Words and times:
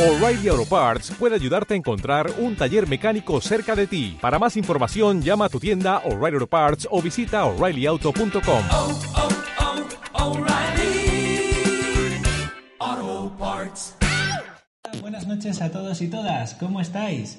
O'Reilly 0.00 0.48
Auto 0.48 0.64
Parts 0.64 1.10
puede 1.18 1.34
ayudarte 1.34 1.74
a 1.74 1.76
encontrar 1.76 2.32
un 2.38 2.56
taller 2.56 2.88
mecánico 2.88 3.38
cerca 3.42 3.76
de 3.76 3.86
ti. 3.86 4.16
Para 4.18 4.38
más 4.38 4.56
información, 4.56 5.20
llama 5.20 5.44
a 5.44 5.48
tu 5.50 5.60
tienda 5.60 5.98
O'Reilly 6.06 6.36
Auto 6.36 6.46
Parts 6.46 6.88
o 6.90 7.02
visita 7.02 7.44
oreillyauto.com. 7.44 8.62
oh, 8.70 8.98
oh, 12.78 13.32
Parts. 13.38 13.94
Buenas 15.02 15.26
noches 15.26 15.60
a 15.60 15.70
todos 15.70 16.00
y 16.00 16.08
todas, 16.08 16.54
¿cómo 16.54 16.80
estáis? 16.80 17.38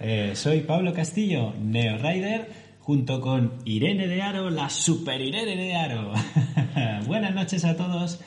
Eh, 0.00 0.32
soy 0.34 0.60
Pablo 0.60 0.94
Castillo, 0.94 1.52
Neo 1.60 1.98
Rider, 1.98 2.50
junto 2.80 3.20
con 3.20 3.58
Irene 3.66 4.06
de 4.08 4.22
Aro, 4.22 4.48
la 4.48 4.70
super 4.70 5.20
Irene 5.20 5.56
de 5.56 5.74
Aro. 5.74 6.14
Buenas 7.06 7.34
noches 7.34 7.66
a 7.66 7.76
todos. 7.76 8.18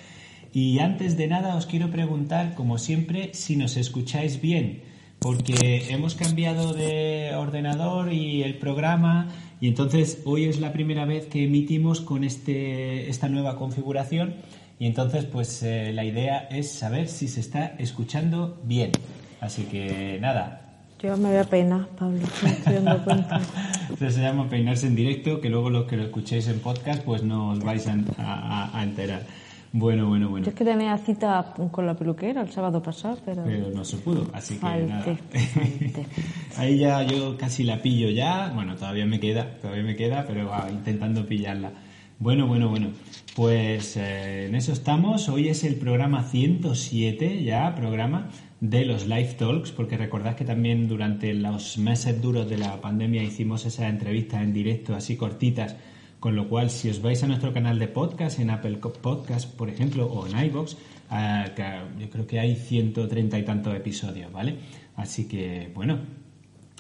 Y 0.53 0.79
antes 0.79 1.17
de 1.17 1.27
nada 1.27 1.55
os 1.55 1.65
quiero 1.65 1.89
preguntar, 1.91 2.55
como 2.55 2.77
siempre, 2.77 3.29
si 3.33 3.55
nos 3.55 3.77
escucháis 3.77 4.41
bien, 4.41 4.81
porque 5.19 5.85
hemos 5.89 6.15
cambiado 6.15 6.73
de 6.73 7.31
ordenador 7.37 8.11
y 8.11 8.43
el 8.43 8.55
programa, 8.57 9.29
y 9.61 9.67
entonces 9.69 10.21
hoy 10.25 10.45
es 10.45 10.59
la 10.59 10.73
primera 10.73 11.05
vez 11.05 11.27
que 11.27 11.45
emitimos 11.45 12.01
con 12.01 12.23
este, 12.23 13.09
esta 13.09 13.29
nueva 13.29 13.55
configuración, 13.55 14.33
y 14.79 14.87
entonces 14.87 15.25
pues 15.25 15.61
eh, 15.63 15.91
la 15.93 16.03
idea 16.03 16.39
es 16.51 16.71
saber 16.71 17.07
si 17.07 17.27
se 17.27 17.39
está 17.39 17.67
escuchando 17.77 18.59
bien. 18.65 18.91
Así 19.39 19.63
que 19.63 20.17
nada, 20.19 20.61
Yo 21.01 21.15
me 21.17 21.29
voy 21.29 21.37
a 21.37 21.43
peinar, 21.45 21.87
Pablo, 21.97 22.19
me 22.43 22.49
estoy 22.49 22.73
dando 22.73 23.03
cuenta. 23.03 23.39
esto 23.93 24.09
se 24.11 24.21
llama 24.21 24.49
peinarse 24.49 24.87
en 24.87 24.95
directo, 24.95 25.39
que 25.39 25.49
luego 25.49 25.69
los 25.69 25.85
que 25.85 25.97
lo 25.97 26.03
escuchéis 26.03 26.47
en 26.47 26.59
podcast 26.59 27.03
pues 27.03 27.23
no 27.23 27.49
os 27.51 27.59
vais 27.63 27.87
a, 27.87 27.95
a- 28.17 28.77
a 28.79 28.83
enterar. 28.83 29.23
Bueno, 29.73 30.07
bueno, 30.09 30.29
bueno. 30.29 30.45
Yo 30.45 30.49
es 30.49 30.55
que 30.55 30.65
tenía 30.65 30.97
cita 30.97 31.53
con 31.71 31.85
la 31.85 31.93
peluquera 31.93 32.41
el 32.41 32.51
sábado 32.51 32.81
pasado, 32.83 33.17
pero... 33.23 33.43
pero 33.45 33.69
no 33.69 33.85
se 33.85 33.97
pudo, 33.97 34.27
así 34.33 34.55
que 34.55 34.59
Falte, 34.59 34.87
nada. 34.87 35.03
falte. 35.03 36.05
Ahí 36.57 36.77
ya 36.77 37.03
yo 37.03 37.37
casi 37.37 37.63
la 37.63 37.81
pillo 37.81 38.09
ya, 38.09 38.51
bueno, 38.53 38.75
todavía 38.75 39.05
me 39.05 39.21
queda, 39.21 39.59
todavía 39.61 39.83
me 39.83 39.95
queda, 39.95 40.25
pero 40.27 40.47
va, 40.47 40.67
intentando 40.69 41.25
pillarla. 41.25 41.71
Bueno, 42.19 42.47
bueno, 42.47 42.67
bueno, 42.67 42.89
pues 43.35 43.95
eh, 43.95 44.47
en 44.47 44.55
eso 44.55 44.73
estamos. 44.73 45.29
Hoy 45.29 45.47
es 45.47 45.63
el 45.63 45.75
programa 45.75 46.23
107 46.23 47.43
ya, 47.43 47.73
programa 47.73 48.27
de 48.59 48.85
los 48.85 49.07
Live 49.07 49.35
Talks, 49.39 49.71
porque 49.71 49.97
recordad 49.97 50.35
que 50.35 50.45
también 50.45 50.87
durante 50.87 51.33
los 51.33 51.77
meses 51.77 52.21
duros 52.21 52.49
de 52.49 52.57
la 52.57 52.81
pandemia 52.81 53.23
hicimos 53.23 53.65
esas 53.65 53.89
entrevistas 53.89 54.43
en 54.43 54.53
directo, 54.53 54.95
así 54.95 55.15
cortitas, 55.15 55.77
con 56.21 56.35
lo 56.35 56.47
cual, 56.47 56.69
si 56.69 56.87
os 56.87 57.01
vais 57.01 57.21
a 57.23 57.27
nuestro 57.27 57.51
canal 57.51 57.79
de 57.79 57.87
podcast, 57.87 58.39
en 58.39 58.51
Apple 58.51 58.77
Podcast, 58.77 59.49
por 59.55 59.69
ejemplo, 59.69 60.05
o 60.05 60.27
en 60.27 60.37
iVoox, 60.37 60.75
ah, 61.09 61.45
yo 61.99 62.09
creo 62.11 62.27
que 62.27 62.39
hay 62.39 62.55
130 62.55 63.39
y 63.39 63.43
tantos 63.43 63.75
episodios, 63.75 64.31
¿vale? 64.31 64.55
Así 64.95 65.27
que, 65.27 65.71
bueno, 65.73 65.97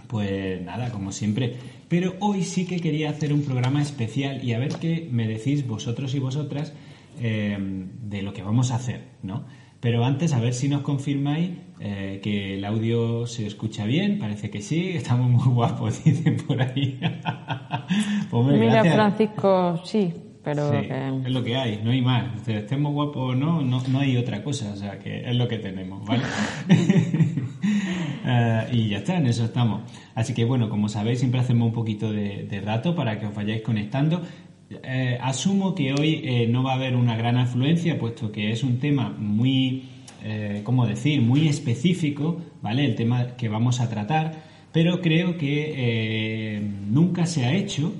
pues 0.05 0.61
nada, 0.61 0.91
como 0.91 1.11
siempre. 1.11 1.55
Pero 1.89 2.13
hoy 2.19 2.43
sí 2.43 2.67
que 2.67 2.79
quería 2.79 3.09
hacer 3.09 3.33
un 3.33 3.41
programa 3.41 3.81
especial 3.81 4.43
y 4.43 4.53
a 4.53 4.59
ver 4.59 4.75
qué 4.75 5.09
me 5.11 5.27
decís 5.27 5.65
vosotros 5.65 6.13
y 6.13 6.19
vosotras 6.19 6.73
eh, 7.19 7.57
de 7.59 8.21
lo 8.21 8.33
que 8.33 8.43
vamos 8.43 8.69
a 8.69 8.75
hacer, 8.75 9.05
¿no? 9.23 9.45
Pero 9.81 10.05
antes, 10.05 10.33
a 10.33 10.39
ver 10.39 10.53
si 10.53 10.69
nos 10.69 10.81
confirmáis 10.81 11.49
eh, 11.79 12.19
que 12.21 12.53
el 12.53 12.65
audio 12.65 13.25
se 13.25 13.47
escucha 13.47 13.85
bien. 13.85 14.19
Parece 14.19 14.51
que 14.51 14.61
sí, 14.61 14.89
estamos 14.89 15.27
muy 15.29 15.53
guapos, 15.53 16.03
dicen 16.05 16.37
por 16.37 16.61
ahí. 16.61 16.99
Pues, 18.29 18.45
Mira, 18.45 18.73
gracias. 18.73 18.95
Francisco, 18.95 19.81
sí, 19.83 20.13
pero 20.43 20.69
Sí, 20.71 20.87
que... 20.87 21.07
es 21.25 21.31
lo 21.31 21.43
que 21.43 21.57
hay, 21.57 21.81
no 21.83 21.89
hay 21.89 22.01
más. 22.01 22.47
Estemos 22.47 22.93
guapos 22.93 23.31
o 23.31 23.35
no, 23.35 23.63
no, 23.63 23.81
no 23.87 23.99
hay 23.99 24.17
otra 24.17 24.43
cosa. 24.43 24.71
O 24.71 24.75
sea, 24.75 24.99
que 24.99 25.27
es 25.27 25.35
lo 25.35 25.47
que 25.47 25.57
tenemos, 25.57 26.05
¿vale? 26.05 26.23
Eh, 28.23 28.67
y 28.73 28.89
ya 28.89 28.99
está, 28.99 29.17
en 29.17 29.25
eso 29.25 29.45
estamos. 29.45 29.81
Así 30.13 30.35
que, 30.35 30.45
bueno, 30.45 30.69
como 30.69 30.89
sabéis, 30.89 31.19
siempre 31.19 31.39
hacemos 31.39 31.67
un 31.67 31.73
poquito 31.73 32.11
de, 32.11 32.43
de 32.47 32.61
rato 32.61 32.95
para 32.95 33.19
que 33.19 33.25
os 33.25 33.33
vayáis 33.33 33.63
conectando. 33.63 34.21
Eh, 34.83 35.17
asumo 35.21 35.75
que 35.75 35.93
hoy 35.93 36.21
eh, 36.23 36.47
no 36.47 36.63
va 36.63 36.73
a 36.73 36.75
haber 36.75 36.95
una 36.95 37.17
gran 37.17 37.37
afluencia, 37.37 37.99
puesto 37.99 38.31
que 38.31 38.51
es 38.51 38.63
un 38.63 38.79
tema 38.79 39.09
muy, 39.09 39.83
eh, 40.23 40.61
¿cómo 40.63 40.87
decir?, 40.87 41.21
muy 41.21 41.47
específico, 41.47 42.41
¿vale? 42.61 42.85
El 42.85 42.95
tema 42.95 43.35
que 43.35 43.49
vamos 43.49 43.81
a 43.81 43.89
tratar, 43.89 44.43
pero 44.71 45.01
creo 45.01 45.37
que 45.37 46.61
nunca 46.89 47.25
se 47.25 47.45
ha 47.45 47.53
hecho 47.53 47.93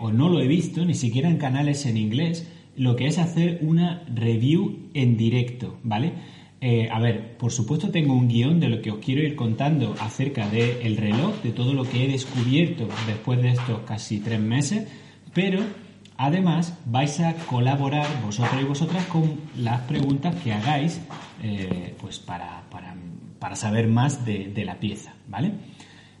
o 0.00 0.12
no 0.12 0.28
lo 0.28 0.40
he 0.40 0.46
visto, 0.46 0.84
ni 0.84 0.94
siquiera 0.94 1.28
en 1.28 1.38
canales 1.38 1.84
en 1.86 1.96
inglés, 1.96 2.48
lo 2.76 2.94
que 2.94 3.06
es 3.06 3.18
hacer 3.18 3.58
una 3.62 4.04
review 4.14 4.90
en 4.94 5.16
directo, 5.16 5.78
¿vale? 5.82 6.12
A 6.92 7.00
ver, 7.00 7.36
por 7.38 7.50
supuesto 7.50 7.90
tengo 7.90 8.14
un 8.14 8.28
guion 8.28 8.60
de 8.60 8.68
lo 8.68 8.80
que 8.80 8.92
os 8.92 8.98
quiero 8.98 9.22
ir 9.22 9.34
contando 9.34 9.96
acerca 9.98 10.48
del 10.48 10.96
reloj, 10.96 11.42
de 11.42 11.50
todo 11.50 11.74
lo 11.74 11.82
que 11.82 12.04
he 12.04 12.08
descubierto 12.08 12.88
después 13.08 13.42
de 13.42 13.48
estos 13.50 13.80
casi 13.80 14.20
tres 14.20 14.38
meses, 14.40 14.86
pero 15.38 15.62
además 16.16 16.76
vais 16.84 17.20
a 17.20 17.32
colaborar 17.46 18.08
vosotros 18.24 18.60
y 18.60 18.64
vosotras 18.64 19.06
con 19.06 19.36
las 19.56 19.82
preguntas 19.82 20.34
que 20.42 20.52
hagáis 20.52 21.00
eh, 21.44 21.94
pues 22.00 22.18
para, 22.18 22.62
para, 22.72 22.96
para 23.38 23.54
saber 23.54 23.86
más 23.86 24.26
de, 24.26 24.48
de 24.48 24.64
la 24.64 24.80
pieza, 24.80 25.14
¿vale? 25.28 25.52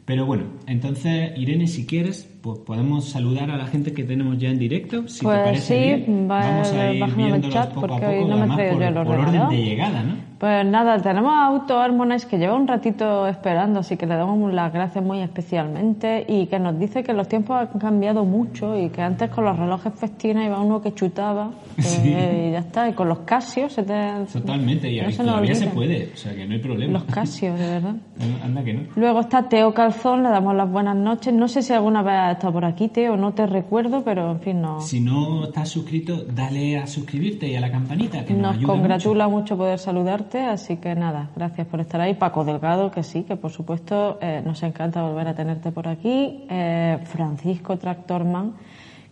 Pero 0.04 0.24
bueno, 0.24 0.44
entonces 0.68 1.36
Irene, 1.36 1.66
si 1.66 1.84
quieres, 1.84 2.28
pues 2.40 2.58
podemos 2.60 3.04
saludar 3.08 3.50
a 3.50 3.56
la 3.56 3.66
gente 3.66 3.92
que 3.92 4.04
tenemos 4.04 4.38
ya 4.38 4.48
en 4.48 4.58
directo. 4.58 5.08
Si 5.08 5.24
Pues 5.24 5.38
te 5.38 5.44
parece 5.44 5.66
sí, 5.96 6.02
bien, 6.04 6.28
va- 6.30 6.40
vamos 6.40 6.72
a 6.72 6.92
ir 6.92 7.14
viéndolos 7.14 7.50
chat 7.50 7.72
poco 7.72 7.86
a 7.86 7.88
poco, 7.88 8.06
hoy 8.06 8.24
no 8.24 8.36
me 8.36 8.42
además 8.42 8.56
por, 8.58 8.80
yo 8.80 8.88
el 8.88 8.94
por 8.94 9.18
orden 9.18 9.48
de 9.48 9.56
llegada, 9.64 10.02
¿no? 10.02 10.28
Pues 10.38 10.64
nada, 10.66 11.02
tenemos 11.02 11.32
a 11.32 11.46
Auto 11.46 11.80
Harmonize 11.80 12.28
que 12.28 12.38
lleva 12.38 12.54
un 12.54 12.68
ratito 12.68 13.26
esperando, 13.26 13.80
así 13.80 13.96
que 13.96 14.06
le 14.06 14.14
damos 14.14 14.52
las 14.54 14.72
gracias 14.72 15.04
muy 15.04 15.20
especialmente 15.20 16.24
y 16.28 16.46
que 16.46 16.60
nos 16.60 16.78
dice 16.78 17.02
que 17.02 17.12
los 17.12 17.26
tiempos 17.26 17.56
han 17.56 17.80
cambiado 17.80 18.24
mucho 18.24 18.78
y 18.78 18.88
que 18.90 19.02
antes 19.02 19.30
con 19.30 19.44
los 19.44 19.58
relojes 19.58 19.92
festina 19.94 20.44
iba 20.44 20.60
uno 20.60 20.80
que 20.80 20.94
chutaba 20.94 21.50
eh, 21.78 22.46
y 22.50 22.52
ya 22.52 22.60
está, 22.60 22.88
y 22.88 22.92
con 22.92 23.08
los 23.08 23.18
Casio 23.20 23.68
se 23.68 23.82
te... 23.82 23.94
Totalmente, 24.32 24.88
y 24.92 25.00
no 25.00 25.10
se 25.10 25.24
todavía 25.24 25.54
se 25.56 25.66
puede, 25.68 26.10
o 26.14 26.16
sea 26.16 26.32
que 26.36 26.46
no 26.46 26.52
hay 26.54 26.60
problema. 26.60 26.92
Los 26.92 27.04
Casio, 27.04 27.54
de 27.54 27.66
verdad. 27.66 27.94
Anda 28.44 28.62
que 28.62 28.74
no. 28.74 28.80
Luego 28.94 29.20
está 29.20 29.48
Teo 29.48 29.74
Calzón, 29.74 30.22
le 30.22 30.28
damos 30.28 30.54
las 30.54 30.70
buenas 30.70 30.94
noches. 30.96 31.34
No 31.34 31.48
sé 31.48 31.62
si 31.62 31.72
alguna 31.72 32.02
vez 32.02 32.14
has 32.28 32.36
estado 32.36 32.52
por 32.52 32.64
aquí, 32.64 32.88
Teo, 32.88 33.16
no 33.16 33.32
te 33.34 33.46
recuerdo, 33.46 34.02
pero 34.04 34.30
en 34.30 34.40
fin, 34.40 34.60
no. 34.60 34.80
Si 34.80 35.00
no 35.00 35.44
estás 35.44 35.68
suscrito, 35.68 36.24
dale 36.24 36.78
a 36.78 36.86
suscribirte 36.86 37.46
y 37.48 37.56
a 37.56 37.60
la 37.60 37.70
campanita, 37.70 38.24
que 38.24 38.32
nos, 38.34 38.42
Nos 38.42 38.56
ayuda 38.56 38.72
congratula 38.72 39.28
mucho. 39.28 39.56
poder 39.56 39.78
saludarte, 39.78 40.40
así 40.44 40.76
que 40.76 40.94
nada, 40.94 41.30
gracias 41.36 41.66
por 41.66 41.80
estar 41.80 42.00
ahí. 42.00 42.14
Paco 42.14 42.44
Delgado, 42.44 42.90
que 42.90 43.02
sí, 43.02 43.22
que 43.24 43.36
por 43.36 43.50
supuesto 43.50 44.18
eh, 44.20 44.42
nos 44.44 44.62
encanta 44.62 45.02
volver 45.02 45.28
a 45.28 45.34
tenerte 45.34 45.72
por 45.72 45.88
aquí. 45.88 46.44
Eh, 46.48 46.98
Francisco 47.04 47.76
Tractorman, 47.76 48.54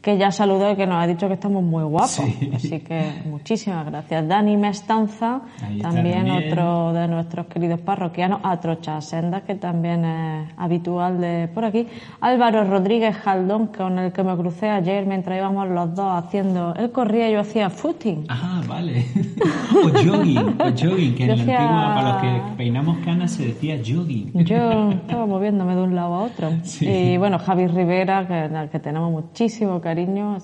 que 0.06 0.16
ya 0.16 0.30
saludó 0.30 0.70
y 0.70 0.76
que 0.76 0.86
nos 0.86 1.02
ha 1.02 1.06
dicho 1.08 1.26
que 1.26 1.34
estamos 1.34 1.64
muy 1.64 1.82
guapos. 1.82 2.12
Sí. 2.12 2.50
Así 2.54 2.78
que 2.78 3.22
muchísimas 3.24 3.84
gracias. 3.86 4.28
Dani 4.28 4.56
Mestanza, 4.56 5.40
también, 5.58 5.82
también. 5.82 6.30
otro 6.30 6.92
de 6.92 7.08
nuestros 7.08 7.46
queridos 7.46 7.80
parroquianos. 7.80 8.38
Atrocha 8.44 9.00
Senda, 9.00 9.40
que 9.40 9.56
también 9.56 10.04
es 10.04 10.48
habitual 10.56 11.20
de 11.20 11.48
por 11.52 11.64
aquí. 11.64 11.88
Álvaro 12.20 12.62
Rodríguez 12.62 13.16
Jaldón, 13.16 13.66
con 13.66 13.98
el 13.98 14.12
que 14.12 14.22
me 14.22 14.36
crucé 14.36 14.68
ayer 14.68 15.06
mientras 15.06 15.38
íbamos 15.38 15.68
los 15.70 15.92
dos 15.96 16.24
haciendo. 16.24 16.72
Él 16.76 16.92
corría 16.92 17.28
y 17.28 17.32
yo 17.32 17.40
hacía 17.40 17.68
footing. 17.68 18.26
Ah, 18.28 18.62
vale. 18.68 19.06
o 19.74 19.88
jogging, 19.88 20.38
o 20.38 20.70
jogging, 20.70 21.16
que 21.16 21.24
en 21.24 21.28
la 21.30 21.34
antigua, 21.34 21.94
para 21.96 22.12
los 22.12 22.22
que 22.22 22.56
peinamos 22.56 22.98
canas, 23.04 23.32
se 23.32 23.46
decía 23.46 23.76
jogging. 23.84 24.30
Yo 24.44 24.92
estaba 24.92 25.26
moviéndome 25.26 25.74
de 25.74 25.82
un 25.82 25.96
lado 25.96 26.14
a 26.14 26.22
otro. 26.22 26.50
Sí. 26.62 26.86
Y 26.86 27.16
bueno, 27.16 27.38
Javi 27.38 27.68
Rivera, 27.68 28.26
que, 28.26 28.68
que 28.70 28.78
tenemos 28.78 29.10
muchísimo 29.10 29.80
cariño, 29.80 29.95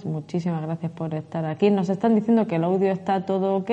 muchísimas 0.04 0.62
gracias 0.62 0.92
por 0.92 1.14
estar 1.14 1.44
aquí. 1.44 1.70
Nos 1.70 1.88
están 1.88 2.14
diciendo 2.14 2.46
que 2.46 2.56
el 2.56 2.64
audio 2.64 2.90
está 2.90 3.26
todo 3.26 3.56
ok. 3.56 3.70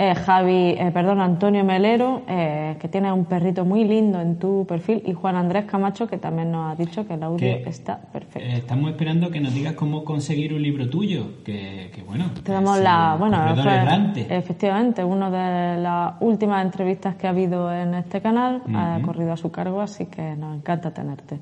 Eh, 0.00 0.14
Javi, 0.14 0.76
eh, 0.78 0.92
perdón, 0.94 1.20
Antonio 1.20 1.64
Melero, 1.64 2.22
eh, 2.28 2.76
que 2.80 2.86
tiene 2.86 3.10
un 3.10 3.24
perrito 3.24 3.64
muy 3.64 3.82
lindo 3.82 4.20
en 4.20 4.38
tu 4.38 4.64
perfil, 4.64 5.02
y 5.04 5.12
Juan 5.12 5.34
Andrés 5.34 5.64
Camacho, 5.64 6.06
que 6.06 6.18
también 6.18 6.52
nos 6.52 6.72
ha 6.72 6.76
dicho 6.76 7.04
que 7.04 7.14
el 7.14 7.22
audio 7.24 7.38
Que, 7.64 7.68
está 7.68 7.98
perfecto. 7.98 8.38
eh, 8.48 8.58
estamos 8.58 8.92
esperando 8.92 9.28
que 9.28 9.40
nos 9.40 9.52
digas 9.52 9.72
cómo 9.72 10.04
conseguir 10.04 10.54
un 10.54 10.62
libro 10.62 10.88
tuyo, 10.88 11.42
que, 11.44 11.90
que 11.92 12.02
bueno. 12.02 12.30
Tenemos 12.44 12.78
la, 12.78 13.16
bueno, 13.18 13.38
fue, 13.60 14.36
efectivamente, 14.36 15.02
una 15.02 15.30
de 15.30 15.82
las 15.82 16.14
últimas 16.20 16.64
entrevistas 16.64 17.16
que 17.16 17.26
ha 17.26 17.30
habido 17.30 17.72
en 17.74 17.94
este 17.94 18.20
canal 18.20 18.62
ha 18.72 19.00
corrido 19.02 19.32
a 19.32 19.36
su 19.36 19.50
cargo, 19.50 19.80
así 19.80 20.06
que 20.06 20.36
nos 20.36 20.56
encanta 20.56 20.92
tenerte. 20.92 21.40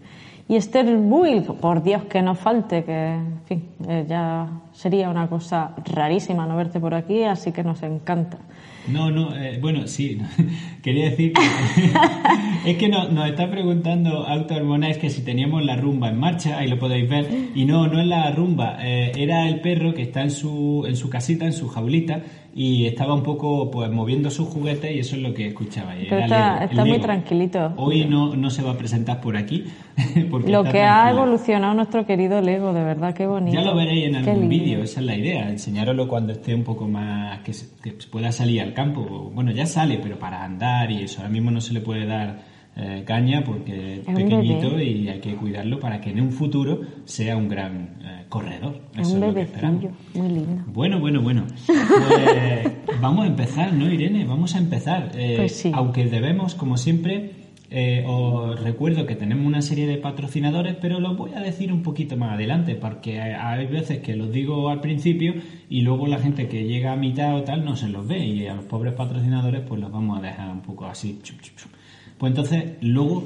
Y 0.49 0.55
Esther 0.55 0.97
Buil, 0.97 1.43
por 1.43 1.83
Dios 1.83 2.05
que 2.05 2.23
no 2.23 2.37
falte, 2.37 2.85
que 2.85 3.15
en 3.15 3.41
fin, 3.47 3.65
eh, 3.89 4.07
ya 4.09 4.49
sería 4.73 5.11
una 5.11 5.29
cosa 5.29 5.75
rarísima 5.85 6.47
no 6.47 6.57
verte 6.57 6.79
por 6.79 6.95
aquí, 6.95 7.25
así 7.25 7.51
que 7.51 7.65
nos 7.65 7.83
encanta. 7.83 8.39
No, 8.87 9.11
no, 9.11 9.37
eh, 9.37 9.59
bueno, 9.61 9.89
sí, 9.89 10.19
quería 10.83 11.11
decir 11.11 11.33
que 11.33 12.71
es 12.71 12.77
que 12.77 12.89
nos, 12.89 13.11
nos 13.11 13.29
está 13.29 13.51
preguntando 13.51 14.25
Auto 14.25 14.55
Hormonais 14.55 14.99
que 14.99 15.11
si 15.11 15.23
teníamos 15.23 15.65
la 15.65 15.77
rumba 15.77 16.11
en 16.11 16.21
marcha, 16.21 16.59
ahí 16.59 16.69
lo 16.69 16.79
podéis 16.79 17.09
ver, 17.09 17.29
y 17.55 17.65
no, 17.65 17.89
no 17.89 18.01
es 18.01 18.07
la 18.07 18.31
rumba, 18.31 18.79
eh, 18.81 19.11
era 19.17 19.49
el 19.49 19.61
perro 19.61 19.95
que 19.95 20.03
está 20.03 20.23
en 20.23 20.31
su, 20.31 20.85
en 20.87 20.95
su 20.95 21.11
casita, 21.11 21.45
en 21.45 21.53
su 21.53 21.67
jaulita, 21.67 22.23
y 22.59 22.87
estaba 22.87 23.13
un 23.13 23.23
poco 23.23 23.71
pues 23.71 23.91
moviendo 23.91 24.31
sus 24.31 24.49
juguetes 24.49 24.91
y 24.97 25.01
eso 25.01 25.15
es 25.17 25.21
lo 25.23 25.35
que 25.35 25.49
escuchaba. 25.49 25.93
Pero 26.09 26.19
está, 26.21 26.27
Lego, 26.55 26.57
el 26.65 26.71
está 26.71 26.85
muy 26.87 26.99
tranquilito. 27.01 27.73
Hoy 27.77 28.07
no, 28.07 28.35
no 28.35 28.49
se 28.49 28.63
va 28.63 28.71
a 28.71 28.79
presentar 28.79 29.21
por 29.21 29.37
aquí. 29.37 29.65
Porque 30.31 30.51
Lo 30.51 30.65
que 30.65 30.81
ha 30.81 31.11
evolucionado 31.11 31.75
nuestro 31.75 32.07
querido 32.07 32.41
Lego, 32.41 32.73
de 32.73 32.83
verdad, 32.83 33.13
qué 33.15 33.27
bonito. 33.27 33.55
Ya 33.59 33.63
lo 33.63 33.77
veréis 33.77 34.07
en 34.07 34.17
algún 34.17 34.49
vídeo, 34.49 34.83
esa 34.83 35.01
es 35.01 35.07
la 35.07 35.17
idea, 35.17 35.51
enseñároslo 35.51 36.09
cuando 36.09 36.33
esté 36.33 36.55
un 36.55 36.65
poco 36.65 36.89
más, 36.89 37.41
que, 37.41 37.53
se- 37.53 37.69
que 37.83 37.93
pueda 38.11 38.33
salir 38.33 38.63
al 38.63 38.73
campo. 38.73 39.31
Bueno, 39.35 39.51
ya 39.51 39.67
sale, 39.67 40.01
pero 40.03 40.19
para 40.19 40.43
andar 40.43 40.91
y 40.91 41.03
eso, 41.03 41.19
ahora 41.19 41.31
mismo 41.31 41.51
no 41.51 41.61
se 41.61 41.75
le 41.75 41.81
puede 41.83 42.07
dar 42.07 42.57
eh, 42.79 43.05
caña 43.07 43.43
porque 43.45 43.97
es 44.01 44.09
pequeñito 44.15 44.81
y 44.81 45.09
hay 45.09 45.19
que 45.21 45.35
cuidarlo 45.35 45.79
para 45.81 46.01
que 46.01 46.11
en 46.11 46.21
un 46.23 46.31
futuro 46.33 46.81
sea 47.05 47.37
un 47.37 47.49
gran 47.49 47.97
eh, 48.03 48.16
corredor. 48.29 48.81
Es 48.95 49.09
Eso 49.09 49.17
un 49.17 49.25
es 49.25 49.35
bebecillo, 49.35 49.91
muy 50.15 50.29
lindo. 50.29 50.65
Bueno, 50.67 51.01
bueno, 51.01 51.21
bueno. 51.23 51.45
Pues, 51.67 53.01
vamos 53.01 53.25
a 53.25 53.29
empezar, 53.29 53.73
¿no, 53.73 53.91
Irene? 53.93 54.25
Vamos 54.25 54.55
a 54.55 54.59
empezar. 54.59 55.11
Eh, 55.15 55.35
Pues 55.37 55.53
sí. 55.57 55.71
Aunque 55.75 56.07
debemos, 56.07 56.55
como 56.55 56.77
siempre, 56.77 57.33
eh, 57.71 58.05
os 58.07 58.61
recuerdo 58.63 59.07
que 59.07 59.17
tenemos 59.17 59.45
una 59.47 59.61
serie 59.63 59.87
de 59.87 59.97
patrocinadores, 59.97 60.77
pero 60.81 61.01
los 61.01 61.17
voy 61.17 61.33
a 61.35 61.41
decir 61.41 61.73
un 61.73 61.83
poquito 61.83 62.17
más 62.17 62.33
adelante, 62.35 62.75
porque 62.77 63.21
hay 63.21 63.67
veces 63.67 63.99
que 63.99 64.15
los 64.17 64.31
digo 64.33 64.69
al 64.71 64.81
principio 64.81 65.35
y 65.69 65.83
luego 65.83 66.07
la 66.07 66.19
gente 66.19 66.49
que 66.49 66.65
llega 66.65 66.93
a 66.93 66.97
mitad 66.97 67.35
o 67.35 67.43
tal 67.43 67.65
no 67.65 67.75
se 67.77 67.89
los 67.89 68.07
ve 68.07 68.25
y 68.25 68.47
a 68.47 68.55
los 68.55 68.65
pobres 68.67 68.95
patrocinadores 68.95 69.63
pues 69.67 69.81
los 69.81 69.91
vamos 69.91 70.19
a 70.19 70.23
dejar 70.23 70.51
un 70.51 70.61
poco 70.61 70.87
así. 70.87 71.19
chup, 71.23 71.41
chup, 71.41 71.57
chup. 71.57 71.71
Pues 72.19 72.31
entonces, 72.31 72.65
luego, 72.81 73.25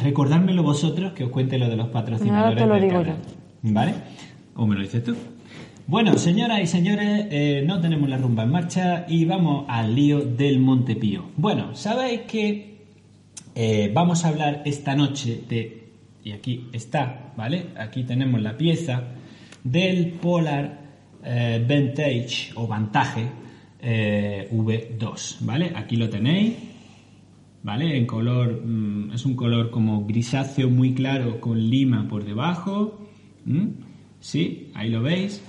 recordármelo 0.00 0.62
vosotros 0.62 1.12
que 1.12 1.24
os 1.24 1.30
cuente 1.30 1.58
lo 1.58 1.68
de 1.68 1.76
los 1.76 1.88
patrocinadores. 1.88 2.60
Ahora 2.62 2.74
te 2.74 2.80
lo 2.80 2.86
digo 2.86 3.02
canal. 3.02 3.16
¿Vale? 3.62 3.94
¿O 4.56 4.66
me 4.66 4.74
lo 4.74 4.82
dices 4.82 5.04
tú? 5.04 5.14
Bueno, 5.86 6.18
señoras 6.18 6.60
y 6.62 6.66
señores, 6.66 7.26
eh, 7.30 7.62
no 7.64 7.80
tenemos 7.80 8.08
la 8.08 8.16
rumba 8.16 8.42
en 8.42 8.50
marcha 8.50 9.04
y 9.08 9.24
vamos 9.24 9.66
al 9.68 9.94
lío 9.94 10.20
del 10.20 10.58
Montepío. 10.58 11.30
Bueno, 11.36 11.76
sabéis 11.76 12.22
que 12.22 12.76
eh, 13.54 13.90
vamos 13.94 14.24
a 14.24 14.28
hablar 14.28 14.62
esta 14.64 14.96
noche 14.96 15.44
de, 15.48 15.90
y 16.24 16.32
aquí 16.32 16.68
está, 16.72 17.32
¿vale? 17.36 17.66
Aquí 17.78 18.02
tenemos 18.04 18.42
la 18.42 18.56
pieza 18.56 19.04
del 19.62 20.12
Polar 20.12 20.80
eh, 21.24 21.64
Vantage 21.68 22.52
o 22.56 22.66
Vantage 22.66 23.28
eh, 23.80 24.48
V2, 24.52 25.36
¿vale? 25.40 25.72
Aquí 25.74 25.96
lo 25.96 26.08
tenéis, 26.08 26.54
¿vale? 27.62 27.96
En 27.96 28.06
color, 28.06 28.62
mm, 28.64 29.12
es 29.12 29.24
un 29.24 29.36
color 29.36 29.70
como 29.70 30.04
grisáceo 30.04 30.68
muy 30.68 30.94
claro 30.94 31.40
con 31.40 31.58
lima 31.58 32.08
por 32.08 32.24
debajo. 32.24 33.06
¿Sí? 34.26 34.70
Ahí 34.74 34.90
lo 34.90 35.02
veis. 35.02 35.40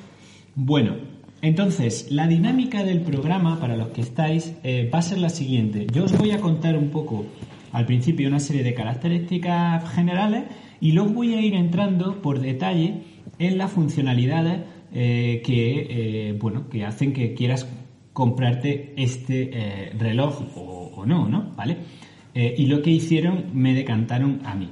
Bueno, 0.56 0.96
entonces, 1.42 2.12
la 2.12 2.28
dinámica 2.28 2.84
del 2.84 3.02
programa, 3.02 3.60
para 3.60 3.76
los 3.76 3.90
que 3.90 4.02
estáis, 4.02 4.56
eh, 4.64 4.90
va 4.94 5.00
a 5.00 5.02
ser 5.02 5.18
la 5.18 5.30
siguiente. 5.30 5.88
Yo 5.92 6.06
os 6.06 6.16
voy 6.18 6.32
a 6.32 6.40
contar 6.40 6.78
un 6.78 6.90
poco 6.90 7.26
al 7.72 7.86
principio 7.86 8.28
una 8.28 8.40
serie 8.40 8.64
de 8.64 8.76
características 8.76 9.92
generales 9.94 10.44
y 10.80 10.92
luego 10.92 11.10
voy 11.10 11.34
a 11.34 11.42
ir 11.42 11.56
entrando 11.56 12.22
por 12.22 12.40
detalle 12.40 13.02
en 13.40 13.58
las 13.58 13.72
funcionalidades 13.72 14.62
eh, 14.94 15.42
que, 15.44 15.88
eh, 16.30 16.34
bueno, 16.34 16.70
que 16.70 16.86
hacen 16.86 17.14
que 17.14 17.34
quieras 17.34 17.68
comprarte 18.14 18.94
este 18.96 19.92
reloj 19.98 20.42
o, 20.56 20.92
o 20.96 21.06
no, 21.06 21.28
¿no? 21.28 21.52
¿Vale? 21.56 21.78
Y 22.34 22.66
lo 22.66 22.82
que 22.82 22.92
hicieron 22.92 23.46
me 23.54 23.74
decantaron 23.74 24.42
a 24.44 24.56
mí. 24.56 24.70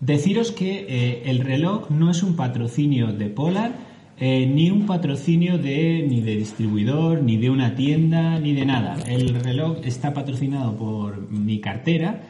Deciros 0.00 0.52
que 0.52 0.86
eh, 0.88 1.22
el 1.26 1.40
reloj 1.40 1.90
no 1.90 2.10
es 2.10 2.22
un 2.22 2.36
patrocinio 2.36 3.12
de 3.12 3.26
Polar, 3.30 3.72
eh, 4.18 4.46
ni 4.46 4.70
un 4.70 4.86
patrocinio 4.86 5.58
de 5.58 6.04
ni 6.06 6.20
de 6.20 6.36
distribuidor, 6.36 7.22
ni 7.22 7.36
de 7.38 7.50
una 7.50 7.74
tienda, 7.74 8.38
ni 8.38 8.52
de 8.54 8.64
nada. 8.66 8.96
El 9.08 9.34
reloj 9.40 9.78
está 9.84 10.12
patrocinado 10.12 10.76
por 10.76 11.30
mi 11.30 11.60
cartera 11.60 12.22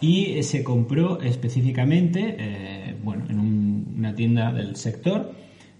y 0.00 0.32
eh, 0.32 0.42
se 0.42 0.64
compró 0.64 1.20
específicamente, 1.20 2.96
bueno, 3.04 3.24
en 3.28 3.38
un- 3.38 3.94
una 3.98 4.14
tienda 4.14 4.52
del 4.52 4.74
sector 4.76 5.32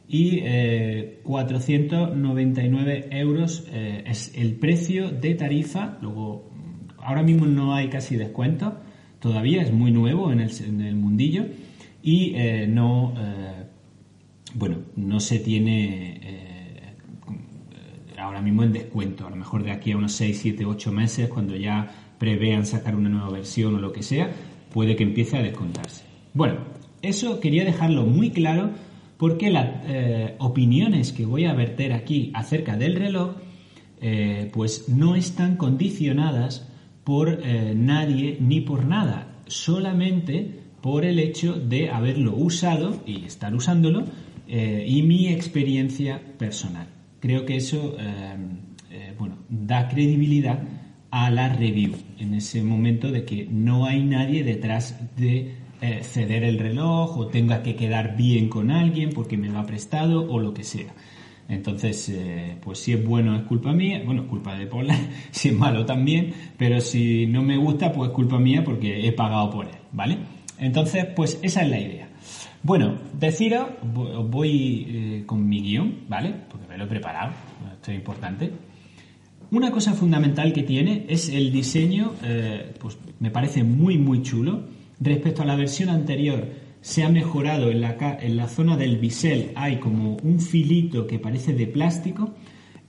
y 0.09 0.41
eh, 0.43 1.21
499 1.25 3.09
euros 3.11 3.67
es 3.73 4.33
el 4.37 4.55
precio 4.55 5.11
de 5.11 5.35
tarifa. 5.35 5.99
Luego, 6.03 6.49
ahora 6.99 7.23
mismo 7.25 7.47
no 7.47 7.75
hay 7.75 7.89
casi 7.89 8.17
descuento, 8.17 8.77
todavía 9.23 9.63
es 9.63 9.73
muy 9.73 9.93
nuevo 9.93 10.33
en 10.33 10.41
el, 10.41 10.97
mundillo 10.97 11.47
y 12.03 12.35
eh, 12.35 12.67
no, 12.67 13.15
eh, 13.17 13.67
bueno, 14.55 14.79
no 14.97 15.21
se 15.21 15.39
tiene 15.39 16.21
eh, 16.21 16.97
ahora 18.19 18.43
mismo 18.43 18.65
en 18.65 18.73
descuento. 18.73 19.25
A 19.25 19.31
lo 19.31 19.37
mejor 19.37 19.63
de 19.63 19.71
aquí 19.71 19.93
a 19.93 19.97
unos 19.97 20.13
6, 20.13 20.39
7, 20.43 20.65
8 20.65 20.93
meses, 20.93 21.29
cuando 21.29 21.55
ya 21.55 22.15
prevean 22.19 22.67
sacar 22.67 22.97
una 22.97 23.09
nueva 23.09 23.31
versión 23.31 23.77
o 23.77 23.79
lo 23.79 23.93
que 23.93 24.03
sea, 24.03 24.29
puede 24.73 24.97
que 24.97 25.05
empiece 25.05 25.37
a 25.37 25.43
descontarse. 25.43 26.03
Bueno, 26.35 26.57
eso 27.01 27.39
quería 27.39 27.65
dejarlo 27.65 28.05
muy 28.05 28.31
claro 28.31 28.71
porque 29.19 29.51
las 29.51 29.85
opiniones 30.39 31.13
que 31.13 31.27
voy 31.27 31.45
a 31.45 31.55
verter 31.55 31.93
aquí 31.93 32.33
acerca 32.35 32.77
del 32.77 32.97
reloj, 32.97 33.37
pues 34.53 34.89
no 34.89 35.15
están 35.15 35.57
condicionadas 35.57 36.72
por 37.05 37.41
eh, 37.43 37.75
nadie 37.75 38.37
ni 38.41 38.61
por 38.61 38.85
nada, 38.85 39.37
solamente 39.47 40.61
por 40.81 41.05
el 41.05 41.19
hecho 41.19 41.55
de 41.55 41.91
haberlo 41.91 42.35
usado 42.37 43.03
y 43.07 43.25
estar 43.25 43.55
usándolo 43.55 44.05
eh, 44.49 44.85
y 44.87 45.03
mi 45.03 45.29
experiencia 45.29 46.21
personal. 46.39 46.89
Creo 47.21 47.47
que 47.47 47.57
eso 47.57 47.97
eh, 47.99 48.37
eh, 48.91 49.15
bueno, 49.19 49.37
da 49.49 49.89
credibilidad 49.89 50.61
a 51.11 51.31
la 51.31 51.49
review 51.49 51.95
en 52.19 52.35
ese 52.35 52.63
momento 52.63 53.11
de 53.11 53.25
que 53.25 53.47
no 53.51 53.87
hay 53.87 54.03
nadie 54.03 54.45
detrás 54.45 54.99
de 55.17 55.55
eh, 55.81 56.01
ceder 56.03 56.45
el 56.45 56.59
reloj 56.59 57.17
o 57.19 57.27
tenga 57.27 57.63
que 57.63 57.75
quedar 57.75 58.17
bien 58.17 58.49
con 58.49 58.71
alguien 58.71 59.11
porque 59.11 59.37
me 59.37 59.49
lo 59.49 59.59
ha 59.59 59.67
prestado 59.67 60.31
o 60.31 60.39
lo 60.39 60.53
que 60.55 60.65
sea. 60.65 60.95
Entonces, 61.49 62.09
eh, 62.09 62.57
pues 62.63 62.79
si 62.79 62.93
es 62.93 63.05
bueno 63.05 63.37
es 63.37 63.43
culpa 63.43 63.73
mía, 63.73 64.03
bueno, 64.05 64.23
es 64.23 64.29
culpa 64.29 64.57
de 64.57 64.67
Paula, 64.67 64.97
si 65.31 65.49
es 65.49 65.55
malo 65.55 65.85
también, 65.85 66.33
pero 66.57 66.81
si 66.81 67.27
no 67.27 67.43
me 67.43 67.57
gusta, 67.57 67.93
pues 67.93 68.11
es 68.11 68.15
culpa 68.15 68.39
mía 68.39 68.63
porque 68.65 69.07
he 69.07 69.13
pagado 69.13 69.51
por 69.51 69.67
él, 69.67 69.77
¿vale? 69.93 70.19
Entonces, 70.59 71.07
pues 71.17 71.39
esa 71.43 71.63
es 71.63 71.69
la 71.69 71.81
idea. 71.81 72.09
Bueno, 72.63 72.97
deciros, 73.19 73.67
os 73.97 74.31
voy 74.31 74.87
eh, 74.89 75.23
con 75.27 75.49
mi 75.49 75.61
guion, 75.61 76.05
¿vale? 76.09 76.33
Porque 76.49 76.69
me 76.69 76.79
lo 76.79 76.85
he 76.85 76.87
preparado, 76.87 77.33
esto 77.75 77.91
es 77.91 77.99
importante. 77.99 78.53
Una 79.51 79.71
cosa 79.71 79.93
fundamental 79.93 80.53
que 80.53 80.63
tiene 80.63 81.05
es 81.09 81.29
el 81.29 81.53
diseño, 81.53 82.15
eh, 82.23 82.73
pues 82.79 82.97
me 83.19 83.31
parece 83.31 83.65
muy 83.65 83.99
muy 83.99 84.23
chulo. 84.23 84.63
Respecto 85.01 85.43
a 85.43 85.45
la 85.45 85.57
versión 85.57 85.89
anterior, 85.89 86.49
se 86.83 87.03
ha 87.03 87.09
mejorado 87.09 87.71
en 87.71 87.81
la, 87.81 87.97
en 88.21 88.37
la 88.37 88.49
zona 88.49 88.77
del 88.77 88.99
bisel, 88.99 89.53
hay 89.55 89.77
como 89.77 90.19
un 90.19 90.41
filito 90.41 91.07
que 91.07 91.19
parece 91.19 91.55
de 91.55 91.67
plástico. 91.67 92.35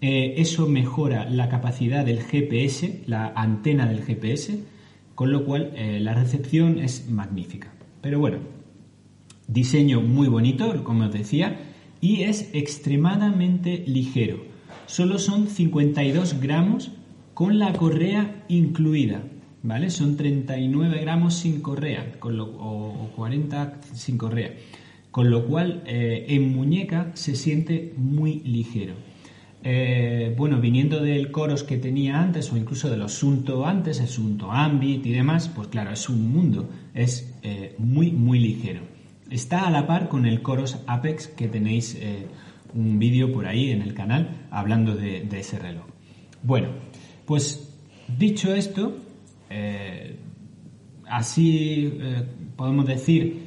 Eh, 0.01 0.33
eso 0.37 0.67
mejora 0.67 1.29
la 1.29 1.47
capacidad 1.47 2.03
del 2.03 2.21
GPS, 2.21 3.03
la 3.05 3.31
antena 3.35 3.85
del 3.85 4.03
GPS, 4.03 4.59
con 5.15 5.31
lo 5.31 5.45
cual 5.45 5.71
eh, 5.75 6.01
la 6.01 6.13
recepción 6.13 6.79
es 6.79 7.09
magnífica. 7.09 7.71
Pero 8.01 8.19
bueno, 8.19 8.39
Diseño 9.47 10.01
muy 10.01 10.27
bonito, 10.27 10.83
como 10.83 11.05
os 11.05 11.11
decía, 11.11 11.59
y 11.99 12.23
es 12.23 12.49
extremadamente 12.53 13.83
ligero. 13.85 14.43
Solo 14.85 15.19
son 15.19 15.47
52 15.47 16.39
gramos 16.39 16.91
con 17.33 17.59
la 17.59 17.73
correa 17.73 18.45
incluida, 18.47 19.23
¿vale? 19.63 19.89
Son 19.89 20.15
39 20.15 20.99
gramos 21.01 21.33
sin 21.33 21.61
correa, 21.61 22.19
con 22.19 22.37
lo- 22.37 22.45
o, 22.45 23.05
o 23.05 23.07
40 23.15 23.79
sin 23.93 24.17
correa. 24.17 24.51
Con 25.11 25.29
lo 25.29 25.45
cual, 25.45 25.83
eh, 25.85 26.25
en 26.29 26.53
muñeca 26.55 27.11
se 27.15 27.35
siente 27.35 27.93
muy 27.97 28.39
ligero. 28.41 28.93
Eh, 29.65 30.33
bueno, 30.37 30.59
viniendo 30.59 30.99
del 31.01 31.31
Coros 31.31 31.63
que 31.63 31.77
tenía 31.77 32.21
antes 32.21 32.51
o 32.51 32.57
incluso 32.57 32.89
de 32.89 32.97
los 32.97 33.13
Sunto 33.13 33.65
antes, 33.65 33.99
el 34.01 34.07
Sunto 34.07 34.51
Ambit 34.51 35.05
y 35.05 35.11
demás, 35.13 35.49
pues 35.49 35.69
claro, 35.69 35.91
es 35.91 36.09
un 36.09 36.31
mundo, 36.33 36.67
es 36.93 37.33
eh, 37.43 37.75
muy, 37.77 38.11
muy 38.11 38.39
ligero. 38.39 38.81
Está 39.29 39.65
a 39.67 39.71
la 39.71 39.87
par 39.87 40.09
con 40.09 40.25
el 40.25 40.41
Coros 40.41 40.77
Apex 40.85 41.27
que 41.27 41.47
tenéis 41.47 41.97
un 42.75 42.99
vídeo 42.99 43.31
por 43.31 43.45
ahí 43.47 43.69
en 43.71 43.81
el 43.81 43.93
canal 43.93 44.47
hablando 44.51 44.95
de 44.95 45.25
ese 45.39 45.57
reloj. 45.57 45.85
Bueno, 46.43 46.67
pues 47.25 47.73
dicho 48.19 48.53
esto, 48.53 48.95
eh, 49.55 50.15
así 51.07 51.93
eh, 52.01 52.23
podemos 52.55 52.87
decir, 52.87 53.43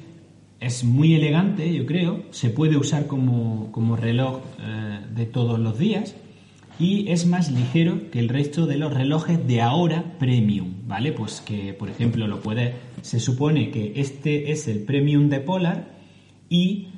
es 0.60 0.84
muy 0.84 1.14
elegante, 1.14 1.72
yo 1.74 1.84
creo, 1.84 2.22
se 2.30 2.50
puede 2.50 2.76
usar 2.76 3.08
como, 3.08 3.72
como 3.72 3.96
reloj 3.96 4.40
eh, 4.60 5.00
de 5.14 5.26
todos 5.26 5.58
los 5.58 5.78
días 5.78 6.14
y 6.78 7.08
es 7.08 7.26
más 7.26 7.50
ligero 7.50 8.10
que 8.12 8.20
el 8.20 8.28
resto 8.28 8.66
de 8.66 8.76
los 8.76 8.94
relojes 8.94 9.44
de 9.48 9.62
ahora 9.62 10.04
premium, 10.18 10.74
¿vale? 10.86 11.10
Pues 11.12 11.40
que, 11.40 11.72
por 11.72 11.90
ejemplo, 11.90 12.28
lo 12.28 12.40
puede, 12.40 12.74
se 13.02 13.18
supone 13.18 13.70
que 13.70 13.94
este 13.96 14.52
es 14.52 14.68
el 14.68 14.80
premium 14.80 15.28
de 15.28 15.40
Polar 15.40 15.96
y 16.48 16.88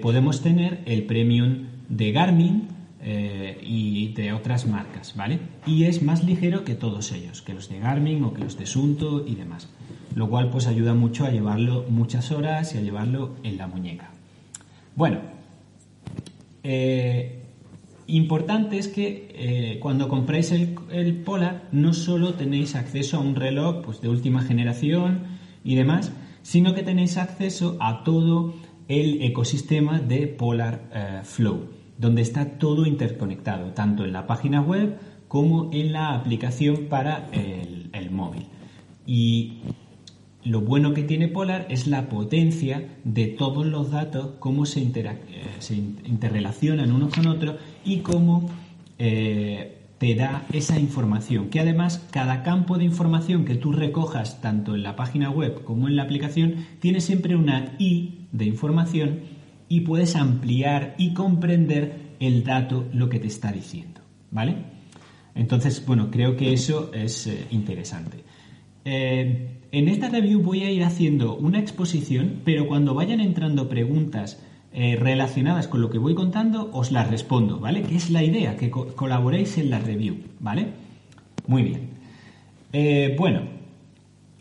podemos 0.00 0.42
tener 0.42 0.82
el 0.86 1.04
premium 1.04 1.66
de 1.88 2.12
Garmin, 2.12 2.68
eh, 3.08 3.56
y 3.62 4.08
de 4.14 4.32
otras 4.32 4.66
marcas, 4.66 5.14
¿vale? 5.14 5.38
Y 5.64 5.84
es 5.84 6.02
más 6.02 6.24
ligero 6.24 6.64
que 6.64 6.74
todos 6.74 7.12
ellos, 7.12 7.40
que 7.40 7.54
los 7.54 7.68
de 7.68 7.78
Garmin 7.78 8.24
o 8.24 8.34
que 8.34 8.40
los 8.42 8.58
de 8.58 8.66
Sunto 8.66 9.24
y 9.24 9.36
demás. 9.36 9.68
Lo 10.16 10.28
cual 10.28 10.50
pues 10.50 10.66
ayuda 10.66 10.92
mucho 10.92 11.24
a 11.24 11.30
llevarlo 11.30 11.84
muchas 11.88 12.32
horas 12.32 12.74
y 12.74 12.78
a 12.78 12.80
llevarlo 12.80 13.36
en 13.44 13.58
la 13.58 13.68
muñeca. 13.68 14.10
Bueno, 14.96 15.20
eh, 16.64 17.44
importante 18.08 18.76
es 18.76 18.88
que 18.88 19.28
eh, 19.36 19.78
cuando 19.78 20.08
compráis 20.08 20.50
el, 20.50 21.14
Polar 21.24 21.68
no 21.70 21.92
solo 21.92 22.34
tenéis 22.34 22.74
acceso 22.74 23.18
a 23.18 23.20
un 23.20 23.36
reloj 23.36 23.84
pues, 23.84 24.00
de 24.00 24.08
última 24.08 24.42
generación 24.42 25.38
y 25.62 25.76
demás, 25.76 26.10
sino 26.42 26.74
que 26.74 26.82
tenéis 26.82 27.18
acceso 27.18 27.76
a 27.78 28.02
todo 28.02 28.52
el 28.88 29.22
ecosistema 29.22 30.00
de 30.00 30.26
Polar 30.26 31.22
Flow 31.22 31.75
donde 31.98 32.22
está 32.22 32.58
todo 32.58 32.86
interconectado, 32.86 33.72
tanto 33.72 34.04
en 34.04 34.12
la 34.12 34.26
página 34.26 34.60
web 34.60 34.98
como 35.28 35.70
en 35.72 35.92
la 35.92 36.14
aplicación 36.14 36.86
para 36.88 37.28
el, 37.32 38.10
móvil. 38.10 38.46
Y 39.06 39.54
lo 40.44 40.60
bueno 40.60 40.94
que 40.94 41.02
tiene 41.02 41.28
Polar 41.28 41.66
es 41.68 41.86
la 41.86 42.08
potencia 42.08 42.86
de 43.04 43.26
todos 43.26 43.66
los 43.66 43.90
datos, 43.90 44.34
cómo 44.38 44.64
se, 44.64 44.80
eh, 44.80 45.14
interrelacionan 46.04 46.92
unos 46.92 47.14
con 47.14 47.26
otros 47.26 47.56
y 47.84 47.98
cómo 47.98 48.48
eh, 48.98 49.76
te 49.98 50.14
da 50.14 50.46
esa 50.52 50.78
información. 50.78 51.48
Que 51.48 51.60
además 51.60 52.06
cada 52.10 52.42
campo 52.42 52.78
de 52.78 52.84
información 52.84 53.44
que 53.44 53.56
tú 53.56 53.72
recojas 53.72 54.40
tanto 54.40 54.74
en 54.74 54.82
la 54.82 54.94
página 54.94 55.30
web 55.30 55.64
como 55.64 55.88
en 55.88 55.96
la 55.96 56.02
aplicación 56.02 56.66
tiene 56.80 57.00
siempre 57.00 57.34
una 57.34 57.74
I 57.78 58.26
de 58.32 58.44
información 58.44 59.20
y 59.68 59.80
puedes 59.80 60.16
ampliar 60.16 60.94
y 60.98 61.12
comprender 61.12 62.06
el 62.20 62.44
dato 62.44 62.86
lo 62.92 63.08
que 63.08 63.18
te 63.18 63.26
está 63.26 63.52
diciendo, 63.52 64.00
¿vale? 64.30 64.56
Entonces, 65.34 65.84
bueno, 65.84 66.10
creo 66.10 66.36
que 66.36 66.52
eso 66.52 66.90
es 66.94 67.26
eh, 67.26 67.46
interesante. 67.50 68.24
Eh, 68.84 69.50
en 69.70 69.88
esta 69.88 70.08
review 70.08 70.40
voy 70.40 70.62
a 70.62 70.70
ir 70.70 70.82
haciendo 70.82 71.36
una 71.36 71.60
exposición, 71.60 72.40
pero 72.44 72.66
cuando 72.66 72.94
vayan 72.94 73.20
entrando 73.20 73.68
preguntas 73.68 74.40
eh, 74.72 74.96
relacionadas 74.96 75.68
con 75.68 75.82
lo 75.82 75.90
que 75.90 75.98
voy 75.98 76.14
contando, 76.14 76.70
os 76.72 76.90
las 76.90 77.10
respondo, 77.10 77.58
¿vale? 77.58 77.82
Que 77.82 77.96
es 77.96 78.10
la 78.10 78.22
idea, 78.22 78.56
que 78.56 78.70
colaboréis 78.70 79.58
en 79.58 79.70
la 79.70 79.78
review, 79.78 80.18
¿vale? 80.40 80.68
Muy 81.46 81.62
bien. 81.62 83.16
bueno, 83.16 83.42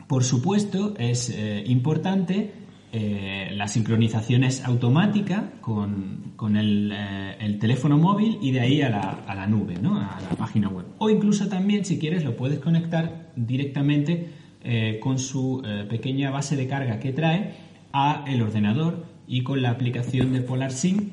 por 0.07 0.23
supuesto, 0.23 0.93
es 0.97 1.33
importante 1.65 2.51
eh, 2.97 3.51
la 3.51 3.67
sincronización 3.67 4.45
es 4.45 4.63
automática 4.63 5.51
con, 5.59 6.33
eh, 6.55 7.35
el, 7.41 7.59
teléfono 7.59 7.97
móvil 7.97 8.37
y 8.41 8.51
de 8.51 8.61
ahí 8.61 8.81
a 8.81 8.89
la, 8.89 9.47
nube, 9.47 9.75
¿no? 9.81 9.97
a 9.97 10.17
la 10.21 10.37
página 10.37 10.69
web. 10.69 10.85
O 10.99 11.09
incluso 11.09 11.49
también, 11.49 11.83
si 11.83 11.99
quieres, 11.99 12.23
lo 12.23 12.37
puedes 12.37 12.59
conectar 12.59 13.33
directamente 13.35 14.29
eh, 14.63 14.97
con 15.01 15.19
su 15.19 15.61
pequeña 15.89 16.31
base 16.31 16.55
de 16.55 16.69
carga 16.69 16.99
que 16.99 17.11
trae 17.11 17.55
a 17.91 18.23
el 18.27 18.41
ordenador 18.41 19.05
y 19.27 19.43
con 19.43 19.61
la 19.61 19.71
aplicación 19.71 20.31
de 20.31 20.39
PolarSync 20.39 21.11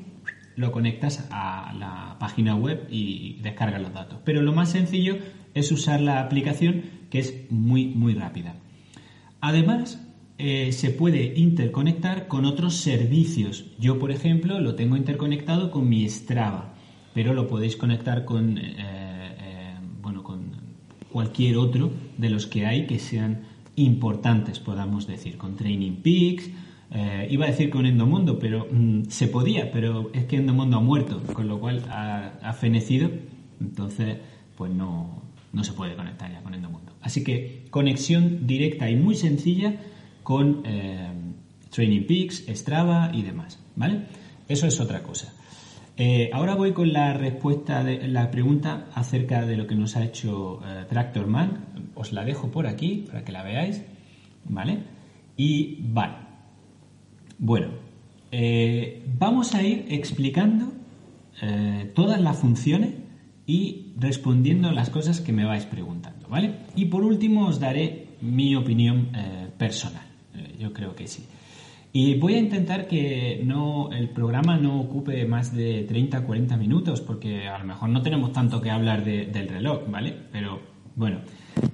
lo 0.55 0.71
conectas 0.71 1.27
a 1.31 1.73
la 1.77 2.15
página 2.17 2.55
web 2.55 2.87
y 2.89 3.39
descargas 3.41 3.81
los 3.81 3.93
datos. 3.93 4.19
Pero 4.23 4.41
lo 4.41 4.53
más 4.53 4.71
sencillo 4.71 5.17
es 5.53 5.69
usar 5.69 5.99
la 5.99 6.21
aplicación 6.21 6.83
que 7.09 7.19
es 7.19 7.51
muy 7.51 7.87
muy 7.87 8.13
rápida. 8.13 8.55
Además, 9.41 9.99
eh, 10.39 10.71
se 10.71 10.89
puede 10.89 11.33
interconectar 11.37 12.27
con 12.27 12.45
otros 12.45 12.75
servicios. 12.77 13.65
Yo, 13.79 13.99
por 13.99 14.11
ejemplo, 14.11 14.59
lo 14.59 14.73
tengo 14.73 14.97
interconectado 14.97 15.69
con 15.69 15.87
mi 15.87 16.09
Strava, 16.09 16.73
pero 17.13 17.35
lo 17.35 17.47
podéis 17.47 17.77
conectar 17.77 18.25
con, 18.25 18.57
eh, 18.57 18.75
eh, 18.77 19.75
bueno, 20.01 20.23
con 20.23 20.51
cualquier 21.11 21.57
otro 21.57 21.91
de 22.17 22.29
los 22.31 22.47
que 22.47 22.65
hay 22.65 22.87
que 22.87 22.97
sean 22.97 23.43
importantes, 23.75 24.59
podamos 24.59 25.05
decir, 25.05 25.37
con 25.37 25.55
Training 25.55 25.97
Peaks. 25.97 26.49
iba 27.29 27.45
a 27.45 27.49
decir 27.49 27.69
con 27.69 27.85
Endomondo, 27.85 28.39
pero 28.39 28.67
mm, 28.71 29.03
se 29.09 29.27
podía, 29.27 29.71
pero 29.71 30.11
es 30.13 30.25
que 30.25 30.37
Endomondo 30.37 30.77
ha 30.77 30.81
muerto, 30.81 31.21
con 31.33 31.47
lo 31.47 31.59
cual 31.59 31.83
ha, 31.89 32.33
ha 32.41 32.53
fenecido, 32.53 33.09
entonces 33.61 34.17
pues 34.57 34.71
no, 34.71 35.21
no 35.53 35.63
se 35.63 35.73
puede 35.73 35.95
conectar 35.95 36.31
ya 36.31 36.41
con 36.41 36.55
Endomondo. 36.55 36.93
Así 37.01 37.23
que 37.23 37.65
conexión 37.69 38.47
directa 38.47 38.89
y 38.89 38.95
muy 38.95 39.15
sencilla 39.15 39.75
con 40.23 40.63
eh, 40.65 41.11
Training 41.69 42.05
Peaks, 42.07 42.45
Strava 42.49 43.11
y 43.13 43.21
demás, 43.21 43.59
¿vale? 43.75 44.05
Eso 44.47 44.67
es 44.67 44.79
otra 44.79 45.03
cosa. 45.03 45.33
Eh, 45.95 46.31
ahora 46.33 46.55
voy 46.55 46.73
con 46.73 46.91
la 46.91 47.13
respuesta 47.13 47.83
de 47.83 48.07
la 48.07 48.31
pregunta 48.31 48.87
acerca 48.95 49.45
de 49.45 49.57
lo 49.57 49.67
que 49.67 49.75
nos 49.75 49.95
ha 49.95 50.03
hecho 50.03 50.61
eh, 50.65 50.85
Tractorman. 50.89 51.91
Os 51.93 52.13
la 52.13 52.25
dejo 52.25 52.49
por 52.49 52.65
aquí 52.65 53.05
para 53.07 53.23
que 53.23 53.31
la 53.31 53.43
veáis, 53.43 53.83
¿vale? 54.45 54.79
Y 55.37 55.77
vale. 55.81 56.15
Bueno, 57.37 57.67
vamos 59.19 59.53
a 59.53 59.61
ir 59.61 59.85
explicando 59.89 60.71
todas 61.93 62.21
las 62.21 62.37
funciones 62.37 62.93
y 63.45 63.93
respondiendo 63.97 64.71
las 64.71 64.89
cosas 64.89 65.19
que 65.19 65.33
me 65.33 65.45
vais 65.45 65.65
preguntando, 65.65 66.29
¿vale? 66.29 66.55
Y 66.75 66.85
por 66.85 67.03
último 67.03 67.47
os 67.47 67.59
daré 67.59 68.07
mi 68.21 68.55
opinión 68.55 69.09
personal 69.57 70.12
yo 70.59 70.73
creo 70.73 70.95
que 70.95 71.07
sí. 71.07 71.25
Y 71.95 72.15
voy 72.15 72.33
a 72.33 72.39
intentar 72.39 72.87
que 72.87 73.39
no, 73.45 73.91
el 73.91 74.09
programa 74.09 74.57
no 74.57 74.81
ocupe 74.81 75.25
más 75.25 75.55
de 75.55 75.83
30 75.83 76.25
40 76.25 76.57
minutos, 76.57 77.01
porque 77.01 77.47
a 77.47 77.59
lo 77.59 77.65
mejor 77.65 77.89
no 77.89 78.01
tenemos 78.01 78.33
tanto 78.33 78.59
que 78.59 78.71
hablar 78.71 79.05
del 79.05 79.47
reloj, 79.47 79.81
¿vale? 79.87 80.11
Pero 80.31 80.59
bueno, 80.95 81.19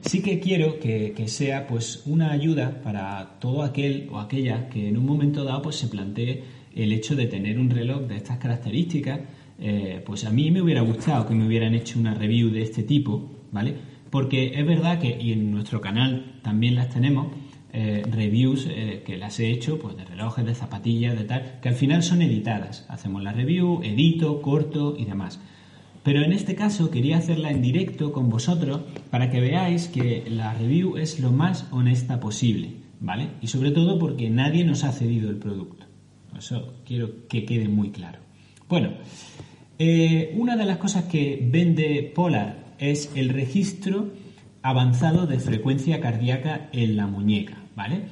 sí 0.01 0.21
que 0.21 0.41
quiero 0.41 0.77
que, 0.77 1.25
sea 1.27 1.67
pues 1.67 2.03
una 2.05 2.31
ayuda 2.31 2.81
para 2.81 3.39
todo 3.39 3.63
aquel 3.63 4.09
o 4.11 4.19
aquella 4.19 4.67
que 4.67 4.89
en 4.89 4.97
un 4.97 5.05
momento 5.05 5.45
dado 5.45 5.61
pues 5.61 5.77
se 5.77 5.87
plantee 5.87 6.43
el 6.75 6.91
hecho 6.91 7.15
de 7.15 7.27
tener 7.27 7.57
un 7.57 7.69
reloj 7.69 8.01
de 8.01 8.17
estas 8.17 8.39
características. 8.39 9.21
Eh, 9.57 10.01
pues 10.05 10.25
a 10.25 10.31
mí 10.31 10.51
me 10.51 10.61
hubiera 10.61 10.81
gustado 10.81 11.27
que 11.27 11.33
me 11.33 11.47
hubieran 11.47 11.73
hecho 11.75 11.97
una 11.97 12.13
review 12.13 12.49
de 12.49 12.63
este 12.63 12.83
tipo, 12.83 13.29
¿vale? 13.53 13.73
Porque 14.09 14.51
es 14.53 14.65
verdad 14.65 14.99
que, 14.99 15.17
y 15.17 15.31
en 15.31 15.51
nuestro 15.51 15.79
canal 15.79 16.39
también 16.41 16.75
las 16.75 16.89
tenemos, 16.89 17.27
eh, 17.71 18.03
reviews 18.09 18.67
eh, 18.69 19.03
que 19.05 19.17
las 19.17 19.39
he 19.39 19.51
hecho, 19.51 19.77
pues 19.79 19.95
de 19.95 20.05
relojes, 20.05 20.45
de 20.45 20.55
zapatillas, 20.55 21.17
de 21.17 21.25
tal, 21.25 21.59
que 21.61 21.69
al 21.69 21.75
final 21.75 22.01
son 22.03 22.21
editadas. 22.21 22.85
Hacemos 22.89 23.21
la 23.23 23.31
review, 23.31 23.81
edito, 23.83 24.41
corto 24.41 24.95
y 24.97 25.05
demás. 25.05 25.39
Pero 26.03 26.23
en 26.23 26.33
este 26.33 26.55
caso 26.55 26.89
quería 26.89 27.17
hacerla 27.17 27.51
en 27.51 27.61
directo 27.61 28.11
con 28.11 28.29
vosotros 28.29 28.81
para 29.11 29.29
que 29.29 29.41
veáis 29.41 29.87
que 29.87 30.23
la 30.29 30.53
review 30.53 30.97
es 30.97 31.19
lo 31.19 31.31
más 31.31 31.67
honesta 31.71 32.19
posible, 32.19 32.71
¿vale? 32.99 33.27
Y 33.41 33.47
sobre 33.47 33.71
todo 33.71 33.99
porque 33.99 34.29
nadie 34.29 34.63
nos 34.63 34.83
ha 34.83 34.91
cedido 34.91 35.29
el 35.29 35.37
producto. 35.37 35.85
Eso 36.37 36.75
quiero 36.85 37.27
que 37.27 37.45
quede 37.45 37.67
muy 37.67 37.91
claro. 37.91 38.19
Bueno, 38.67 38.93
eh, 39.77 40.33
una 40.37 40.55
de 40.55 40.65
las 40.65 40.77
cosas 40.77 41.05
que 41.05 41.39
vende 41.51 42.11
Polar 42.15 42.75
es 42.79 43.11
el 43.15 43.29
registro 43.29 44.09
avanzado 44.61 45.25
de 45.25 45.39
frecuencia 45.39 46.01
cardíaca 46.01 46.69
en 46.71 46.97
la 46.97 47.07
muñeca, 47.07 47.57
¿vale? 47.75 48.03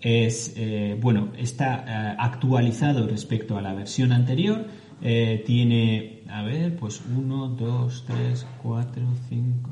Es, 0.00 0.54
eh, 0.56 0.96
bueno, 1.00 1.32
está 1.36 1.84
eh, 1.86 2.16
actualizado 2.18 3.06
respecto 3.06 3.58
a 3.58 3.62
la 3.62 3.74
versión 3.74 4.12
anterior, 4.12 4.66
eh, 5.02 5.42
tiene, 5.46 6.22
a 6.28 6.42
ver, 6.42 6.76
pues 6.76 7.02
1, 7.14 7.48
2, 7.48 8.04
3, 8.06 8.46
4, 8.62 9.02
5, 9.28 9.70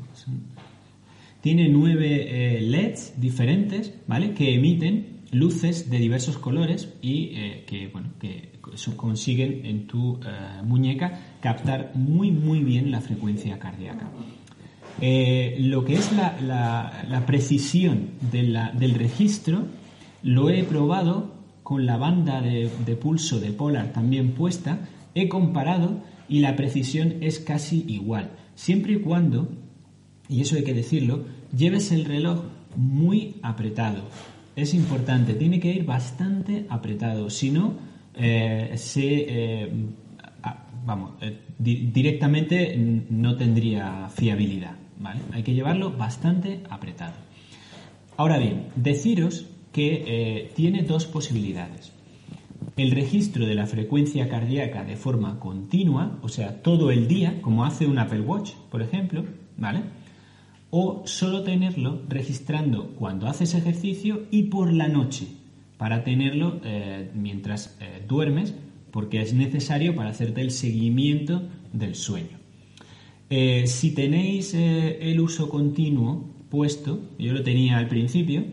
tiene 1.41 1.69
nueve 1.69 2.59
LEDs 2.61 3.15
diferentes, 3.21 3.95
¿vale? 4.09 4.35
Que 4.35 4.55
emiten 4.55 5.21
luces 5.31 5.89
de 5.89 5.99
diversos 5.99 6.37
colores 6.37 6.93
y 7.01 7.29
que, 7.65 7.89
bueno, 7.93 8.11
que 8.19 8.59
consiguen 8.97 9.65
en 9.65 9.87
tu 9.87 10.19
muñeca 10.65 11.21
captar 11.41 11.93
muy, 11.95 12.33
muy 12.33 12.65
bien 12.65 12.91
la 12.91 13.01
frecuencia 13.01 13.57
cardíaca. 13.59 14.11
Eh, 15.01 15.57
lo 15.61 15.85
que 15.85 15.95
es 15.95 16.11
la, 16.13 17.25
precisión 17.27 18.11
del 18.33 18.95
registro 18.95 19.67
lo 20.23 20.51
he 20.51 20.65
probado 20.65 21.33
con 21.63 21.87
la 21.87 21.97
banda 21.97 22.41
de, 22.41 22.97
pulso 22.97 23.39
de 23.39 23.53
Polar 23.53 23.93
también 23.93 24.33
puesta, 24.33 24.89
he 25.15 25.29
comparado 25.29 26.01
y 26.29 26.41
la 26.41 26.57
precisión 26.57 27.17
es 27.21 27.39
casi 27.39 27.85
igual, 27.87 28.31
siempre 28.55 28.95
y 28.95 29.01
cuando, 29.01 29.49
y 30.29 30.41
eso 30.41 30.57
hay 30.57 30.65
que 30.65 30.75
decirlo, 30.75 31.25
lleves 31.57 31.93
el 31.93 32.05
reloj 32.05 32.43
muy 32.77 33.37
apretado. 33.43 34.03
Es 34.57 34.75
importante, 34.75 35.35
tiene 35.35 35.61
que 35.61 35.73
ir 35.73 35.85
bastante 35.85 36.67
apretado, 36.69 37.31
si 37.31 37.51
no, 37.51 37.75
eh, 38.15 38.73
se, 38.77 39.27
eh, 39.29 39.73
vamos, 40.85 41.13
directamente 41.59 42.77
no 43.11 43.37
tendría 43.37 44.09
fiabilidad. 44.09 44.88
Hay 45.33 45.43
que 45.43 45.55
llevarlo 45.55 45.93
bastante 45.93 46.63
apretado. 46.71 47.15
Ahora 48.17 48.39
bien, 48.39 48.67
deciros 48.75 49.47
que 49.73 50.05
eh, 50.07 50.53
tiene 50.55 50.83
dos 50.83 51.07
posibilidades. 51.07 51.93
el 52.77 52.91
registro 52.93 53.45
de 53.47 53.55
la 53.55 53.67
frecuencia 53.67 54.29
cardíaca 54.29 54.85
de 54.85 54.97
forma 54.97 55.41
continua, 55.41 56.19
o 56.23 56.29
sea, 56.29 56.63
todo 56.63 56.91
el 56.93 57.09
día, 57.09 57.43
como 57.43 57.65
hace 57.65 57.87
un 57.87 57.99
Apple 57.99 58.21
Watch, 58.21 58.53
por 58.71 58.83
ejemplo, 58.83 59.25
¿vale? 59.57 59.83
O 60.71 61.03
solo 61.05 61.43
tenerlo 61.43 62.03
registrando 62.09 62.91
cuando 62.97 63.27
haces 63.27 63.55
ejercicio 63.55 64.27
y 64.31 64.45
por 64.45 64.73
la 64.73 64.87
noche, 64.87 65.27
para 65.77 66.05
tenerlo 66.05 66.61
eh, 66.65 67.11
mientras 67.15 67.77
eh, 67.81 68.05
duermes, 68.07 68.55
porque 68.93 69.23
es 69.23 69.35
necesario 69.35 69.95
para 69.97 70.11
hacerte 70.11 70.41
el 70.41 70.51
seguimiento 70.51 71.43
del 71.73 71.95
sueño. 71.95 72.38
Eh, 73.31 73.67
si 73.67 73.95
tenéis 73.95 74.55
el 74.55 75.21
uso 75.21 75.49
continuo 75.49 76.35
puesto, 76.49 77.11
yo 77.19 77.33
lo 77.33 77.43
tenía 77.43 77.77
al 77.77 77.89
principio, 77.89 78.45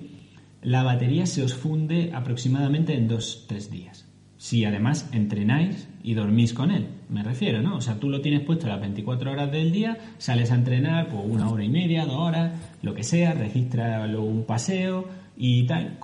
la 0.61 0.83
batería 0.83 1.25
se 1.25 1.43
os 1.43 1.53
funde 1.53 2.11
aproximadamente 2.13 2.93
en 2.93 3.07
2-3 3.07 3.69
días 3.69 4.05
si 4.45 4.63
además 4.63 5.09
entrenáis 5.11 5.87
y 6.03 6.13
dormís 6.13 6.53
con 6.53 6.69
él, 6.69 6.87
me 7.09 7.23
refiero, 7.23 7.63
¿no? 7.63 7.77
O 7.77 7.81
sea, 7.81 7.99
tú 7.99 8.09
lo 8.09 8.21
tienes 8.21 8.41
puesto 8.41 8.67
las 8.67 8.79
24 8.79 9.31
horas 9.31 9.51
del 9.51 9.71
día, 9.71 9.97
sales 10.19 10.51
a 10.51 10.55
entrenar 10.55 11.09
por 11.09 11.25
una 11.25 11.49
hora 11.49 11.63
y 11.63 11.69
media, 11.69 12.05
dos 12.05 12.17
horas, 12.17 12.53
lo 12.83 12.93
que 12.93 13.03
sea, 13.03 13.33
registras 13.33 14.07
un 14.15 14.43
paseo 14.43 15.07
y 15.35 15.63
tal. 15.63 15.97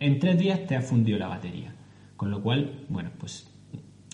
en 0.00 0.18
tres 0.18 0.38
días 0.40 0.66
te 0.66 0.74
ha 0.74 0.82
fundido 0.82 1.18
la 1.20 1.28
batería. 1.28 1.72
Con 2.16 2.32
lo 2.32 2.42
cual, 2.42 2.84
bueno, 2.88 3.10
pues 3.16 3.48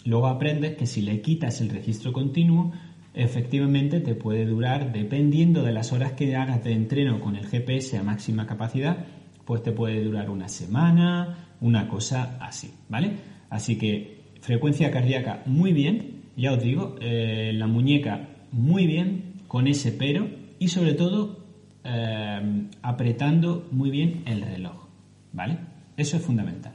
luego 0.05 0.27
aprendes 0.27 0.77
que 0.77 0.87
si 0.87 1.01
le 1.01 1.23
quitas 1.23 1.63
el 1.63 1.71
registro 1.71 2.13
continuo, 2.13 2.73
efectivamente 3.15 4.01
te 4.01 4.15
puede 4.15 4.45
durar, 4.45 4.93
dependiendo 4.93 5.63
de 5.63 5.73
las 5.73 5.93
horas 5.93 6.13
que 6.13 6.35
hagas 6.35 6.63
de 6.65 6.73
entreno 6.73 7.21
con 7.21 7.37
el 7.37 7.47
GPS 7.47 7.97
a 7.97 8.03
máxima 8.03 8.47
capacidad, 8.47 9.07
pues 9.45 9.63
te 9.63 9.73
puede 9.73 10.03
durar 10.03 10.31
una 10.31 10.49
semana, 10.49 11.49
una 11.61 11.89
cosa 11.89 12.39
así, 12.41 12.73
¿vale? 12.89 13.13
Así 13.51 13.79
que 13.79 14.23
frecuencia 14.41 14.91
cardíaca 14.91 15.43
muy 15.47 15.73
bien, 15.73 16.23
ya 16.37 16.53
os 16.53 16.63
digo, 16.63 16.97
eh, 17.01 17.53
la 17.55 17.67
muñeca 17.67 18.29
muy 18.51 18.87
bien, 18.87 19.35
con 19.47 19.69
ese 19.69 19.93
pero 19.93 20.29
y 20.59 20.69
sobre 20.69 20.95
todo 20.95 21.45
eh, 21.85 22.67
apretando 22.83 23.69
muy 23.71 23.91
bien 23.91 24.23
el 24.27 24.43
reloj, 24.43 24.89
¿vale? 25.33 25.59
Eso 25.97 26.17
es 26.17 26.23
fundamental. 26.23 26.73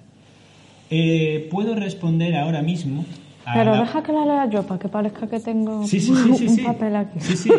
Eh, 0.89 1.47
puedo 1.51 1.75
responder 1.75 2.35
ahora 2.35 2.61
mismo 2.61 3.05
pero 3.53 3.77
deja 3.77 4.03
que 4.03 4.11
la 4.11 4.25
lea 4.25 4.49
yo 4.49 4.63
para 4.63 4.79
que 4.79 4.87
parezca 4.87 5.27
que 5.27 5.39
tengo 5.39 5.81
un 5.81 6.63
papel 6.65 6.95
aquí. 6.95 7.19
Sí, 7.19 7.35
sí, 7.35 7.51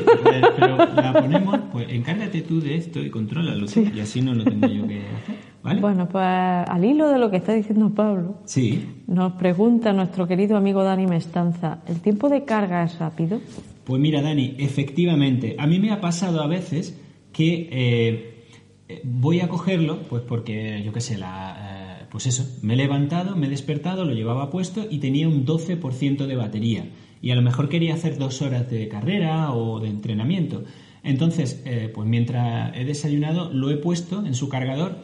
pero 0.58 0.76
la 0.76 1.12
ponemos, 1.12 1.58
pues 1.72 1.88
encárgate 1.90 2.42
tú 2.42 2.60
de 2.60 2.76
esto 2.76 3.00
y 3.00 3.10
contrólalo 3.10 3.66
y 3.66 4.00
así 4.00 4.20
no 4.20 4.34
lo 4.34 4.44
tengo 4.44 4.66
yo 4.68 4.86
que 4.86 4.98
hacer, 4.98 5.36
¿vale? 5.62 5.80
Bueno, 5.80 6.08
pues 6.08 6.24
al 6.24 6.84
hilo 6.84 7.08
de 7.08 7.18
lo 7.18 7.30
que 7.30 7.38
está 7.38 7.52
diciendo 7.52 7.90
Pablo, 7.90 8.38
sí. 8.44 8.86
nos 9.06 9.32
pregunta 9.32 9.92
nuestro 9.92 10.26
querido 10.26 10.56
amigo 10.56 10.84
Dani 10.84 11.06
Mestanza, 11.06 11.78
¿el 11.86 12.00
tiempo 12.00 12.28
de 12.28 12.44
carga 12.44 12.84
es 12.84 12.98
rápido? 12.98 13.40
Pues 13.84 14.00
mira, 14.00 14.22
Dani, 14.22 14.54
efectivamente, 14.58 15.56
a 15.58 15.66
mí 15.66 15.80
me 15.80 15.90
ha 15.90 16.00
pasado 16.00 16.42
a 16.42 16.46
veces 16.46 17.00
que 17.32 17.68
eh, 17.72 19.00
voy 19.04 19.40
a 19.40 19.48
cogerlo, 19.48 20.02
pues 20.08 20.22
porque, 20.22 20.82
yo 20.84 20.92
qué 20.92 21.00
sé, 21.00 21.18
la 21.18 21.79
pues 22.10 22.26
eso, 22.26 22.58
me 22.62 22.74
he 22.74 22.76
levantado, 22.76 23.36
me 23.36 23.46
he 23.46 23.50
despertado, 23.50 24.04
lo 24.04 24.12
llevaba 24.12 24.50
puesto 24.50 24.86
y 24.90 24.98
tenía 24.98 25.28
un 25.28 25.46
12% 25.46 26.26
de 26.26 26.36
batería. 26.36 26.90
Y 27.22 27.30
a 27.30 27.36
lo 27.36 27.42
mejor 27.42 27.68
quería 27.68 27.94
hacer 27.94 28.18
dos 28.18 28.42
horas 28.42 28.68
de 28.68 28.88
carrera 28.88 29.52
o 29.52 29.78
de 29.80 29.88
entrenamiento. 29.88 30.64
Entonces, 31.02 31.62
eh, 31.64 31.90
pues 31.94 32.08
mientras 32.08 32.76
he 32.76 32.84
desayunado, 32.84 33.52
lo 33.52 33.70
he 33.70 33.76
puesto 33.76 34.26
en 34.26 34.34
su 34.34 34.48
cargador 34.48 34.98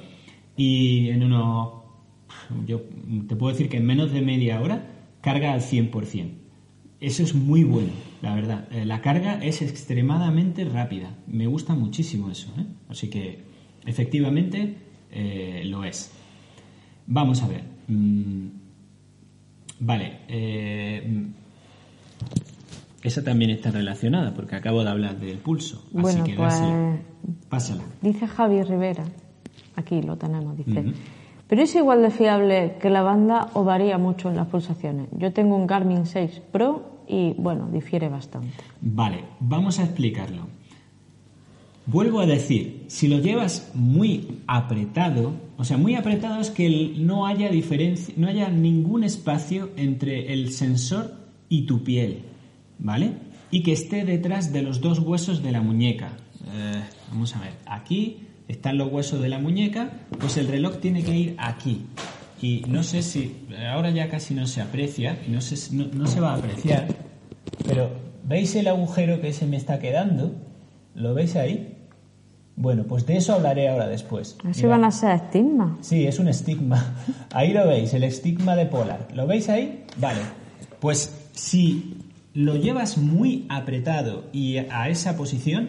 y 0.57 1.11
en 1.11 1.23
unos, 1.23 1.85
yo 2.67 2.83
te 3.29 3.37
puedo 3.37 3.53
decir 3.53 3.69
que 3.69 3.77
en 3.77 3.87
menos 3.87 4.13
de 4.13 4.23
media 4.23 4.61
hora 4.61 4.87
carga 5.21 5.53
al 5.53 5.61
100%. 5.61 6.31
Eso 6.99 7.23
es 7.23 7.35
muy 7.35 7.63
bueno, 7.63 7.91
la 8.23 8.35
verdad. 8.35 8.69
Eh, 8.73 8.85
la 8.85 9.01
carga 9.01 9.39
es 9.45 9.63
extremadamente 9.63 10.65
rápida. 10.65 11.15
Me 11.27 11.47
gusta 11.47 11.75
muchísimo 11.75 12.31
eso. 12.31 12.49
¿eh? 12.59 12.65
Así 12.89 13.09
que, 13.11 13.41
efectivamente, 13.85 14.77
lo 15.65 15.85
es. 15.85 16.16
Vamos 17.07 17.43
a 17.43 17.49
ver. 17.49 17.65
Mm, 17.89 18.47
vale. 19.81 20.21
Eh, 20.29 21.27
esa 23.03 23.23
también 23.23 23.51
está 23.51 23.71
relacionada 23.71 24.35
porque 24.35 24.57
acabo 24.57 24.83
de 24.83 24.91
hablar 24.91 25.19
del 25.19 25.39
pulso. 25.39 25.85
Bueno, 25.93 26.23
así 26.23 26.31
que 26.31 26.37
pues, 26.37 26.55
pásala. 27.49 27.83
Dice 28.03 28.27
Javi 28.27 28.63
Rivera, 28.63 29.05
aquí 29.77 30.03
lo 30.03 30.17
tenemos, 30.17 30.57
dice. 30.57 30.93
Pero 31.47 31.63
es 31.63 31.75
igual 31.77 32.03
de 32.03 32.11
fiable 32.11 32.77
que 32.81 32.91
la 32.91 33.03
banda 33.03 33.51
o 33.55 33.63
varía 33.63 33.99
mucho 33.99 34.29
en 34.29 34.37
las 34.37 34.49
pulsaciones. 34.49 35.09
Yo 35.17 35.33
tengo 35.33 35.55
un 35.55 35.69
Garmin 35.69 36.07
6 36.07 36.43
Pro 36.51 37.05
y 37.07 37.35
bueno, 37.35 37.69
difiere 37.71 38.09
bastante. 38.09 38.57
Vale, 38.81 39.25
vamos 39.39 39.79
a 39.79 39.85
explicarlo. 39.85 40.49
Vuelvo 41.87 42.19
a 42.19 42.27
decir, 42.27 42.85
si 42.89 43.07
lo 43.07 43.21
llevas 43.21 43.71
muy 43.75 44.41
apretado, 44.49 45.35
o 45.57 45.63
sea, 45.63 45.77
muy 45.77 45.95
apretado 45.95 46.41
es 46.41 46.51
que 46.51 46.93
no 46.97 47.27
haya 47.27 47.49
diferencia, 47.49 48.13
no 48.17 48.27
haya 48.27 48.49
ningún 48.49 49.05
espacio 49.05 49.71
entre 49.77 50.33
el 50.33 50.51
sensor 50.51 51.15
y 51.49 51.63
tu 51.63 51.85
piel, 51.85 52.23
¿vale? 52.81 53.13
Y 53.53 53.63
que 53.63 53.73
esté 53.73 54.05
detrás 54.05 54.53
de 54.53 54.63
los 54.63 54.81
dos 54.81 54.99
huesos 54.99 55.45
de 55.45 55.53
la 55.53 55.63
muñeca. 55.63 56.09
Eh, 56.53 56.83
vamos 57.11 57.37
a 57.37 57.41
ver, 57.41 57.53
aquí 57.67 58.17
están 58.49 58.79
los 58.79 58.91
huesos 58.91 59.23
de 59.23 59.29
la 59.29 59.39
muñeca, 59.39 59.93
pues 60.19 60.37
el 60.39 60.49
reloj 60.49 60.79
tiene 60.79 61.05
que 61.05 61.17
ir 61.17 61.35
aquí. 61.39 61.83
Y 62.43 62.65
no 62.67 62.83
sé 62.83 63.03
si, 63.03 63.47
ahora 63.71 63.91
ya 63.91 64.09
casi 64.09 64.35
no 64.35 64.49
se 64.49 64.61
aprecia, 64.61 65.21
no, 65.29 65.39
no, 65.73 65.87
no 65.93 66.07
se 66.09 66.21
va 66.21 66.33
a 66.33 66.37
apreciar, 66.37 66.89
pero 67.65 67.91
¿veis 68.25 68.57
el 68.57 68.67
agujero 68.67 69.21
que 69.21 69.33
se 69.33 69.47
me 69.47 69.57
está 69.57 69.79
quedando? 69.79 70.35
¿Lo 70.97 71.15
veis 71.15 71.37
ahí? 71.37 71.76
Bueno, 72.57 72.85
pues 72.85 73.05
de 73.05 73.19
eso 73.19 73.35
hablaré 73.35 73.69
ahora 73.69 73.87
después. 73.87 74.39
Así 74.49 74.65
van 74.65 74.85
a 74.85 74.91
ser 74.91 75.15
estigmas. 75.15 75.73
Sí, 75.83 76.07
es 76.07 76.19
un 76.19 76.29
estigma. 76.29 76.95
Ahí 77.33 77.53
lo 77.53 77.67
veis, 77.67 77.93
el 77.93 78.03
estigma 78.05 78.57
de 78.57 78.65
Polar. 78.65 79.09
¿Lo 79.15 79.27
veis 79.27 79.51
ahí? 79.51 79.85
Vale. 79.99 80.21
Pues 80.81 81.29
si 81.33 81.99
lo 82.33 82.57
llevas 82.57 82.97
muy 82.97 83.45
apretado 83.51 84.25
y 84.33 84.57
a 84.57 84.89
esa 84.89 85.19
posición, 85.19 85.69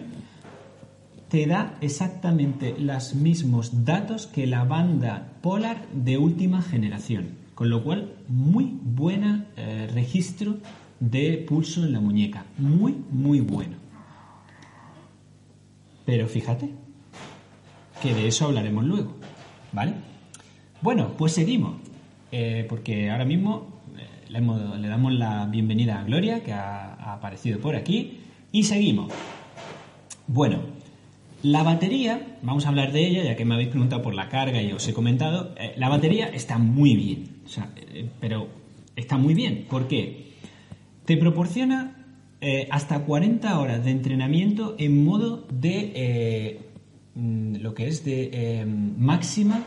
te 1.27 1.45
da 1.45 1.75
exactamente 1.81 2.75
los 2.79 3.15
mismos 3.15 3.83
datos 3.83 4.27
que 4.27 4.47
la 4.47 4.63
banda 4.63 5.33
Polar 5.41 5.87
de 5.91 6.17
última 6.17 6.61
generación. 6.61 7.35
Con 7.53 7.69
lo 7.69 7.83
cual, 7.83 8.13
muy 8.29 8.79
buen 8.81 9.47
eh, 9.57 9.89
registro 9.93 10.57
de 10.99 11.43
pulso 11.47 11.83
en 11.83 11.91
la 11.91 11.99
muñeca. 11.99 12.45
Muy, 12.57 12.95
muy 13.11 13.41
bueno. 13.41 13.86
Pero 16.07 16.25
fíjate 16.25 16.69
que 18.01 18.13
de 18.13 18.29
eso 18.29 18.45
hablaremos 18.45 18.85
luego, 18.85 19.17
¿vale? 19.73 19.91
Bueno, 20.81 21.11
pues 21.17 21.33
seguimos, 21.33 21.81
eh, 22.31 22.65
porque 22.69 23.11
ahora 23.11 23.25
mismo 23.25 23.81
eh, 23.97 24.29
le, 24.29 24.87
damos 24.87 25.11
la 25.11 25.45
bienvenida 25.47 25.99
a 25.99 26.03
Gloria, 26.05 26.41
que 26.45 26.53
ha, 26.53 26.93
aparecido 27.13 27.59
por 27.59 27.75
aquí, 27.75 28.21
y 28.53 28.63
seguimos. 28.63 29.11
Bueno, 30.27 30.61
la 31.43 31.63
batería, 31.63 32.37
vamos 32.41 32.65
a 32.65 32.69
hablar 32.69 32.93
de 32.93 33.05
ella, 33.05 33.25
ya 33.25 33.35
que 33.35 33.43
me 33.43 33.55
habéis 33.55 33.69
preguntado 33.69 34.01
por 34.01 34.15
la 34.15 34.29
carga 34.29 34.61
y 34.61 34.71
os 34.71 34.87
he 34.87 34.93
comentado, 34.93 35.55
eh, 35.57 35.73
la 35.75 35.89
batería 35.89 36.27
está 36.27 36.57
muy 36.57 36.95
bien, 36.95 37.41
pero 38.21 38.47
está 38.95 39.17
muy 39.17 39.33
bien, 39.33 39.65
¿por 39.69 39.89
qué? 39.89 40.37
Te 41.03 41.17
proporciona 41.17 41.96
eh, 42.39 42.67
hasta 42.69 42.99
40 42.99 43.59
horas 43.59 43.83
de 43.83 43.89
entrenamiento 43.89 44.75
en 44.77 45.03
modo 45.03 45.47
de 45.49 45.91
eh, 45.95 46.59
mm, 47.15 47.55
lo 47.55 47.73
que 47.73 47.87
es 47.87 48.05
de 48.05 48.29
eh, 48.31 48.65
máxima 48.65 49.63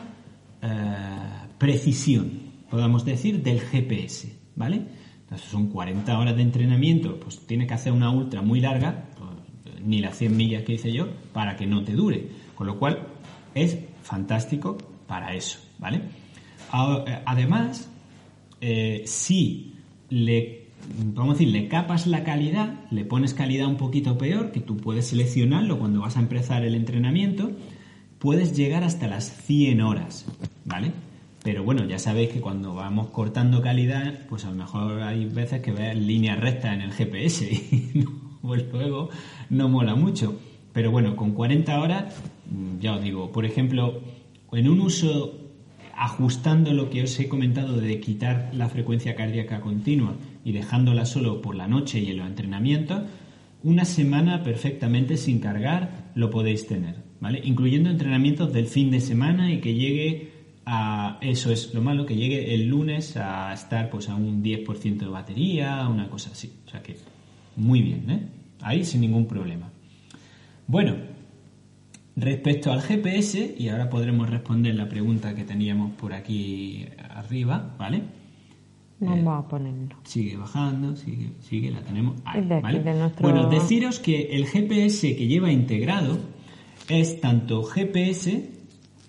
precisión, 1.57 2.31
podemos 2.69 3.03
decir, 3.03 3.41
del 3.41 3.59
GPS, 3.59 4.31
¿vale? 4.55 4.83
Entonces 5.23 5.49
son 5.49 5.69
40 5.69 6.19
horas 6.19 6.35
de 6.35 6.43
entrenamiento, 6.43 7.19
pues 7.19 7.39
tiene 7.47 7.65
que 7.65 7.73
hacer 7.73 7.91
una 7.91 8.11
ultra 8.11 8.43
muy 8.43 8.61
larga, 8.61 9.05
pues, 9.17 9.81
ni 9.83 10.01
las 10.01 10.19
100 10.19 10.37
millas 10.37 10.61
que 10.61 10.73
hice 10.73 10.91
yo, 10.91 11.07
para 11.33 11.55
que 11.55 11.65
no 11.65 11.83
te 11.83 11.93
dure. 11.93 12.27
Con 12.53 12.67
lo 12.67 12.77
cual 12.77 13.07
es 13.55 13.75
fantástico 14.03 14.77
para 15.07 15.33
eso, 15.33 15.57
¿vale? 15.79 16.01
Además, 17.25 17.89
si 19.05 19.73
le 20.11 20.60
vamos 21.13 21.35
a 21.35 21.37
decir, 21.37 21.49
le 21.49 21.67
capas 21.67 22.07
la 22.07 22.23
calidad, 22.23 22.79
le 22.91 23.05
pones 23.05 23.33
calidad 23.33 23.67
un 23.67 23.77
poquito 23.77 24.17
peor, 24.17 24.51
que 24.51 24.59
tú 24.59 24.77
puedes 24.77 25.07
seleccionarlo 25.07 25.79
cuando 25.79 26.01
vas 26.01 26.17
a 26.17 26.19
empezar 26.19 26.63
el 26.63 26.75
entrenamiento, 26.75 27.51
puedes 28.19 28.55
llegar 28.55 28.83
hasta 28.83 29.07
las 29.07 29.31
100 29.45 29.81
horas, 29.81 30.25
¿vale? 30.65 30.91
Pero 31.43 31.63
bueno, 31.63 31.85
ya 31.85 31.97
sabéis 31.97 32.29
que 32.29 32.39
cuando 32.39 32.75
vamos 32.75 33.07
cortando 33.07 33.61
calidad, 33.61 34.27
pues 34.29 34.45
a 34.45 34.51
lo 34.51 34.55
mejor 34.55 35.01
hay 35.01 35.25
veces 35.25 35.61
que 35.61 35.71
ves 35.71 35.97
línea 35.97 36.35
recta 36.35 36.73
en 36.73 36.81
el 36.81 36.91
GPS 36.91 37.45
y 37.51 38.05
pues 38.41 38.63
luego 38.71 39.09
no 39.49 39.67
mola 39.67 39.95
mucho. 39.95 40.39
Pero 40.71 40.91
bueno, 40.91 41.15
con 41.15 41.31
40 41.31 41.81
horas, 41.81 42.15
ya 42.79 42.95
os 42.95 43.01
digo, 43.01 43.31
por 43.31 43.45
ejemplo, 43.45 44.01
en 44.51 44.69
un 44.69 44.81
uso 44.81 45.40
ajustando 46.01 46.73
lo 46.73 46.89
que 46.89 47.03
os 47.03 47.19
he 47.19 47.29
comentado 47.29 47.79
de 47.79 47.99
quitar 47.99 48.49
la 48.53 48.67
frecuencia 48.69 49.15
cardíaca 49.15 49.61
continua 49.61 50.15
y 50.43 50.51
dejándola 50.51 51.05
solo 51.05 51.43
por 51.43 51.53
la 51.53 51.67
noche 51.67 51.99
y 51.99 52.09
en 52.09 52.17
los 52.17 52.25
entrenamientos, 52.25 53.03
una 53.61 53.85
semana 53.85 54.41
perfectamente 54.41 55.15
sin 55.15 55.37
cargar 55.37 56.09
lo 56.15 56.31
podéis 56.31 56.65
tener, 56.65 56.95
¿vale? 57.19 57.39
Incluyendo 57.43 57.91
entrenamientos 57.91 58.51
del 58.51 58.65
fin 58.65 58.89
de 58.89 58.99
semana 58.99 59.51
y 59.51 59.61
que 59.61 59.75
llegue 59.75 60.31
a, 60.65 61.19
eso 61.21 61.51
es 61.51 61.71
lo 61.75 61.83
malo, 61.83 62.07
que 62.07 62.15
llegue 62.15 62.55
el 62.55 62.67
lunes 62.67 63.15
a 63.15 63.53
estar 63.53 63.91
pues 63.91 64.09
a 64.09 64.15
un 64.15 64.41
10% 64.41 64.97
de 64.97 65.05
batería, 65.05 65.87
una 65.87 66.09
cosa 66.09 66.31
así. 66.31 66.51
O 66.65 66.69
sea 66.71 66.81
que 66.81 66.95
muy 67.57 67.83
bien, 67.83 68.09
¿eh? 68.09 68.27
Ahí 68.61 68.83
sin 68.85 69.01
ningún 69.01 69.27
problema. 69.27 69.69
Bueno, 70.65 70.95
respecto 72.15 72.71
al 72.71 72.81
GPS, 72.81 73.55
y 73.57 73.69
ahora 73.69 73.89
podremos 73.89 74.29
responder 74.29 74.75
la 74.75 74.87
pregunta 74.89 75.33
que 75.35 75.43
teníamos 75.43 75.91
por 75.93 76.13
aquí 76.13 76.85
arriba, 77.09 77.75
¿vale? 77.77 78.03
Vamos 78.99 79.43
a 79.43 79.47
ponerlo. 79.47 79.95
Sigue 80.03 80.37
bajando, 80.37 80.95
sigue, 80.95 81.31
sigue, 81.39 81.71
la 81.71 81.81
tenemos 81.81 82.21
ahí, 82.23 82.45
De 82.45 82.55
aquí, 82.55 82.63
¿vale? 82.63 82.79
de 82.83 82.93
nuestro- 82.93 83.29
Bueno, 83.29 83.49
deciros 83.49 83.97
que 83.99 84.35
el 84.35 84.45
GPS 84.45 85.15
que 85.15 85.27
lleva 85.27 85.51
integrado 85.51 86.19
es 86.87 87.19
tanto 87.19 87.63
GPS, 87.63 88.49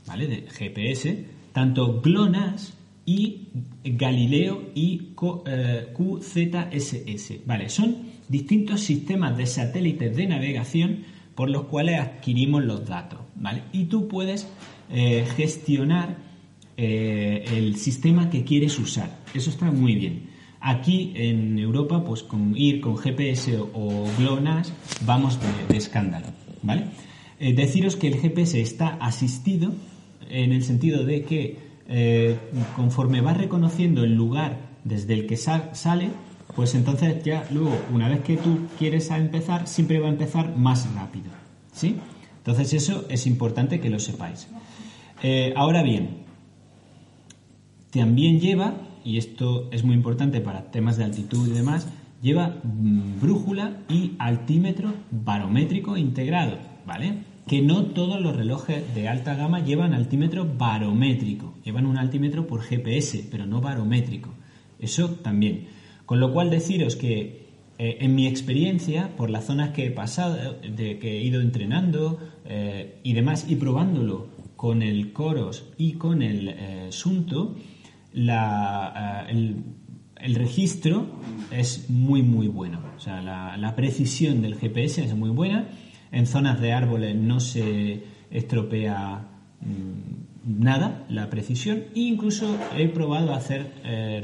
¿vale? 0.07 0.27
De 0.29 0.43
GPS, 0.51 1.27
tanto 1.53 2.01
GLONASS 2.01 2.73
y 3.05 3.49
Galileo 3.85 4.63
y 4.75 5.09
eh, 5.47 5.89
QZSS, 5.95 7.41
¿vale? 7.47 7.69
Son 7.69 7.97
distintos 8.29 8.81
sistemas 8.81 9.37
de 9.37 9.45
satélites 9.47 10.17
de 10.17 10.27
navegación 10.27 10.99
por 11.35 11.51
los 11.51 11.65
cuales 11.65 12.01
adquirimos 12.01 12.65
los 12.65 12.87
datos, 12.87 13.21
¿vale? 13.37 13.63
Y 13.73 13.85
tú 13.85 14.09
puedes 14.09 14.47
eh, 14.91 15.27
gestionar 15.37 16.17
eh, 16.77 17.45
el 17.57 17.77
sistema 17.77 18.29
que 18.31 18.45
quieres 18.45 18.79
usar. 18.79 19.19
Eso 19.35 19.51
está 19.51 19.71
muy 19.71 19.95
bien. 19.95 20.31
Aquí 20.61 21.13
en 21.17 21.59
Europa, 21.59 22.05
pues 22.05 22.23
con 22.23 22.57
ir 22.57 22.81
con 22.81 22.97
GPS 22.97 23.59
o 23.73 24.05
GLONASS 24.19 24.73
vamos 25.05 25.39
de, 25.69 25.77
escándalo, 25.77 26.27
¿vale? 26.63 26.85
Eh, 27.41 27.53
deciros 27.55 27.97
que 27.97 28.09
el 28.09 28.15
GPS 28.21 28.61
está 28.61 28.89
asistido 29.01 29.73
en 30.31 30.53
el 30.53 30.63
sentido 30.63 31.05
de 31.05 31.23
que 31.25 31.73
conforme 32.77 33.21
vas 33.21 33.37
reconociendo 33.37 34.05
el 34.05 34.15
lugar 34.15 34.57
desde 34.85 35.15
el 35.15 35.27
que 35.27 35.37
sa- 35.37 35.75
sale, 35.75 36.09
pues 36.55 36.75
entonces 36.75 37.23
ya 37.25 37.47
luego, 37.51 37.79
una 37.93 38.09
vez 38.09 38.21
que 38.21 38.37
tú 38.37 38.67
quieres 38.79 39.11
empezar, 39.11 39.67
siempre 39.67 39.99
va 40.01 40.09
a 40.09 40.11
empezar 40.11 40.57
más 40.57 40.93
rápido, 40.95 41.31
¿sí? 41.73 41.97
Entonces 42.39 42.73
eso 42.75 43.07
es 43.09 43.27
importante 43.27 43.81
que 43.81 43.89
lo 43.89 43.99
sepáis. 43.99 44.49
Eh, 45.23 45.55
ahora 45.57 45.83
bien, 45.83 46.25
también 47.91 48.41
lleva, 48.41 48.75
y 49.05 49.19
esto 49.19 49.69
es 49.71 49.85
muy 49.85 49.95
importante 49.95 50.41
para 50.41 50.71
temas 50.71 50.97
de 50.97 51.05
altitud 51.05 51.49
y 51.49 51.53
demás, 51.53 51.87
lleva 52.23 52.61
mm, 52.63 53.21
brújula 53.21 53.79
y 53.89 54.13
altímetro 54.19 54.93
barométrico 55.11 55.97
integrado, 55.97 56.59
¿vale? 56.87 57.19
Que 57.47 57.61
no 57.61 57.87
todos 57.87 58.21
los 58.21 58.37
relojes 58.37 58.95
de 58.95 59.09
alta 59.09 59.35
gama 59.35 59.61
llevan 59.61 59.95
altímetro 59.95 60.49
barométrico, 60.57 61.55
llevan 61.65 61.87
un 61.87 61.99
altímetro 61.99 62.47
por 62.47 62.63
GPS, 62.63 63.27
pero 63.31 63.47
no 63.47 63.61
barométrico. 63.61 64.31
Eso 64.79 65.11
también. 65.11 65.67
Con 66.07 66.21
lo 66.21 66.33
cual 66.33 66.51
deciros 66.51 66.97
que 66.97 67.43
eh, 67.79 67.99
en 68.05 68.15
mi 68.15 68.29
experiencia, 68.29 69.11
por 69.17 69.29
las 69.29 69.47
zonas 69.47 69.71
que 69.71 69.87
he 69.87 69.91
pasado, 69.91 70.61
que 70.61 71.19
he 71.19 71.23
ido 71.23 71.41
entrenando 71.41 72.21
eh, 72.45 73.01
y 73.03 73.13
demás, 73.13 73.47
y 73.49 73.57
probándolo 73.57 74.29
con 74.55 74.83
el 74.83 75.13
Coros 75.13 75.69
y 75.79 75.95
con 75.95 76.23
el 76.23 76.49
eh, 76.49 76.87
Sunto, 76.91 77.57
la, 78.13 79.27
el, 79.29 79.65
registro 80.37 81.07
es 81.51 81.91
muy 81.91 82.23
muy 82.23 82.47
bueno. 82.47 82.81
O 82.97 83.01
sea, 83.01 83.21
la, 83.21 83.57
la 83.57 83.75
precisión 83.75 84.43
del 84.43 84.55
GPS 84.55 85.03
es 85.03 85.17
muy 85.17 85.31
buena. 85.31 85.67
En 86.13 86.27
zonas 86.27 86.61
de 86.61 86.73
árboles 86.73 87.17
no 87.17 87.41
se 87.41 88.05
estropea 88.31 89.29
mm, 89.61 90.63
nada 90.63 91.05
la 91.09 91.29
precisión. 91.31 91.85
E 91.97 92.01
incluso 92.01 92.57
he 92.77 92.87
probado 92.87 93.35
hacer 93.35 93.73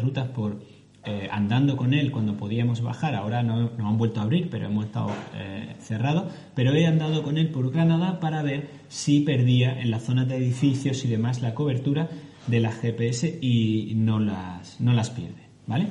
rutas 0.01 0.29
por 0.29 0.61
eh, 1.09 1.27
andando 1.33 1.75
con 1.79 1.95
él 1.95 2.11
cuando 2.11 2.37
podíamos 2.37 2.83
bajar. 2.83 3.15
Ahora 3.15 3.43
no 3.43 3.71
nos 3.71 3.81
han 3.81 3.97
vuelto 3.97 4.21
a 4.21 4.25
abrir, 4.25 4.51
pero 4.51 4.67
hemos 4.67 4.85
estado 4.85 5.11
eh, 5.35 5.75
cerrados. 5.81 6.31
Pero 6.55 6.75
he 6.75 6.87
andado 6.87 7.23
con 7.23 7.39
él 7.39 7.49
por 7.49 7.73
Granada 7.73 8.21
para 8.21 8.43
ver 8.43 8.69
si 8.89 9.21
perdía 9.21 9.81
en 9.81 9.91
las 9.91 10.03
zonas 10.03 10.29
de 10.29 10.37
edificios 10.37 11.03
y 11.07 11.09
demás 11.09 11.41
la 11.41 11.55
cobertura 11.55 12.11
de 12.47 12.61
las 12.61 12.75
GPS 12.75 13.39
y 13.41 13.95
no 13.97 14.21
las, 14.21 14.83
no 14.83 14.93
las 14.93 15.09
pierde, 15.09 15.41
¿vale? 15.67 15.87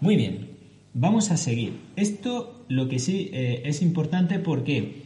Muy 0.00 0.16
bien, 0.16 0.50
vamos 0.92 1.30
a 1.30 1.38
seguir. 1.38 1.80
Esto 1.96 2.66
lo 2.68 2.86
que 2.86 2.98
sí 2.98 3.30
eh, 3.32 3.62
es 3.64 3.80
importante 3.80 4.40
porque 4.40 5.04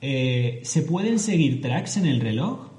¿se 0.00 0.82
pueden 0.82 1.20
seguir 1.20 1.60
tracks 1.60 1.96
en 1.96 2.06
el 2.06 2.20
reloj? 2.20 2.70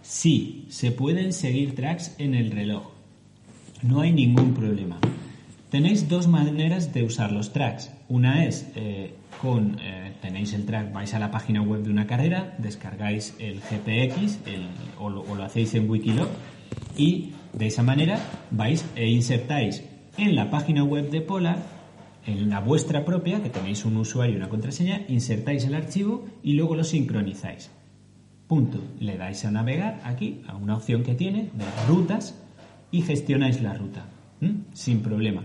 Sí, 0.00 0.64
se 0.70 0.90
pueden 0.90 1.34
seguir 1.34 1.74
tracks 1.74 2.14
en 2.16 2.34
el 2.34 2.50
reloj. 2.50 2.95
No 3.86 4.00
hay 4.00 4.12
ningún 4.12 4.52
problema. 4.52 4.98
Tenéis 5.70 6.08
dos 6.08 6.26
maneras 6.26 6.92
de 6.92 7.04
usar 7.04 7.30
los 7.30 7.52
tracks. 7.52 7.92
Una 8.08 8.44
es 8.44 8.66
eh, 8.74 9.14
con, 9.40 9.78
eh, 9.80 10.12
tenéis 10.20 10.54
el 10.54 10.64
track, 10.64 10.92
vais 10.92 11.14
a 11.14 11.20
la 11.20 11.30
página 11.30 11.62
web 11.62 11.82
de 11.82 11.90
una 11.90 12.06
carrera, 12.06 12.56
descargáis 12.58 13.36
el 13.38 13.60
GPX 13.60 14.38
o, 14.98 15.10
lo, 15.10 15.20
o 15.22 15.34
lo 15.36 15.44
hacéis 15.44 15.74
en 15.74 15.88
Wikilog 15.88 16.28
y 16.96 17.32
de 17.52 17.66
esa 17.66 17.82
manera 17.82 18.18
vais 18.50 18.84
e 18.96 19.08
insertáis 19.08 19.84
en 20.16 20.34
la 20.34 20.50
página 20.50 20.82
web 20.82 21.10
de 21.10 21.20
Polar, 21.20 21.58
en 22.26 22.48
la 22.48 22.60
vuestra 22.60 23.04
propia, 23.04 23.42
que 23.42 23.50
tenéis 23.50 23.84
un 23.84 23.96
usuario 23.98 24.34
y 24.34 24.38
una 24.38 24.48
contraseña, 24.48 25.02
insertáis 25.08 25.64
el 25.64 25.74
archivo 25.74 26.26
y 26.42 26.54
luego 26.54 26.74
lo 26.74 26.82
sincronizáis. 26.82 27.70
Punto. 28.48 28.80
Le 28.98 29.16
dais 29.16 29.44
a 29.44 29.50
navegar 29.50 30.00
aquí, 30.04 30.42
a 30.48 30.56
una 30.56 30.76
opción 30.76 31.02
que 31.02 31.14
tiene 31.14 31.50
de 31.52 31.64
rutas 31.86 32.34
y 32.90 33.02
gestionáis 33.02 33.60
la 33.62 33.74
ruta. 33.74 34.08
Sin 34.72 35.00
problema. 35.00 35.44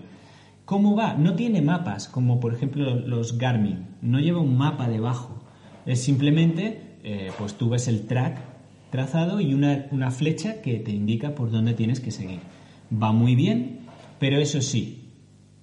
¿Cómo 0.65 0.95
va? 0.95 1.15
No 1.15 1.35
tiene 1.35 1.61
mapas, 1.61 2.07
como 2.07 2.39
por 2.39 2.53
ejemplo 2.53 2.95
los 2.95 3.37
Garmin. 3.37 3.87
No 4.01 4.19
lleva 4.19 4.39
un 4.39 4.57
mapa 4.57 4.87
debajo. 4.87 5.43
Es 5.85 6.01
simplemente, 6.01 6.97
eh, 7.03 7.31
pues 7.37 7.55
tú 7.55 7.69
ves 7.69 7.87
el 7.87 8.05
track 8.07 8.39
trazado 8.89 9.41
y 9.41 9.53
una, 9.53 9.87
una 9.91 10.11
flecha 10.11 10.61
que 10.61 10.79
te 10.79 10.91
indica 10.91 11.35
por 11.35 11.51
dónde 11.51 11.73
tienes 11.73 11.99
que 11.99 12.11
seguir. 12.11 12.39
Va 12.91 13.11
muy 13.11 13.35
bien, 13.35 13.79
pero 14.19 14.37
eso 14.37 14.61
sí, 14.61 15.09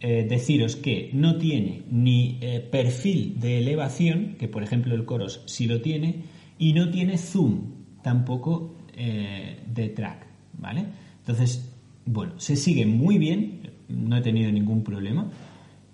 eh, 0.00 0.26
deciros 0.28 0.76
que 0.76 1.10
no 1.12 1.36
tiene 1.36 1.84
ni 1.90 2.38
eh, 2.40 2.60
perfil 2.60 3.38
de 3.38 3.58
elevación, 3.58 4.36
que 4.38 4.48
por 4.48 4.62
ejemplo 4.62 4.94
el 4.94 5.04
Coros 5.04 5.42
sí 5.46 5.66
lo 5.66 5.80
tiene, 5.80 6.24
y 6.58 6.72
no 6.72 6.90
tiene 6.90 7.18
zoom 7.18 7.76
tampoco 8.02 8.74
de 8.96 9.88
track, 9.94 10.26
¿vale? 10.54 10.86
Entonces, 11.20 11.67
bueno, 12.10 12.32
se 12.38 12.56
sigue 12.56 12.86
muy 12.86 13.18
bien, 13.18 13.70
no 13.88 14.16
he 14.16 14.22
tenido 14.22 14.50
ningún 14.50 14.82
problema, 14.82 15.30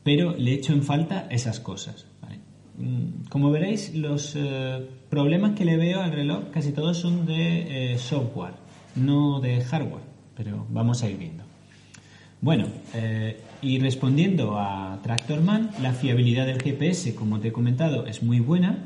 pero 0.05 0.37
le 0.37 0.55
echo 0.55 0.73
en 0.73 0.83
falta 0.83 1.27
esas 1.31 1.59
cosas. 1.59 2.07
Mm, 2.79 3.29
Como 3.29 3.51
veréis, 3.51 3.95
los 3.95 4.35
eh, 4.37 4.87
problemas 5.11 5.57
que 5.57 5.65
le 5.65 5.77
veo 5.77 6.01
al 6.01 6.13
reloj 6.13 6.51
casi 6.53 6.73
todos 6.73 6.99
son 6.99 7.27
de 7.27 7.95
eh, 7.95 7.99
software, 7.99 8.55
no 8.95 9.41
de 9.41 9.61
hardware, 9.61 10.05
pero 10.37 10.67
vamos 10.71 11.03
a 11.03 11.11
ir 11.11 11.17
viendo. 11.19 11.45
Bueno, 12.41 12.67
eh, 12.95 13.41
y 13.63 13.79
respondiendo 13.79 14.59
a 14.59 15.01
Tractorman, 15.03 15.71
la 15.83 15.95
fiabilidad 15.95 16.47
del 16.47 16.63
GPS, 16.63 17.15
como 17.15 17.41
te 17.41 17.49
he 17.49 17.53
comentado, 17.53 18.07
es 18.07 18.23
muy 18.23 18.39
buena. 18.39 18.85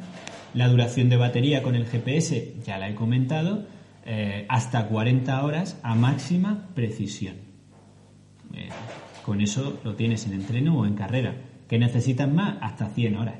La 0.54 0.68
duración 0.68 1.08
de 1.08 1.16
batería 1.16 1.62
con 1.62 1.74
el 1.74 1.84
GPS, 1.84 2.54
ya 2.64 2.78
la 2.78 2.88
he 2.88 2.94
comentado, 2.94 3.66
eh, 4.10 4.46
hasta 4.48 4.86
40 4.86 5.44
horas 5.44 5.78
a 5.82 5.94
máxima 5.94 6.68
precisión. 6.74 7.36
Eh, 8.54 8.70
con 9.22 9.42
eso 9.42 9.78
lo 9.84 9.96
tienes 9.96 10.26
en 10.26 10.32
entreno 10.32 10.78
o 10.78 10.86
en 10.86 10.94
carrera. 10.94 11.34
¿Que 11.68 11.78
necesitas 11.78 12.26
más? 12.26 12.56
Hasta 12.62 12.86
100 12.86 13.16
horas. 13.16 13.34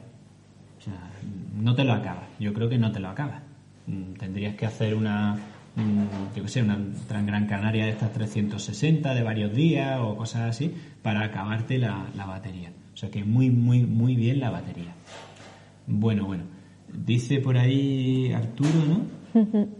O 0.78 0.82
sea, 0.82 1.10
no 1.56 1.74
te 1.74 1.84
lo 1.84 1.94
acabas. 1.94 2.26
Yo 2.38 2.52
creo 2.52 2.68
que 2.68 2.76
no 2.76 2.92
te 2.92 3.00
lo 3.00 3.08
acabas. 3.08 3.40
Mm, 3.86 4.12
Tendrías 4.18 4.56
que 4.56 4.66
hacer 4.66 4.94
una, 4.94 5.36
mm, 5.74 6.36
yo 6.36 6.42
qué 6.42 6.48
sé, 6.50 6.62
una 6.62 6.78
Gran 7.08 7.46
Canaria 7.46 7.86
de 7.86 7.92
estas 7.92 8.12
360 8.12 9.14
de 9.14 9.22
varios 9.22 9.54
días 9.54 9.98
o 10.02 10.18
cosas 10.18 10.50
así 10.50 10.74
para 11.00 11.24
acabarte 11.24 11.78
la, 11.78 12.08
la 12.14 12.26
batería. 12.26 12.72
O 12.92 12.96
sea 12.98 13.10
que 13.10 13.24
muy, 13.24 13.48
muy, 13.48 13.84
muy 13.84 14.16
bien 14.16 14.38
la 14.38 14.50
batería. 14.50 14.92
Bueno, 15.86 16.26
bueno. 16.26 16.44
Dice 16.92 17.38
por 17.40 17.56
ahí 17.56 18.32
Arturo, 18.34 18.84
¿no? 18.86 19.68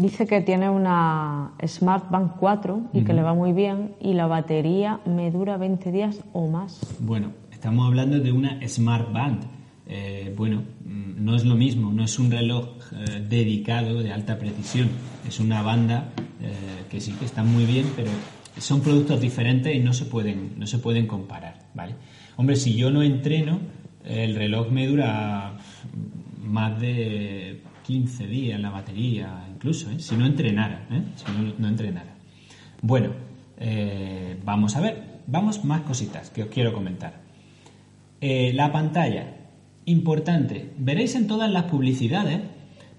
Dice 0.00 0.26
que 0.26 0.40
tiene 0.40 0.70
una 0.70 1.52
Smart 1.66 2.10
Band 2.10 2.32
4 2.38 2.90
y 2.94 3.04
que 3.04 3.12
le 3.12 3.22
va 3.22 3.34
muy 3.34 3.52
bien 3.52 3.96
y 4.00 4.14
la 4.14 4.26
batería 4.26 5.00
me 5.04 5.30
dura 5.30 5.58
20 5.58 5.92
días 5.92 6.24
o 6.32 6.48
más. 6.48 6.80
Bueno, 7.00 7.32
estamos 7.52 7.86
hablando 7.86 8.18
de 8.18 8.32
una 8.32 8.66
Smart 8.66 9.12
Band. 9.12 9.44
eh, 9.86 10.32
bueno, 10.36 10.62
mm, 10.84 11.22
no 11.22 11.34
es 11.34 11.44
lo 11.44 11.54
mismo, 11.54 11.92
no 11.92 12.04
es 12.04 12.18
un 12.18 12.30
reloj 12.30 12.64
eh, 12.92 13.26
dedicado 13.28 14.02
de 14.02 14.12
alta 14.12 14.38
precisión, 14.38 14.88
es 15.28 15.40
una 15.40 15.62
banda 15.62 16.10
eh, 16.40 16.84
que 16.88 17.00
sí 17.00 17.12
que 17.12 17.24
está 17.24 17.42
muy 17.42 17.64
bien, 17.64 17.86
pero 17.96 18.10
son 18.56 18.80
productos 18.82 19.20
diferentes 19.20 19.74
y 19.74 19.80
no 19.80 19.92
se 19.92 20.04
pueden, 20.04 20.54
no 20.58 20.66
se 20.66 20.78
pueden 20.78 21.08
comparar, 21.08 21.58
¿vale? 21.74 21.96
Hombre, 22.36 22.54
si 22.54 22.74
yo 22.74 22.90
no 22.90 23.02
entreno, 23.02 23.58
el 24.04 24.36
reloj 24.36 24.70
me 24.70 24.86
dura 24.86 25.58
más 26.40 26.80
de 26.80 27.60
15 27.90 28.26
días 28.28 28.60
la 28.60 28.70
batería, 28.70 29.48
incluso, 29.52 29.90
¿eh? 29.90 29.98
si 29.98 30.16
no 30.16 30.24
entrenara, 30.24 30.86
¿eh? 30.92 31.02
si 31.16 31.24
no, 31.32 31.54
no 31.58 31.66
entrenara. 31.66 32.14
Bueno, 32.82 33.10
eh, 33.58 34.38
vamos 34.44 34.76
a 34.76 34.80
ver, 34.80 35.02
vamos 35.26 35.64
más 35.64 35.80
cositas 35.80 36.30
que 36.30 36.44
os 36.44 36.48
quiero 36.50 36.72
comentar. 36.72 37.20
La 38.20 38.70
pantalla, 38.70 39.38
importante, 39.86 40.70
veréis 40.78 41.16
en 41.16 41.26
todas 41.26 41.50
las 41.50 41.64
publicidades 41.64 42.40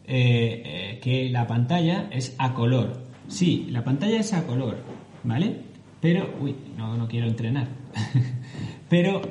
que 0.03 1.29
la 1.31 1.45
pantalla 1.47 2.09
es 2.11 2.35
a 2.39 2.53
color. 2.53 3.03
Sí, 3.27 3.67
la 3.69 3.83
pantalla 3.83 4.19
es 4.19 4.33
a 4.33 4.47
color, 4.47 4.77
¿vale? 5.23 5.57
Pero, 6.01 6.35
uy, 6.41 6.55
no, 6.75 6.97
no 6.97 7.07
quiero 7.07 7.27
entrenar. 7.27 7.67
Pero 8.89 9.21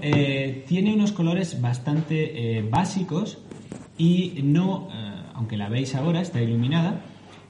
tiene 0.68 0.94
unos 0.94 1.10
colores 1.10 1.60
bastante 1.60 2.64
básicos 2.70 3.38
y 3.98 4.40
no, 4.44 4.88
aunque 5.40 5.56
la 5.56 5.68
veis 5.70 5.94
ahora, 5.94 6.20
está 6.20 6.40
iluminada, 6.42 7.00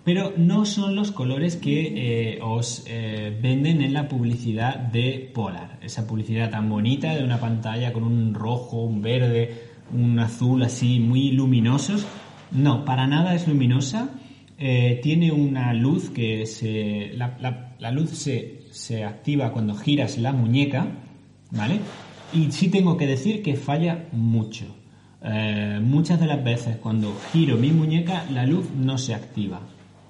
pero 0.05 0.33
no 0.37 0.65
son 0.65 0.95
los 0.95 1.11
colores 1.11 1.57
que 1.57 2.35
eh, 2.37 2.39
os 2.41 2.85
eh, 2.87 3.37
venden 3.43 3.83
en 3.83 3.93
la 3.93 4.09
publicidad 4.09 4.77
de 4.77 5.31
Polar. 5.35 5.79
Esa 5.83 6.07
publicidad 6.07 6.51
tan 6.51 6.69
bonita 6.71 7.15
de 7.17 7.25
una 7.25 7.39
pantalla 7.41 7.93
con 7.93 8.05
un 8.05 8.33
rojo, 8.33 8.83
un 8.85 9.03
verde, 9.03 9.55
un 9.93 10.19
azul 10.21 10.63
así 10.63 11.01
muy 11.01 11.33
luminosos. 11.33 12.07
No, 12.53 12.85
para 12.85 13.07
nada 13.09 13.35
es 13.35 13.47
luminosa. 13.49 14.09
Eh, 14.57 15.01
tiene 15.03 15.33
una 15.33 15.75
luz 15.75 16.11
que 16.11 16.47
se. 16.47 17.11
La, 17.15 17.37
la- 17.81 17.91
luz 17.91 18.11
se, 18.11 18.63
se 18.71 19.05
activa 19.05 19.53
cuando 19.53 19.75
giras 19.75 20.17
la 20.19 20.33
muñeca, 20.33 20.87
¿vale? 21.51 21.81
Y 22.33 22.53
sí 22.53 22.69
tengo 22.71 22.97
que 22.97 23.07
decir 23.09 23.43
que 23.43 23.57
falla 23.57 24.07
mucho. 24.13 24.77
Eh, 25.23 25.81
muchas 25.83 26.19
de 26.19 26.27
las 26.27 26.43
veces 26.43 26.77
cuando 26.77 27.15
giro 27.31 27.57
mi 27.57 27.73
muñeca 27.73 28.25
la 28.31 28.47
luz 28.47 28.67
no 28.75 28.99
se 28.99 29.15
activa. 29.15 29.61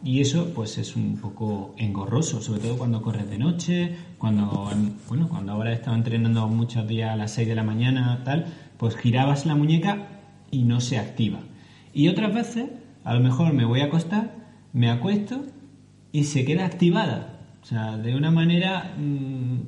Y 0.03 0.21
eso 0.21 0.53
pues 0.55 0.79
es 0.79 0.97
un 0.97 1.19
poco 1.19 1.75
engorroso, 1.77 2.41
sobre 2.41 2.61
todo 2.61 2.79
cuando 2.79 3.03
corres 3.03 3.29
de 3.29 3.37
noche, 3.37 3.97
cuando, 4.17 4.71
bueno, 5.09 5.29
cuando 5.29 5.53
ahora 5.53 5.75
he 5.75 5.83
entrenando 5.85 6.49
muchos 6.49 6.89
días 6.89 7.11
a 7.11 7.17
las 7.17 7.33
6 7.33 7.49
de 7.49 7.55
la 7.55 7.65
mañana, 7.65 8.23
tal, 8.25 8.47
pues 8.79 8.97
girabas 8.97 9.45
la 9.45 9.55
muñeca 9.55 10.09
y 10.51 10.63
no 10.63 10.81
se 10.81 10.99
activa. 10.99 11.41
Y 11.93 12.09
otras 12.09 12.33
veces, 12.33 12.71
a 13.05 13.13
lo 13.13 13.21
mejor 13.21 13.53
me 13.53 13.67
voy 13.67 13.81
a 13.81 13.87
acostar, 13.87 14.35
me 14.73 14.89
acuesto 14.89 15.45
y 16.13 16.25
se 16.25 16.47
queda 16.47 16.65
activada. 16.65 17.41
O 17.63 17.67
sea, 17.67 17.99
de 17.99 18.15
una 18.15 18.31
manera 18.31 18.95
mm, 18.97 19.59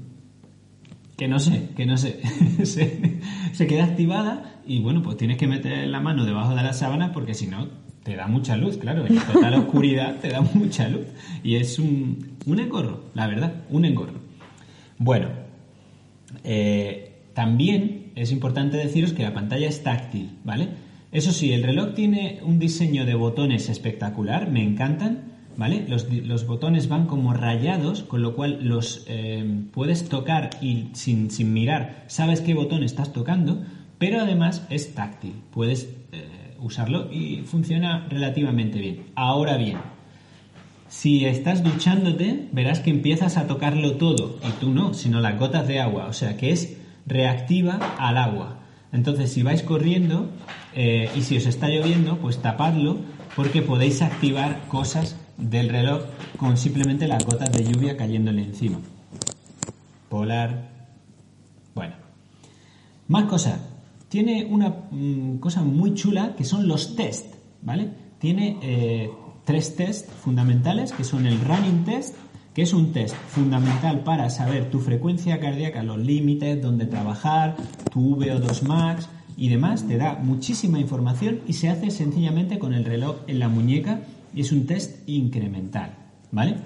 que 1.17 1.29
no 1.29 1.39
sé, 1.39 1.69
que 1.77 1.85
no 1.85 1.99
sé. 1.99 2.21
se, 3.53 3.67
queda 3.67 3.85
activada 3.85 4.61
y 4.67 4.81
bueno, 4.81 5.03
pues 5.03 5.17
tienes 5.17 5.37
que 5.39 5.47
meter 5.47 5.87
la 5.89 6.01
mano 6.01 6.25
debajo 6.25 6.55
de 6.55 6.63
la 6.63 6.73
sábana 6.73 7.13
porque 7.13 7.35
si 7.35 7.47
no 7.47 7.69
te 8.03 8.17
da 8.17 8.27
mucha 8.27 8.57
luz, 8.57 8.79
claro. 8.79 9.07
En 9.07 9.19
total 9.19 9.55
oscuridad 9.55 10.17
te 10.21 10.29
da 10.29 10.41
mucha 10.41 10.89
luz. 10.89 11.07
Y 11.45 11.57
es 11.57 11.79
un, 11.79 12.37
un 12.47 12.59
engorro, 12.59 13.05
la 13.15 13.27
verdad, 13.27 13.55
un 13.71 13.85
engorro. 13.85 14.21
Bueno, 14.99 15.29
eh, 16.45 17.13
también 17.35 18.13
es 18.15 18.33
importante 18.33 18.77
deciros 18.77 19.13
que 19.13 19.23
la 19.23 19.35
pantalla 19.35 19.69
es 19.69 19.83
táctil, 19.83 20.31
¿vale? 20.45 20.69
Eso 21.13 21.33
sí, 21.33 21.53
el 21.53 21.63
reloj 21.63 21.95
tiene 21.95 22.41
un 22.43 22.59
diseño 22.59 23.05
de 23.05 23.15
botones 23.15 23.69
espectacular, 23.69 24.51
me 24.51 24.63
encantan, 24.63 25.32
¿vale? 25.57 25.85
Los, 25.89 26.11
los 26.13 26.47
botones 26.47 26.89
van 26.89 27.07
como 27.07 27.33
rayados, 27.33 28.03
con 28.03 28.23
lo 28.23 28.35
cual 28.35 28.59
los 28.63 29.05
eh, 29.09 29.65
puedes 29.73 30.09
tocar 30.09 30.51
y 30.61 30.89
sin, 30.93 31.31
sin 31.31 31.53
mirar 31.53 32.05
sabes 32.07 32.41
qué 32.41 32.55
botón 32.55 32.83
estás 32.83 33.13
tocando, 33.13 33.63
pero 33.99 34.21
además 34.21 34.67
es 34.71 34.95
táctil, 34.95 35.35
puedes 35.51 35.89
eh, 36.13 36.57
usarlo 36.61 37.13
y 37.13 37.43
funciona 37.43 38.07
relativamente 38.09 38.79
bien. 38.79 39.07
Ahora 39.15 39.57
bien, 39.57 39.79
si 40.89 41.25
estás 41.25 41.63
duchándote, 41.63 42.49
verás 42.53 42.81
que 42.81 42.91
empiezas 42.91 43.37
a 43.37 43.47
tocarlo 43.47 43.93
todo, 43.97 44.39
y 44.47 44.51
tú 44.61 44.71
no, 44.71 44.93
sino 44.93 45.21
las 45.21 45.39
gotas 45.39 45.67
de 45.67 45.81
agua, 45.81 46.07
o 46.07 46.13
sea 46.13 46.37
que 46.37 46.51
es 46.51 46.77
reactiva 47.07 47.79
al 47.99 48.19
agua. 48.19 48.59
Entonces, 48.93 49.33
si 49.33 49.43
vais 49.43 49.63
corriendo 49.63 50.29
eh, 50.75 51.11
y 51.17 51.23
si 51.23 51.37
os 51.39 51.47
está 51.47 51.69
lloviendo, 51.69 52.19
pues 52.19 52.43
tapadlo 52.43 52.99
porque 53.35 53.63
podéis 53.63 54.03
activar 54.03 54.61
cosas 54.69 55.17
del 55.43 55.69
reloj 55.69 56.03
con 56.37 56.57
simplemente 56.57 57.07
las 57.07 57.25
gotas 57.25 57.53
de 57.53 57.65
lluvia 57.65 57.97
cayéndole 57.97 58.43
encima. 58.43 58.79
Polar. 60.09 60.71
Bueno. 61.75 61.95
Más 63.09 63.25
cosas. 63.25 63.61
Tiene 64.09 64.45
una 64.45 64.69
mm, 64.91 65.39
cosa 65.39 65.63
muy 65.63 65.95
chula 65.95 66.35
que 66.37 66.45
son 66.45 66.69
los 66.69 66.97
test, 66.97 67.35
¿vale? 67.63 67.91
Tiene 68.19 68.59
eh, 68.63 69.11
tres 69.45 69.75
test 69.75 70.11
fundamentales 70.11 70.93
que 70.93 71.05
son 71.05 71.27
el 71.27 71.41
running 71.41 71.85
test, 71.85 72.15
que 72.55 72.63
es 72.63 72.75
un 72.75 72.93
test 72.93 73.15
fundamental 73.15 74.01
para 74.01 74.29
saber 74.29 74.71
tu 74.71 74.81
frecuencia 74.81 75.41
cardíaca, 75.41 75.83
los 75.83 75.99
límites, 75.99 76.61
dónde 76.61 76.87
trabajar, 76.87 77.57
tu 77.91 78.17
VO2 78.17 78.63
max 78.63 79.09
y 79.37 79.49
demás. 79.49 79.89
Te 79.89 79.97
da 79.97 80.19
muchísima 80.23 80.79
información 80.79 81.41
y 81.49 81.55
se 81.55 81.71
hace 81.71 81.91
sencillamente 81.91 82.59
con 82.59 82.75
el 82.75 82.85
reloj 82.85 83.17
en 83.27 83.39
la 83.39 83.49
muñeca 83.49 84.01
y 84.35 84.41
es 84.41 84.53
un 84.53 84.67
test 84.67 85.09
incremental, 85.09 85.95
¿vale? 86.31 86.57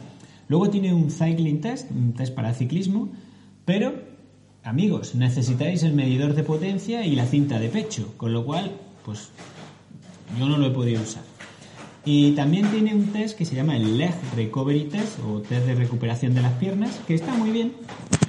Luego 0.49 0.71
tiene 0.71 0.95
un 0.95 1.11
cycling 1.11 1.61
test, 1.61 1.91
un 1.91 2.13
test 2.13 2.35
para 2.35 2.55
ciclismo, 2.55 3.09
pero 3.65 4.17
Amigos, 4.67 5.15
necesitáis 5.15 5.85
el 5.85 5.93
medidor 5.93 6.35
de 6.35 6.43
potencia 6.43 7.07
y 7.07 7.15
la 7.15 7.25
cinta 7.25 7.61
de 7.61 7.69
pecho, 7.69 8.15
con 8.17 8.33
lo 8.33 8.45
cual, 8.45 8.73
pues 9.05 9.31
yo 10.37 10.49
no 10.49 10.59
lo 10.59 10.67
he 10.67 10.71
podido 10.71 11.01
usar. 11.01 11.23
Y 12.05 12.33
también 12.33 12.69
tiene 12.73 12.93
un 12.93 13.13
test 13.13 13.39
que 13.39 13.45
se 13.45 13.55
llama 13.55 13.77
el 13.77 13.97
Leg 13.97 14.13
Recovery 14.35 14.87
Test 14.87 15.21
o 15.21 15.41
test 15.41 15.67
de 15.67 15.77
recuperación 15.77 16.35
de 16.35 16.43
las 16.43 16.53
piernas, 16.55 17.01
que 17.07 17.15
está 17.15 17.33
muy 17.35 17.53
bien. 17.53 17.75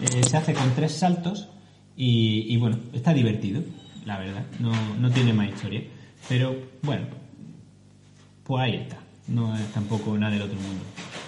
Eh, 0.04 0.23
se 0.23 0.38
hace 0.38 0.54
con 0.54 0.76
tres 0.76 0.91
saltos 0.91 1.50
y, 1.95 2.45
y, 2.50 2.58
bueno, 2.58 2.78
está 2.93 3.15
divertido, 3.15 3.63
la 4.06 4.19
verdad. 4.19 4.45
No, 4.60 4.73
no 5.00 5.10
tiene 5.10 5.34
más 5.34 5.50
historia. 5.50 5.86
Pero 6.30 6.56
bueno, 6.84 7.08
pues 8.43 8.62
ahí 8.62 8.76
está. 8.76 9.00
No 9.28 9.56
es 9.56 9.66
tampoco 9.74 10.18
nada 10.18 10.34
del 10.34 10.44
otro 10.44 10.60
mundo. 10.60 10.84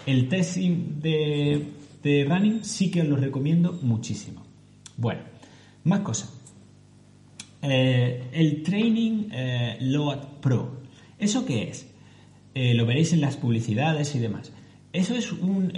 El 0.06 0.30
test 0.30 0.58
de, 0.58 1.66
de 2.02 2.26
running 2.26 2.64
sí 2.64 2.90
que 2.90 3.02
os 3.02 3.08
lo 3.08 3.16
recomiendo 3.16 3.80
muchísimo. 3.82 4.44
Bueno, 4.98 5.22
más 5.84 6.00
cosas. 6.02 6.40
Eh, 7.62 8.30
el 8.32 8.64
Training 8.64 9.30
eh, 9.32 9.78
Load 9.82 10.40
Pro. 10.42 10.82
¿Eso 11.18 11.46
qué 11.46 11.64
es? 11.64 11.88
Eh, 12.56 12.74
lo 12.74 12.86
veréis 12.86 13.14
en 13.14 13.22
las 13.22 13.38
publicidades 13.38 14.16
y 14.16 14.20
demás. 14.20 14.54
Eso 14.92 15.16
es 15.16 15.32
un, 15.32 15.72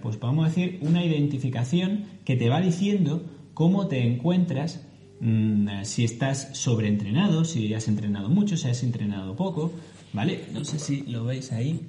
pues 0.00 0.18
a 0.22 0.44
decir, 0.44 0.78
una 0.82 1.04
identificación 1.04 2.04
que 2.24 2.36
te 2.36 2.48
va 2.48 2.60
diciendo 2.60 3.24
cómo 3.52 3.88
te 3.88 4.06
encuentras, 4.06 4.86
mm, 5.20 5.82
si 5.82 6.04
estás 6.04 6.50
sobreentrenado, 6.52 7.44
si 7.44 7.74
has 7.74 7.88
entrenado 7.88 8.28
mucho, 8.28 8.56
si 8.56 8.68
has 8.68 8.84
entrenado 8.84 9.34
poco, 9.34 9.72
¿vale? 10.14 10.44
No 10.52 10.64
sé 10.64 10.78
si 10.78 11.02
lo 11.02 11.24
veis 11.24 11.52
ahí. 11.52 11.80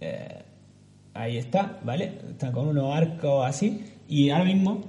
Eh, 0.00 0.42
ahí 1.14 1.36
está, 1.38 1.80
¿vale? 1.84 2.18
Está 2.30 2.52
con 2.52 2.68
unos 2.68 2.94
arcos 2.94 3.44
así. 3.44 3.80
Y 4.08 4.30
ahora 4.30 4.44
mismo, 4.44 4.82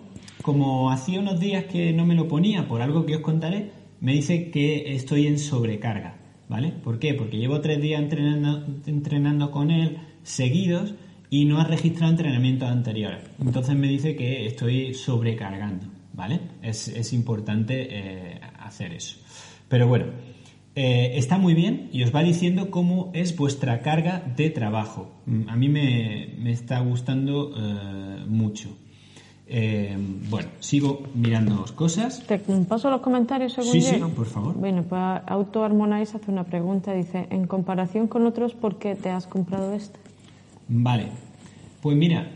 como 0.44 0.92
hacía 0.92 1.20
unos 1.20 1.40
días 1.40 1.66
que 1.66 1.94
no 1.94 2.06
me 2.06 2.14
lo 2.14 2.28
ponía 2.28 2.68
por 2.68 2.82
algo 2.82 3.06
que 3.06 3.16
os 3.16 3.22
contaré, 3.22 3.72
me 4.02 4.14
dice 4.14 4.52
que 4.52 4.94
estoy 4.96 5.28
en 5.28 5.40
sobrecarga, 5.40 6.18
¿vale? 6.50 6.72
¿Por 6.72 7.00
qué? 7.00 7.14
Porque 7.14 7.38
llevo 7.38 7.62
tres 7.62 7.82
días 7.82 8.02
entrenando, 8.02 8.66
entrenando 8.86 9.52
con 9.52 9.72
él 9.72 9.98
seguidos 10.24 10.94
y 11.30 11.46
no 11.46 11.60
ha 11.60 11.64
registrado 11.64 12.12
entrenamientos 12.12 12.70
anteriores. 12.70 13.22
Entonces 13.40 13.76
me 13.76 13.88
dice 13.88 14.16
que 14.16 14.46
estoy 14.46 14.94
sobrecargando, 14.94 15.86
¿vale? 16.14 16.40
Es, 16.62 16.88
es 16.90 17.14
importante 17.14 17.88
eh, 17.90 18.42
hacer 18.60 18.94
eso. 18.94 19.18
Pero 19.70 19.88
bueno, 19.88 20.08
eh, 20.76 21.14
está 21.16 21.38
muy 21.38 21.54
bien 21.54 21.90
y 21.92 22.04
os 22.04 22.16
va 22.16 22.24
diciendo 22.24 22.72
cómo 22.72 23.12
es 23.14 23.36
vuestra 23.36 23.82
carga 23.82 24.24
de 24.38 24.50
trabajo. 24.50 25.12
Mm, 25.26 25.50
A 25.50 25.56
mí 25.56 25.70
me, 25.70 26.30
me 26.40 26.52
está 26.52 26.80
gustando 26.80 27.54
eh, 27.58 28.26
mucho. 28.28 28.70
Eh, 29.54 29.98
bueno, 30.30 30.48
sigo 30.62 31.04
mirando 31.14 31.66
cosas. 31.76 32.24
Te 32.26 32.40
paso 32.40 32.90
los 32.90 33.02
comentarios 33.02 33.52
según 33.52 33.74
Sí, 33.74 33.82
sí, 33.82 33.98
por 34.16 34.26
favor. 34.26 34.56
Bueno, 34.56 34.84
pues 34.84 35.02
Auto 35.28 35.66
Harmonize 35.66 36.16
hace 36.16 36.32
una 36.32 36.46
pregunta. 36.46 36.94
Dice, 36.94 37.28
en 37.30 37.48
comparación 37.48 38.08
con 38.08 38.26
otros, 38.26 38.54
¿por 38.54 38.80
qué 38.80 38.96
te 38.96 39.10
has 39.10 39.28
comprado 39.28 39.74
este? 39.74 40.00
Vale, 40.70 41.08
pues 41.82 41.98
mira, 41.98 42.32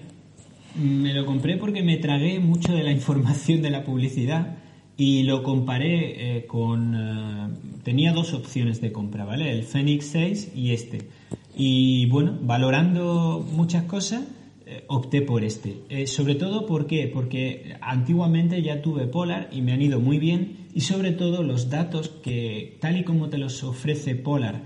me 0.75 1.13
lo 1.13 1.25
compré 1.25 1.55
porque 1.55 1.83
me 1.83 1.95
tragué 1.95 2.39
mucho 2.39 2.73
de 2.73 2.83
la 2.83 2.91
información 2.91 3.61
de 3.61 3.69
la 3.69 3.85
publicidad 3.85 4.57
y 4.97 5.23
lo 5.23 5.43
comparé 5.43 6.37
eh, 6.37 6.45
con... 6.45 6.95
eh, 6.95 7.49
tenía 7.83 8.13
dos 8.13 8.33
opciones 8.33 8.81
de 8.81 8.91
compra, 8.91 9.25
¿vale? 9.25 9.51
El 9.51 9.63
Fenix 9.63 10.07
6 10.07 10.51
y 10.55 10.71
este. 10.71 11.09
Y 11.57 12.05
bueno, 12.07 12.37
valorando 12.41 13.45
muchas 13.51 13.83
cosas, 13.83 14.23
eh, 14.65 14.83
opté 14.87 15.21
por 15.21 15.43
este. 15.43 16.07
Sobre 16.07 16.35
todo, 16.35 16.65
¿por 16.65 16.87
qué? 16.87 17.09
Porque 17.13 17.75
antiguamente 17.81 18.61
ya 18.61 18.81
tuve 18.81 19.07
Polar 19.07 19.49
y 19.51 19.61
me 19.61 19.73
han 19.73 19.81
ido 19.81 19.99
muy 19.99 20.17
bien 20.17 20.67
y 20.73 20.81
sobre 20.81 21.11
todo 21.11 21.43
los 21.43 21.69
datos 21.69 22.09
que, 22.09 22.77
tal 22.79 22.97
y 22.97 23.03
como 23.03 23.29
te 23.29 23.37
los 23.37 23.63
ofrece 23.63 24.15
Polar 24.15 24.63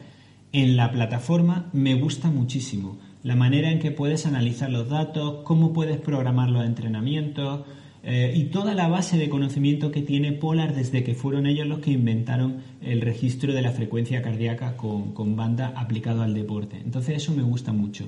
en 0.52 0.78
la 0.78 0.92
plataforma, 0.92 1.70
me 1.74 1.96
gusta 1.96 2.30
muchísimo. 2.30 2.98
La 3.24 3.36
manera 3.36 3.72
en 3.72 3.80
que 3.80 3.92
puedes 3.92 4.26
analizar 4.26 4.70
los 4.70 4.90
datos, 4.90 5.44
cómo 5.44 5.74
puedes 5.74 5.98
programar 5.98 6.50
los 6.50 6.66
entrenamientos 6.66 7.62
eh, 8.04 8.34
y 8.36 8.46
toda 8.46 8.74
la 8.74 8.88
base 8.88 9.18
de 9.18 9.30
conocimiento 9.30 9.92
que 9.92 10.02
tiene 10.02 10.32
Polar 10.32 10.74
desde 10.74 11.04
que 11.04 11.16
fueron 11.16 11.46
ellos 11.46 11.68
los 11.68 11.80
que 11.80 11.92
inventaron 11.92 12.62
el 12.82 13.02
registro 13.02 13.54
de 13.54 13.62
la 13.62 13.72
frecuencia 13.72 14.22
cardíaca 14.22 14.78
con, 14.78 15.14
con 15.14 15.36
banda 15.36 15.74
aplicado 15.76 16.22
al 16.22 16.34
deporte. 16.34 16.78
Entonces 16.78 17.18
eso 17.18 17.34
me 17.34 17.44
gusta 17.44 17.74
mucho. 17.74 18.08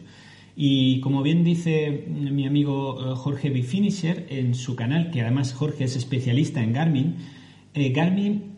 Y 0.55 0.99
como 1.01 1.23
bien 1.23 1.43
dice 1.43 2.05
mi 2.07 2.45
amigo 2.45 2.99
eh, 2.99 3.15
Jorge 3.15 3.49
B. 3.49 3.63
Finisher 3.63 4.27
en 4.29 4.55
su 4.55 4.75
canal, 4.75 5.11
que 5.11 5.21
además 5.21 5.53
Jorge 5.53 5.83
es 5.83 5.95
especialista 5.95 6.63
en 6.63 6.73
Garmin, 6.73 7.15
eh, 7.73 7.89
Garmin 7.89 8.51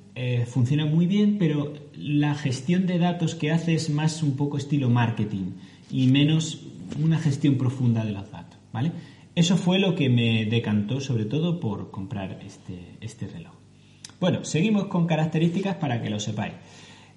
funciona 0.45 0.85
muy 0.85 1.07
bien, 1.07 1.37
pero 1.39 1.73
la 1.97 2.35
gestión 2.35 2.85
de 2.85 2.99
datos 2.99 3.33
que 3.33 3.49
hace 3.49 3.73
es 3.73 3.89
más 3.89 4.21
un 4.21 4.35
poco 4.35 4.57
estilo 4.57 4.87
marketing 4.87 5.53
y 5.89 6.05
menos 6.05 6.67
una 7.01 7.17
gestión 7.17 7.55
profunda 7.55 8.05
de 8.05 8.11
los 8.11 8.29
datos, 8.29 8.59
¿vale? 8.71 8.91
Eso 9.35 9.57
fue 9.57 9.79
lo 9.79 9.95
que 9.95 10.09
me 10.09 10.45
decantó 10.45 11.01
sobre 11.01 11.25
todo 11.25 11.59
por 11.59 11.89
comprar 11.89 12.39
este, 12.45 12.97
este 13.01 13.27
reloj. 13.27 13.53
Bueno, 14.19 14.43
seguimos 14.45 14.85
con 14.85 15.07
características 15.07 15.75
para 15.75 16.01
que 16.01 16.09
lo 16.09 16.19
sepáis. 16.19 16.53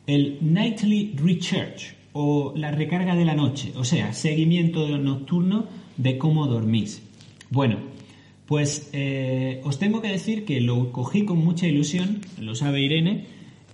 El 0.07 0.39
Nightly 0.41 1.15
Recharge 1.17 1.95
o 2.13 2.55
la 2.57 2.71
recarga 2.71 3.15
de 3.15 3.27
la 3.27 3.35
noche, 3.35 3.73
o 3.77 3.85
sea, 3.85 4.15
seguimiento 4.15 4.97
nocturno 4.97 5.67
de 5.99 6.17
cómo 6.17 6.47
dormís. 6.47 7.03
Bueno, 7.51 7.77
pues 8.47 8.89
eh, 8.95 9.61
os 9.65 9.79
tengo 9.79 10.01
que 10.01 10.09
decir 10.09 10.45
que 10.45 10.61
lo 10.61 10.93
cogí 10.93 11.25
con 11.27 11.45
mucha 11.45 11.67
ilusión, 11.67 12.23
lo 12.41 12.55
sabe 12.55 12.81
Irene, 12.81 13.27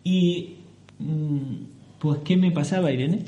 y 0.03 0.55
mm, 0.99 1.99
pues 2.01 2.19
¿qué 2.25 2.37
me 2.37 2.51
pasaba 2.51 2.91
Irene? 2.91 3.21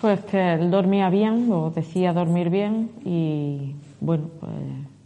Pues 0.00 0.20
que 0.20 0.54
él 0.54 0.70
dormía 0.70 1.10
bien, 1.10 1.50
o 1.50 1.70
decía 1.70 2.12
dormir 2.12 2.50
bien, 2.50 2.90
y 3.04 3.72
bueno, 4.00 4.28
pues 4.40 4.52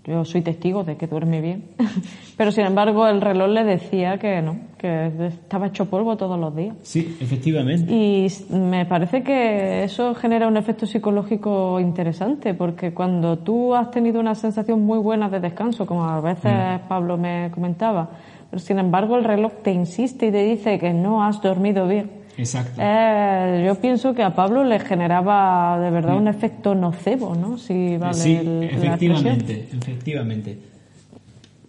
yo 0.05 0.25
soy 0.25 0.41
testigo 0.41 0.83
de 0.83 0.97
que 0.97 1.07
duerme 1.07 1.41
bien. 1.41 1.65
Pero 2.37 2.51
sin 2.53 2.65
embargo, 2.65 3.07
el 3.07 3.21
reloj 3.21 3.49
le 3.51 3.65
decía 3.65 4.19
que 4.19 4.41
no, 4.41 4.57
que 4.79 5.07
estaba 5.27 5.67
hecho 5.67 5.87
polvo 5.87 6.17
todos 6.17 6.41
los 6.41 6.57
días. 6.57 6.77
Sí, 6.83 7.17
efectivamente. 7.21 7.93
Y 7.93 8.27
me 8.51 8.87
parece 8.87 9.23
que 9.23 9.85
eso 9.85 10.15
genera 10.15 10.49
un 10.49 10.57
efecto 10.57 10.87
psicológico 10.87 11.79
interesante, 11.81 12.55
porque 12.55 12.95
cuando 12.95 13.39
tú 13.39 13.75
has 13.75 13.91
tenido 13.91 14.21
una 14.21 14.35
sensación 14.35 14.85
muy 14.85 14.99
buena 14.99 15.29
de 15.29 15.41
descanso, 15.41 15.87
como 15.87 16.05
a 16.05 16.21
veces 16.21 16.81
Pablo 16.89 17.19
me 17.19 17.51
comentaba, 17.53 18.11
pero 18.51 18.61
sin 18.61 18.79
embargo 18.79 19.17
el 19.17 19.25
reloj 19.25 19.53
te 19.63 19.73
insiste 19.73 20.29
y 20.29 20.33
te 20.33 20.43
dice 20.43 20.79
que 20.79 20.93
no 20.93 21.23
has 21.23 21.43
dormido 21.43 21.87
bien. 21.87 22.20
Exacto. 22.41 22.81
Eh, 22.83 23.65
yo 23.67 23.75
pienso 23.81 24.15
que 24.15 24.23
a 24.23 24.35
Pablo 24.35 24.65
le 24.65 24.79
generaba 24.81 25.79
de 25.79 25.91
verdad 25.91 26.17
un 26.17 26.27
efecto 26.29 26.75
nocebo, 26.75 27.35
¿no? 27.35 27.59
Si 27.59 27.97
vale 27.99 28.15
sí, 28.15 28.35
el- 28.35 28.61
la 28.61 28.67
expresión. 28.67 28.93
efectivamente, 28.93 29.69
efectivamente. 29.73 30.59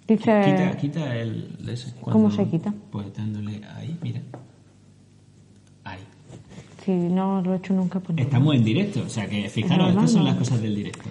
Dice, 0.07 0.41
Quita, 0.45 0.77
quita 0.77 1.15
el... 1.15 1.57
ese, 1.69 1.93
¿Cómo 2.01 2.31
se 2.31 2.45
quita? 2.45 2.73
Pues 2.91 3.13
dándole 3.15 3.62
ahí, 3.75 3.97
mira. 4.01 4.21
Ahí. 5.84 5.99
si 6.86 6.91
no 6.91 7.41
lo 7.41 7.53
he 7.53 7.57
hecho 7.57 7.73
nunca, 7.73 7.99
pues 7.99 8.17
no. 8.17 8.23
Estamos 8.23 8.55
en 8.55 8.63
directo, 8.63 9.03
o 9.05 9.10
sea 9.10 9.27
que 9.27 9.47
fijaros, 9.49 9.89
estas 9.89 10.12
son 10.12 10.23
¿no? 10.23 10.29
las 10.29 10.38
cosas 10.38 10.62
del 10.62 10.75
directo. 10.75 11.10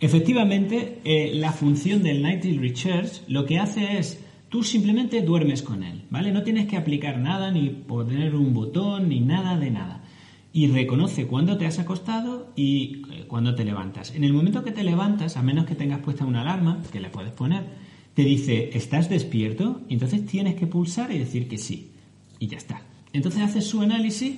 Efectivamente, 0.00 0.98
eh, 1.04 1.32
la 1.34 1.52
función 1.52 2.02
del 2.02 2.22
Nightly 2.22 2.58
Recharge 2.58 3.20
lo 3.28 3.46
que 3.46 3.58
hace 3.58 3.98
es, 3.98 4.21
tú 4.52 4.62
simplemente 4.62 5.22
duermes 5.22 5.62
con 5.62 5.82
él, 5.82 6.02
¿vale? 6.10 6.30
No 6.30 6.42
tienes 6.42 6.66
que 6.66 6.76
aplicar 6.76 7.18
nada, 7.18 7.50
ni 7.50 7.70
poner 7.70 8.34
un 8.34 8.52
botón, 8.52 9.08
ni 9.08 9.18
nada 9.18 9.56
de 9.56 9.70
nada. 9.70 10.04
Y 10.52 10.66
reconoce 10.66 11.26
cuándo 11.26 11.56
te 11.56 11.64
has 11.64 11.78
acostado 11.78 12.52
y 12.54 13.00
eh, 13.10 13.24
cuándo 13.26 13.54
te 13.54 13.64
levantas. 13.64 14.14
En 14.14 14.24
el 14.24 14.34
momento 14.34 14.62
que 14.62 14.70
te 14.70 14.84
levantas, 14.84 15.38
a 15.38 15.42
menos 15.42 15.64
que 15.64 15.74
tengas 15.74 16.00
puesta 16.00 16.26
una 16.26 16.42
alarma, 16.42 16.82
que 16.92 17.00
le 17.00 17.08
puedes 17.08 17.32
poner, 17.32 17.64
te 18.12 18.24
dice, 18.24 18.68
¿estás 18.74 19.08
despierto? 19.08 19.80
Y 19.88 19.94
entonces 19.94 20.26
tienes 20.26 20.56
que 20.56 20.66
pulsar 20.66 21.10
y 21.12 21.18
decir 21.18 21.48
que 21.48 21.56
sí. 21.56 21.92
Y 22.38 22.48
ya 22.48 22.58
está. 22.58 22.82
Entonces 23.14 23.40
haces 23.40 23.66
su 23.66 23.80
análisis 23.80 24.36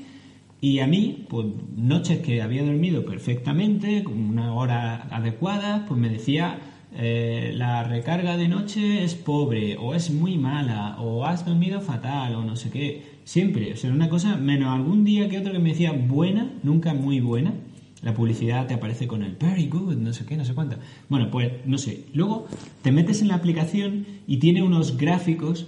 y 0.60 0.78
a 0.78 0.86
mí, 0.86 1.26
pues 1.28 1.48
noches 1.76 2.20
que 2.20 2.40
había 2.40 2.62
dormido 2.62 3.04
perfectamente, 3.04 4.04
con 4.04 4.16
una 4.16 4.54
hora 4.54 5.08
adecuada, 5.10 5.86
pues 5.88 5.98
me 5.98 6.08
decía, 6.08 6.60
eh, 6.96 7.52
la 7.56 7.82
recarga 7.82 8.36
de 8.36 8.48
noche 8.48 9.02
es 9.02 9.14
pobre, 9.14 9.76
o 9.76 9.94
es 9.94 10.10
muy 10.10 10.38
mala, 10.38 10.96
o 11.00 11.24
has 11.24 11.44
dormido 11.44 11.80
fatal, 11.80 12.36
o 12.36 12.44
no 12.44 12.56
sé 12.56 12.70
qué. 12.70 13.14
Siempre, 13.24 13.72
o 13.72 13.76
sea, 13.76 13.90
una 13.90 14.08
cosa, 14.08 14.36
menos 14.36 14.72
algún 14.72 15.04
día 15.04 15.28
que 15.28 15.38
otro 15.38 15.52
que 15.52 15.58
me 15.58 15.70
decía 15.70 15.92
buena, 15.92 16.52
nunca 16.62 16.94
muy 16.94 17.20
buena. 17.20 17.54
La 18.02 18.14
publicidad 18.14 18.66
te 18.66 18.74
aparece 18.74 19.06
con 19.06 19.22
el 19.22 19.34
very 19.34 19.66
good, 19.66 19.96
no 19.96 20.12
sé 20.12 20.26
qué, 20.26 20.36
no 20.36 20.44
sé 20.44 20.54
cuánto. 20.54 20.76
Bueno, 21.08 21.30
pues 21.30 21.52
no 21.64 21.78
sé. 21.78 22.04
Luego 22.12 22.46
te 22.82 22.92
metes 22.92 23.22
en 23.22 23.28
la 23.28 23.36
aplicación 23.36 24.06
y 24.26 24.36
tiene 24.36 24.62
unos 24.62 24.98
gráficos 24.98 25.66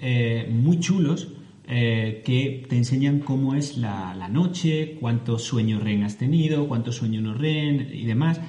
eh, 0.00 0.50
muy 0.52 0.80
chulos 0.80 1.28
eh, 1.68 2.22
que 2.24 2.66
te 2.68 2.76
enseñan 2.76 3.20
cómo 3.20 3.54
es 3.54 3.78
la, 3.78 4.14
la 4.14 4.28
noche, 4.28 4.96
cuántos 5.00 5.42
sueños 5.42 5.82
REM 5.82 6.02
has 6.04 6.18
tenido, 6.18 6.68
cuántos 6.68 6.96
sueños 6.96 7.22
no 7.22 7.34
REM 7.34 7.88
y 7.92 8.04
demás. 8.04 8.40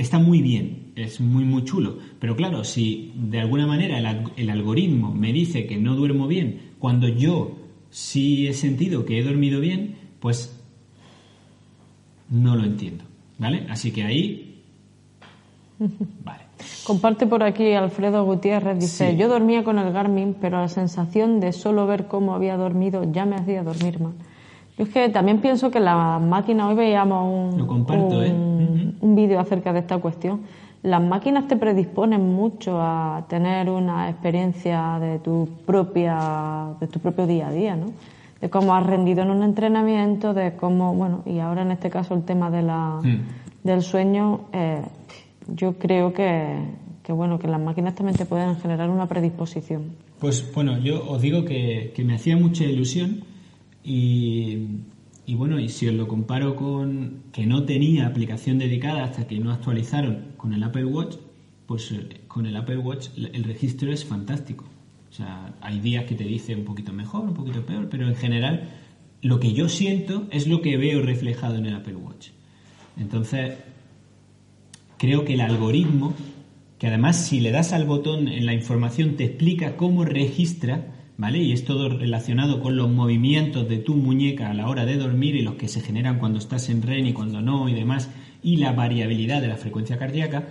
Está 0.00 0.18
muy 0.18 0.40
bien, 0.40 0.92
es 0.96 1.20
muy 1.20 1.44
muy 1.44 1.62
chulo. 1.64 1.98
Pero 2.18 2.34
claro, 2.34 2.64
si 2.64 3.12
de 3.16 3.38
alguna 3.40 3.66
manera 3.66 3.98
el, 3.98 4.06
al- 4.06 4.32
el 4.36 4.48
algoritmo 4.48 5.12
me 5.14 5.30
dice 5.32 5.66
que 5.66 5.76
no 5.76 5.94
duermo 5.94 6.26
bien, 6.26 6.72
cuando 6.78 7.06
yo 7.08 7.58
sí 7.90 8.46
he 8.46 8.54
sentido 8.54 9.04
que 9.04 9.18
he 9.18 9.22
dormido 9.22 9.60
bien, 9.60 9.96
pues 10.20 10.56
no 12.30 12.56
lo 12.56 12.64
entiendo. 12.64 13.04
¿Vale? 13.38 13.66
Así 13.68 13.90
que 13.90 14.02
ahí. 14.04 14.62
Vale. 16.24 16.44
Comparte 16.84 17.26
por 17.26 17.42
aquí 17.42 17.72
Alfredo 17.72 18.24
Gutiérrez, 18.24 18.78
dice, 18.78 19.12
Sí. 19.12 19.16
yo 19.18 19.28
dormía 19.28 19.64
con 19.64 19.78
el 19.78 19.92
Garmin, 19.92 20.34
pero 20.40 20.60
la 20.60 20.68
sensación 20.68 21.40
de 21.40 21.52
solo 21.52 21.86
ver 21.86 22.06
cómo 22.06 22.34
había 22.34 22.56
dormido 22.56 23.10
ya 23.12 23.24
me 23.26 23.36
hacía 23.36 23.62
dormir 23.62 24.00
mal. 24.00 24.12
Yo 24.80 24.86
es 24.86 24.92
que 24.94 25.10
también 25.10 25.42
pienso 25.42 25.70
que 25.70 25.78
la 25.78 26.18
máquina, 26.18 26.66
hoy 26.66 26.74
veíamos 26.74 27.54
un, 27.54 27.60
¿eh? 28.24 28.32
un, 28.32 28.96
un 28.98 29.14
vídeo 29.14 29.38
acerca 29.38 29.74
de 29.74 29.80
esta 29.80 29.98
cuestión, 29.98 30.40
las 30.82 31.02
máquinas 31.02 31.46
te 31.48 31.56
predisponen 31.56 32.34
mucho 32.34 32.80
a 32.80 33.26
tener 33.28 33.68
una 33.68 34.08
experiencia 34.08 34.96
de 34.98 35.18
tu 35.18 35.46
propia, 35.66 36.68
de 36.80 36.86
tu 36.86 36.98
propio 36.98 37.26
día 37.26 37.48
a 37.48 37.52
día, 37.52 37.76
¿no? 37.76 37.92
De 38.40 38.48
cómo 38.48 38.74
has 38.74 38.86
rendido 38.86 39.20
en 39.22 39.30
un 39.30 39.42
entrenamiento, 39.42 40.32
de 40.32 40.54
cómo, 40.56 40.94
bueno, 40.94 41.24
y 41.26 41.40
ahora 41.40 41.60
en 41.60 41.72
este 41.72 41.90
caso 41.90 42.14
el 42.14 42.22
tema 42.22 42.50
de 42.50 42.62
la, 42.62 43.00
Mm. 43.02 43.18
del 43.62 43.82
sueño, 43.82 44.46
eh, 44.54 44.80
yo 45.56 45.74
creo 45.74 46.14
que, 46.14 46.56
que, 47.02 47.12
bueno, 47.12 47.38
que 47.38 47.48
las 47.48 47.60
máquinas 47.60 47.94
también 47.94 48.16
te 48.16 48.24
pueden 48.24 48.56
generar 48.56 48.88
una 48.88 49.04
predisposición. 49.04 49.90
Pues 50.18 50.50
bueno, 50.54 50.78
yo 50.78 51.06
os 51.06 51.20
digo 51.20 51.44
que, 51.44 51.92
que 51.94 52.02
me 52.02 52.14
hacía 52.14 52.38
mucha 52.38 52.64
ilusión 52.64 53.28
y, 53.82 54.56
bueno, 55.28 55.58
y 55.58 55.68
si 55.68 55.88
os 55.88 55.94
lo 55.94 56.06
comparo 56.08 56.56
con 56.56 57.22
que 57.32 57.46
no 57.46 57.64
tenía 57.64 58.06
aplicación 58.06 58.58
dedicada 58.58 59.04
hasta 59.04 59.26
que 59.26 59.38
no 59.38 59.52
actualizaron 59.52 60.32
con 60.36 60.52
el 60.52 60.62
Apple 60.62 60.84
Watch, 60.84 61.16
pues 61.66 61.92
eh, 61.92 62.20
con 62.28 62.46
el 62.46 62.56
Apple 62.56 62.78
Watch 62.78 63.08
el 63.16 63.44
registro 63.44 63.92
es 63.92 64.04
fantástico. 64.04 64.64
O 65.10 65.12
sea, 65.12 65.54
hay 65.60 65.80
días 65.80 66.04
que 66.04 66.14
te 66.14 66.24
dice 66.24 66.54
un 66.54 66.64
poquito 66.64 66.92
mejor, 66.92 67.24
un 67.24 67.34
poquito 67.34 67.64
peor, 67.66 67.88
pero 67.90 68.06
en 68.06 68.14
general 68.14 68.68
lo 69.22 69.40
que 69.40 69.52
yo 69.52 69.68
siento 69.68 70.26
es 70.30 70.46
lo 70.46 70.62
que 70.62 70.76
veo 70.76 71.02
reflejado 71.02 71.56
en 71.56 71.66
el 71.66 71.74
Apple 71.74 71.96
Watch. 71.96 72.28
Entonces, 72.96 73.54
creo 74.98 75.24
que 75.24 75.34
el 75.34 75.40
algoritmo, 75.40 76.14
que 76.78 76.86
además 76.86 77.16
si 77.16 77.40
le 77.40 77.50
das 77.50 77.72
al 77.72 77.86
botón 77.86 78.28
en 78.28 78.46
la 78.46 78.54
información 78.54 79.16
te 79.16 79.24
explica 79.24 79.76
cómo 79.76 80.04
registra, 80.04 80.99
¿vale? 81.20 81.38
Y 81.42 81.52
es 81.52 81.64
todo 81.64 81.88
relacionado 81.90 82.60
con 82.60 82.76
los 82.76 82.88
movimientos 82.88 83.68
de 83.68 83.76
tu 83.78 83.94
muñeca 83.94 84.50
a 84.50 84.54
la 84.54 84.68
hora 84.68 84.86
de 84.86 84.96
dormir 84.96 85.36
y 85.36 85.42
los 85.42 85.54
que 85.54 85.68
se 85.68 85.80
generan 85.82 86.18
cuando 86.18 86.38
estás 86.38 86.68
en 86.70 86.80
REM 86.82 87.06
y 87.08 87.12
cuando 87.12 87.42
no 87.42 87.68
y 87.68 87.74
demás, 87.74 88.08
y 88.42 88.56
la 88.56 88.72
variabilidad 88.72 89.42
de 89.42 89.48
la 89.48 89.56
frecuencia 89.56 89.98
cardíaca. 89.98 90.48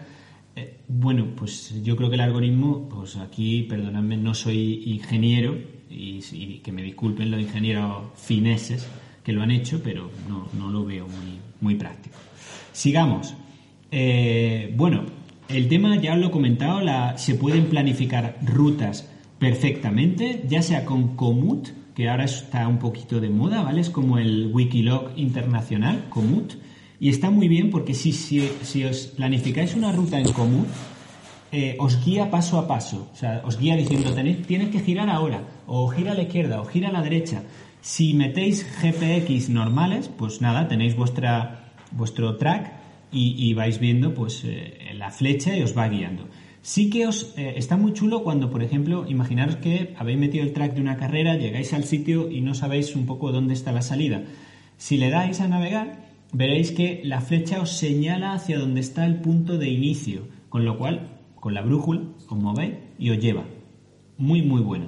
eh, 0.55 0.77
bueno, 0.87 1.25
pues 1.35 1.81
yo 1.83 1.95
creo 1.95 2.09
que 2.09 2.15
el 2.15 2.21
algoritmo, 2.21 2.87
pues 2.89 3.17
aquí, 3.17 3.63
perdonadme, 3.63 4.15
no 4.17 4.33
soy 4.33 4.83
ingeniero 4.85 5.57
y, 5.89 6.19
y 6.33 6.59
que 6.63 6.71
me 6.71 6.83
disculpen 6.83 7.31
los 7.31 7.41
ingenieros 7.41 8.03
fineses 8.15 8.87
que 9.23 9.31
lo 9.33 9.41
han 9.41 9.51
hecho, 9.51 9.81
pero 9.83 10.09
no, 10.29 10.47
no 10.57 10.69
lo 10.71 10.85
veo 10.85 11.05
muy, 11.07 11.39
muy 11.61 11.75
práctico. 11.75 12.15
Sigamos. 12.73 13.33
Eh, 13.91 14.71
bueno, 14.77 15.03
el 15.47 15.67
tema 15.67 15.95
ya 15.97 16.13
os 16.13 16.19
lo 16.19 16.27
he 16.27 16.31
comentado, 16.31 16.79
la- 16.81 17.17
se 17.17 17.33
pueden 17.35 17.65
planificar 17.65 18.37
rutas 18.45 19.08
perfectamente, 19.39 20.43
ya 20.47 20.61
sea 20.61 20.85
con 20.85 21.15
Komoot, 21.15 21.69
que 21.95 22.09
ahora 22.09 22.25
está 22.25 22.67
un 22.67 22.77
poquito 22.77 23.19
de 23.19 23.29
moda, 23.29 23.63
¿vale? 23.63 23.81
Es 23.81 23.89
como 23.89 24.17
el 24.17 24.51
Wikilog 24.53 25.11
internacional, 25.15 26.05
Komoot, 26.09 26.55
y 26.99 27.09
está 27.09 27.31
muy 27.31 27.47
bien 27.47 27.69
porque 27.69 27.93
si, 27.93 28.11
si, 28.11 28.49
si 28.61 28.83
os 28.83 29.07
planificáis 29.07 29.75
una 29.75 29.91
ruta 29.91 30.19
en 30.19 30.31
Komoot, 30.33 30.67
eh, 31.51 31.77
os 31.79 32.03
guía 32.05 32.29
paso 32.29 32.59
a 32.59 32.67
paso, 32.67 33.09
o 33.11 33.15
sea, 33.15 33.41
os 33.43 33.57
guía 33.57 33.75
diciendo, 33.75 34.13
tenéis, 34.13 34.45
tienes 34.45 34.69
que 34.69 34.81
girar 34.81 35.09
ahora, 35.09 35.41
o 35.65 35.87
gira 35.87 36.11
a 36.11 36.15
la 36.15 36.23
izquierda, 36.23 36.61
o 36.61 36.65
gira 36.65 36.89
a 36.89 36.91
la 36.91 37.01
derecha. 37.01 37.41
Si 37.81 38.13
metéis 38.13 38.67
GPX 38.81 39.49
normales, 39.49 40.09
pues 40.09 40.41
nada, 40.41 40.67
tenéis 40.67 40.95
vuestra, 40.95 41.71
vuestro 41.91 42.35
track 42.35 42.71
y, 43.11 43.49
y 43.49 43.53
vais 43.53 43.79
viendo 43.79 44.13
pues 44.13 44.43
eh, 44.45 44.91
la 44.93 45.09
flecha 45.09 45.55
y 45.55 45.63
os 45.63 45.75
va 45.75 45.87
guiando. 45.87 46.27
Sí 46.61 46.89
que 46.89 47.07
os 47.07 47.33
eh, 47.37 47.53
está 47.55 47.77
muy 47.77 47.93
chulo 47.93 48.23
cuando, 48.23 48.49
por 48.49 48.63
ejemplo, 48.63 49.05
imaginaros 49.07 49.57
que 49.57 49.93
habéis 49.97 50.19
metido 50.19 50.43
el 50.43 50.53
track 50.53 50.73
de 50.73 50.81
una 50.81 50.97
carrera, 50.97 51.37
llegáis 51.37 51.73
al 51.73 51.85
sitio 51.85 52.29
y 52.29 52.41
no 52.41 52.53
sabéis 52.53 52.95
un 52.95 53.05
poco 53.05 53.31
dónde 53.31 53.53
está 53.53 53.71
la 53.71 53.81
salida. 53.81 54.23
Si 54.77 54.97
le 54.97 55.09
dais 55.09 55.39
a 55.39 55.47
navegar, 55.47 56.09
veréis 56.33 56.71
que 56.71 57.01
la 57.03 57.21
flecha 57.21 57.61
os 57.61 57.71
señala 57.71 58.33
hacia 58.33 58.59
dónde 58.59 58.81
está 58.81 59.05
el 59.05 59.21
punto 59.21 59.57
de 59.57 59.69
inicio, 59.69 60.27
con 60.49 60.65
lo 60.65 60.77
cual, 60.77 61.19
con 61.35 61.53
la 61.53 61.61
brújula, 61.61 62.01
os 62.27 62.37
movéis 62.37 62.75
y 62.97 63.09
os 63.09 63.19
lleva. 63.19 63.45
Muy, 64.17 64.41
muy 64.41 64.61
bueno. 64.61 64.87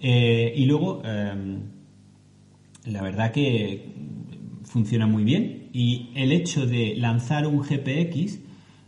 Eh, 0.00 0.54
y 0.56 0.64
luego, 0.64 1.02
em, 1.04 1.60
la 2.86 3.02
verdad 3.02 3.32
que 3.32 3.92
funciona 4.64 5.06
muy 5.06 5.24
bien 5.24 5.68
y 5.72 6.10
el 6.14 6.32
hecho 6.32 6.66
de 6.66 6.96
lanzar 6.96 7.46
un 7.46 7.60
GPX 7.60 8.40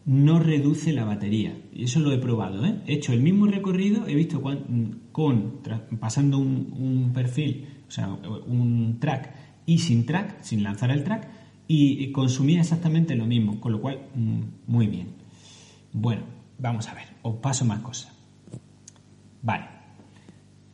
no 0.08 0.38
reduce 0.38 0.94
la 0.94 1.04
batería. 1.04 1.54
Y 1.70 1.84
eso 1.84 2.00
lo 2.00 2.10
he 2.12 2.18
probado. 2.18 2.64
¿eh? 2.64 2.76
He 2.86 2.94
hecho 2.94 3.12
el 3.12 3.20
mismo 3.20 3.46
recorrido, 3.46 4.06
he 4.08 4.14
visto 4.14 4.40
cuán- 4.40 5.02
con, 5.12 5.60
pasando 6.00 6.38
un, 6.38 6.72
un 6.78 7.12
perfil, 7.12 7.66
o 7.86 7.90
sea, 7.90 8.08
un 8.08 8.96
track 9.00 9.34
y 9.66 9.78
sin 9.80 10.06
track, 10.06 10.40
sin 10.42 10.62
lanzar 10.62 10.90
el 10.90 11.04
track, 11.04 11.28
y 11.66 12.10
consumía 12.12 12.60
exactamente 12.60 13.14
lo 13.16 13.26
mismo, 13.26 13.60
con 13.60 13.72
lo 13.72 13.82
cual, 13.82 14.00
mm, 14.14 14.40
muy 14.66 14.86
bien. 14.86 15.08
Bueno, 15.92 16.22
vamos 16.58 16.88
a 16.88 16.94
ver, 16.94 17.04
os 17.20 17.36
paso 17.36 17.66
más 17.66 17.80
cosas. 17.80 18.10
Vale. 19.42 19.66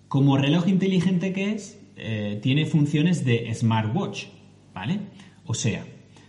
Como 0.06 0.36
reloj 0.36 0.68
inteligente 0.68 1.32
que 1.32 1.52
es, 1.54 1.80
eh, 1.96 2.38
tiene 2.40 2.66
funciones 2.66 3.24
de 3.24 3.52
smartwatch, 3.52 4.26
¿vale? 4.72 5.00
O 5.44 5.54
sea, 5.54 5.84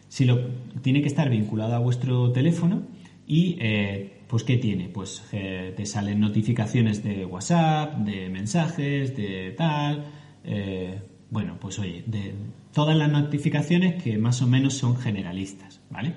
si 0.08 0.26
lo 0.26 0.40
tiene 0.82 1.02
que 1.02 1.08
estar 1.08 1.30
vinculado 1.30 1.76
a 1.76 1.80
vuestro 1.80 2.32
teléfono 2.32 2.95
y 3.28 3.58
eh, 3.60 4.22
pues 4.28 4.44
¿qué 4.44 4.58
tiene? 4.58 4.90
Pues 4.90 5.24
eh, 5.32 5.74
te 5.76 5.86
salen 5.86 6.20
notificaciones 6.20 7.04
de 7.04 7.26
WhatsApp, 7.26 7.98
de 8.00 8.30
mensajes, 8.30 9.16
de 9.16 9.54
tal, 9.58 10.06
eh, 10.44 11.00
bueno, 11.30 11.58
pues 11.60 11.80
oye, 11.80 12.04
de 12.06 12.34
todas 12.74 12.96
las 12.96 13.12
notificaciones 13.12 14.02
que 14.02 14.18
más 14.18 14.42
o 14.42 14.48
menos 14.48 14.76
son 14.76 14.98
generalistas, 14.98 15.82
¿vale? 15.90 16.14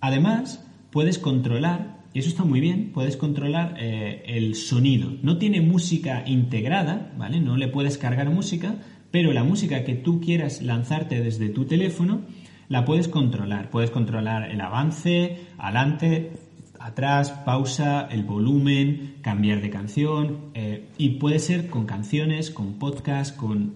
Además, 0.00 0.66
puedes 0.90 1.18
controlar, 1.18 2.02
y 2.12 2.18
eso 2.18 2.28
está 2.28 2.44
muy 2.44 2.60
bien, 2.60 2.90
puedes 2.92 3.16
controlar 3.16 3.76
el 3.78 4.54
sonido. 4.54 5.12
No 5.22 5.38
tiene 5.38 5.60
música 5.60 6.24
integrada, 6.26 7.12
¿vale? 7.16 7.40
No 7.40 7.56
le 7.56 7.68
puedes 7.68 7.96
cargar 7.96 8.30
música, 8.30 8.76
pero 9.10 9.32
la 9.32 9.44
música 9.44 9.84
que 9.84 9.94
tú 9.94 10.20
quieras 10.20 10.62
lanzarte 10.62 11.22
desde 11.22 11.48
tu 11.48 11.64
teléfono 11.64 12.22
la 12.68 12.84
puedes 12.84 13.08
controlar. 13.08 13.70
Puedes 13.70 13.90
controlar 13.90 14.50
el 14.50 14.60
avance, 14.60 15.46
adelante, 15.58 16.32
atrás, 16.80 17.30
pausa, 17.30 18.08
el 18.10 18.24
volumen, 18.24 19.16
cambiar 19.22 19.60
de 19.62 19.70
canción, 19.70 20.50
eh, 20.54 20.88
y 20.98 21.10
puede 21.18 21.38
ser 21.38 21.68
con 21.68 21.86
canciones, 21.86 22.50
con 22.50 22.74
podcast, 22.74 23.36
con 23.36 23.74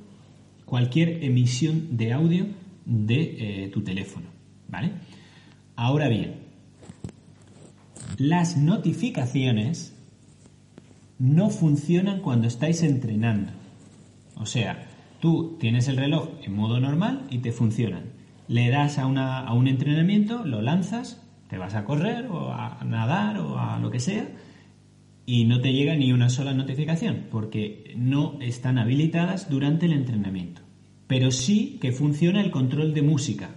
cualquier 0.64 1.24
emisión 1.24 1.96
de 1.96 2.12
audio 2.12 2.46
de 2.84 3.64
eh, 3.64 3.68
tu 3.68 3.82
teléfono, 3.82 4.26
¿vale? 4.68 4.92
Ahora 5.76 6.08
bien, 6.08 6.34
las 8.18 8.56
notificaciones 8.56 9.94
no 11.18 11.50
funcionan 11.50 12.20
cuando 12.20 12.46
estáis 12.46 12.82
entrenando. 12.82 13.52
O 14.36 14.46
sea, 14.46 14.86
tú 15.20 15.56
tienes 15.58 15.88
el 15.88 15.96
reloj 15.96 16.28
en 16.42 16.54
modo 16.54 16.78
normal 16.78 17.26
y 17.30 17.38
te 17.38 17.52
funcionan. 17.52 18.17
Le 18.48 18.70
das 18.70 18.98
a, 18.98 19.06
una- 19.06 19.40
a 19.40 19.52
un 19.52 19.68
entrenamiento, 19.68 20.44
lo 20.44 20.62
lanzas, 20.62 21.22
te 21.48 21.58
vas 21.58 21.74
a 21.74 21.84
correr 21.84 22.26
o 22.26 22.52
a 22.52 22.82
nadar 22.84 23.38
o 23.38 23.58
a 23.58 23.78
lo 23.78 23.90
que 23.90 24.00
sea 24.00 24.26
y 25.26 25.44
no 25.44 25.60
te 25.60 25.72
llega 25.72 25.94
ni 25.96 26.12
una 26.12 26.30
sola 26.30 26.54
notificación 26.54 27.26
porque 27.30 27.92
no 27.96 28.38
están 28.40 28.78
habilitadas 28.78 29.50
durante 29.50 29.86
el 29.86 29.92
entrenamiento. 29.92 30.62
Pero 31.06 31.30
sí 31.30 31.78
que 31.80 31.92
funciona 31.92 32.40
el 32.42 32.50
control 32.50 32.94
de 32.94 33.02
música, 33.02 33.50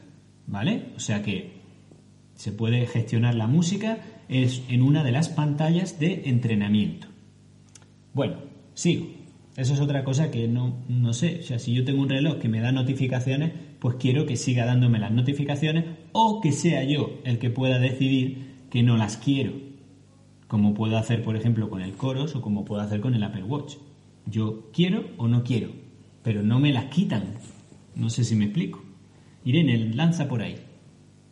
¿vale? 0.47 0.87
O 0.95 0.99
sea 0.99 1.21
que 1.23 1.61
se 2.35 2.51
puede 2.51 2.85
gestionar 2.87 3.35
la 3.35 3.47
música 3.47 3.99
es 4.29 4.63
en 4.69 4.81
una 4.81 5.03
de 5.03 5.11
las 5.11 5.29
pantallas 5.29 5.99
de 5.99 6.23
entrenamiento. 6.25 7.07
Bueno, 8.13 8.37
sigo. 8.73 9.07
Eso 9.57 9.73
es 9.73 9.79
otra 9.81 10.03
cosa 10.05 10.31
que 10.31 10.47
no, 10.47 10.77
no 10.87 11.11
sé. 11.13 11.39
O 11.41 11.43
sea, 11.43 11.59
si 11.59 11.73
yo 11.73 11.83
tengo 11.83 12.01
un 12.01 12.09
reloj 12.09 12.39
que 12.39 12.47
me 12.49 12.61
da 12.61 12.71
notificaciones, 12.71 13.51
pues 13.81 13.95
quiero 13.95 14.27
que 14.27 14.37
siga 14.37 14.67
dándome 14.67 14.99
las 14.99 15.11
notificaciones 15.11 15.85
o 16.11 16.39
que 16.39 16.51
sea 16.51 16.83
yo 16.83 17.19
el 17.23 17.39
que 17.39 17.49
pueda 17.49 17.79
decidir 17.79 18.67
que 18.69 18.83
no 18.83 18.95
las 18.95 19.17
quiero. 19.17 19.53
Como 20.47 20.75
puedo 20.75 20.97
hacer, 20.97 21.23
por 21.23 21.35
ejemplo, 21.35 21.67
con 21.67 21.81
el 21.81 21.93
Coros 21.93 22.35
o 22.35 22.41
como 22.43 22.63
puedo 22.63 22.79
hacer 22.79 23.01
con 23.01 23.15
el 23.15 23.23
Apple 23.23 23.43
Watch. 23.43 23.77
Yo 24.27 24.69
quiero 24.71 25.05
o 25.17 25.27
no 25.27 25.43
quiero, 25.43 25.71
pero 26.21 26.43
no 26.43 26.59
me 26.59 26.71
las 26.71 26.85
quitan. 26.85 27.23
No 27.95 28.11
sé 28.11 28.23
si 28.23 28.35
me 28.35 28.45
explico. 28.45 28.83
Irene, 29.45 29.75
lanza 29.95 30.27
por 30.27 30.43
ahí. 30.43 30.57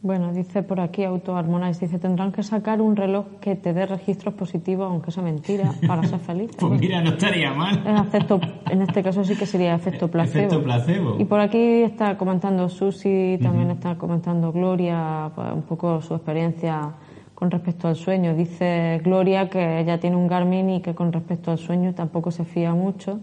Bueno, 0.02 0.32
dice 0.32 0.64
por 0.64 0.80
aquí 0.80 1.04
AutoHarmonize, 1.04 1.86
dice, 1.86 2.00
tendrán 2.00 2.32
que 2.32 2.42
sacar 2.42 2.80
un 2.80 2.96
reloj 2.96 3.26
que 3.42 3.56
te 3.58 3.74
dé 3.74 3.86
registros 3.86 4.34
positivos, 4.34 4.88
aunque 4.90 5.12
sea 5.12 5.22
mentira, 5.24 5.74
para 5.88 6.04
ser 6.04 6.20
feliz. 6.20 6.52
Pues 6.58 6.80
mira, 6.80 7.02
no 7.02 7.10
estaría 7.10 7.52
mal. 7.54 7.84
En, 7.86 7.98
efecto- 7.98 8.40
en 8.70 8.82
este 8.82 9.04
caso 9.04 9.26
sí 9.26 9.36
que 9.36 9.46
sería 9.46 9.76
efecto 9.76 10.08
placebo. 10.10 10.46
Efecto 10.48 10.64
placebo. 10.64 11.16
Y 11.20 11.26
por 11.26 11.42
aquí 11.42 11.82
está 11.84 12.18
comentando 12.18 12.70
Susi, 12.70 13.38
también 13.42 13.72
está 13.72 13.96
comentando 13.98 14.54
Gloria, 14.54 15.32
pues, 15.36 15.48
un 15.54 15.64
poco 15.64 16.02
su 16.02 16.16
experiencia 16.16 16.94
con 17.36 17.52
respecto 17.52 17.90
al 17.90 17.98
sueño. 17.98 18.34
Dice 18.36 19.02
Gloria 19.04 19.50
que 19.50 19.80
ella 19.82 20.00
tiene 20.00 20.16
un 20.16 20.28
Garmin 20.28 20.70
y 20.70 20.82
que 20.82 20.96
con 20.96 21.12
respecto 21.12 21.52
al 21.52 21.58
sueño 21.58 21.94
tampoco 21.94 22.32
se 22.32 22.46
fía 22.46 22.74
mucho. 22.74 23.20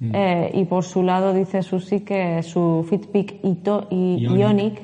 Mm. 0.00 0.10
Eh, 0.14 0.50
y 0.54 0.64
por 0.64 0.82
su 0.82 1.04
lado 1.04 1.32
dice 1.32 1.62
Susi 1.62 2.00
que 2.00 2.42
su 2.42 2.84
Fitbit 2.88 3.44
Ito 3.44 3.86
y 3.90 4.16
Ionic. 4.24 4.38
Ionic 4.40 4.82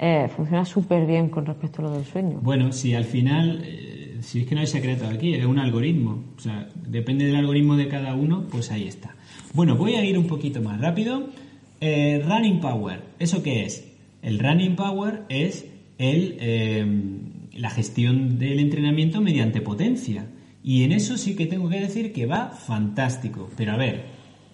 eh, 0.00 0.28
funciona 0.34 0.64
súper 0.64 1.06
bien 1.06 1.28
con 1.28 1.44
respecto 1.46 1.82
a 1.82 1.84
lo 1.84 1.92
del 1.92 2.04
sueño. 2.04 2.38
Bueno, 2.42 2.72
si 2.72 2.94
al 2.94 3.04
final, 3.04 3.62
eh, 3.64 4.16
si 4.22 4.40
es 4.40 4.46
que 4.46 4.54
no 4.54 4.62
hay 4.62 4.66
secreto 4.66 5.06
aquí, 5.06 5.34
es 5.34 5.44
un 5.44 5.58
algoritmo. 5.58 6.24
O 6.36 6.40
sea, 6.40 6.68
depende 6.88 7.26
del 7.26 7.36
algoritmo 7.36 7.76
de 7.76 7.86
cada 7.88 8.14
uno, 8.14 8.44
pues 8.50 8.70
ahí 8.70 8.88
está. 8.88 9.14
Bueno, 9.54 9.76
voy 9.76 9.94
a 9.94 10.04
ir 10.04 10.16
un 10.18 10.26
poquito 10.26 10.60
más 10.62 10.80
rápido. 10.80 11.28
Eh, 11.80 12.22
running 12.26 12.60
Power, 12.60 13.02
¿eso 13.18 13.42
qué 13.42 13.64
es? 13.64 13.86
El 14.22 14.38
Running 14.38 14.76
Power 14.76 15.22
es 15.30 15.66
el, 15.98 16.36
eh, 16.40 16.84
la 17.54 17.70
gestión 17.70 18.38
del 18.38 18.58
entrenamiento 18.58 19.20
mediante 19.20 19.60
potencia. 19.60 20.26
Y 20.62 20.82
en 20.84 20.92
eso 20.92 21.16
sí 21.16 21.36
que 21.36 21.46
tengo 21.46 21.68
que 21.70 21.80
decir 21.80 22.12
que 22.12 22.26
va 22.26 22.50
fantástico. 22.50 23.48
Pero 23.56 23.72
a 23.72 23.76
ver, 23.76 24.04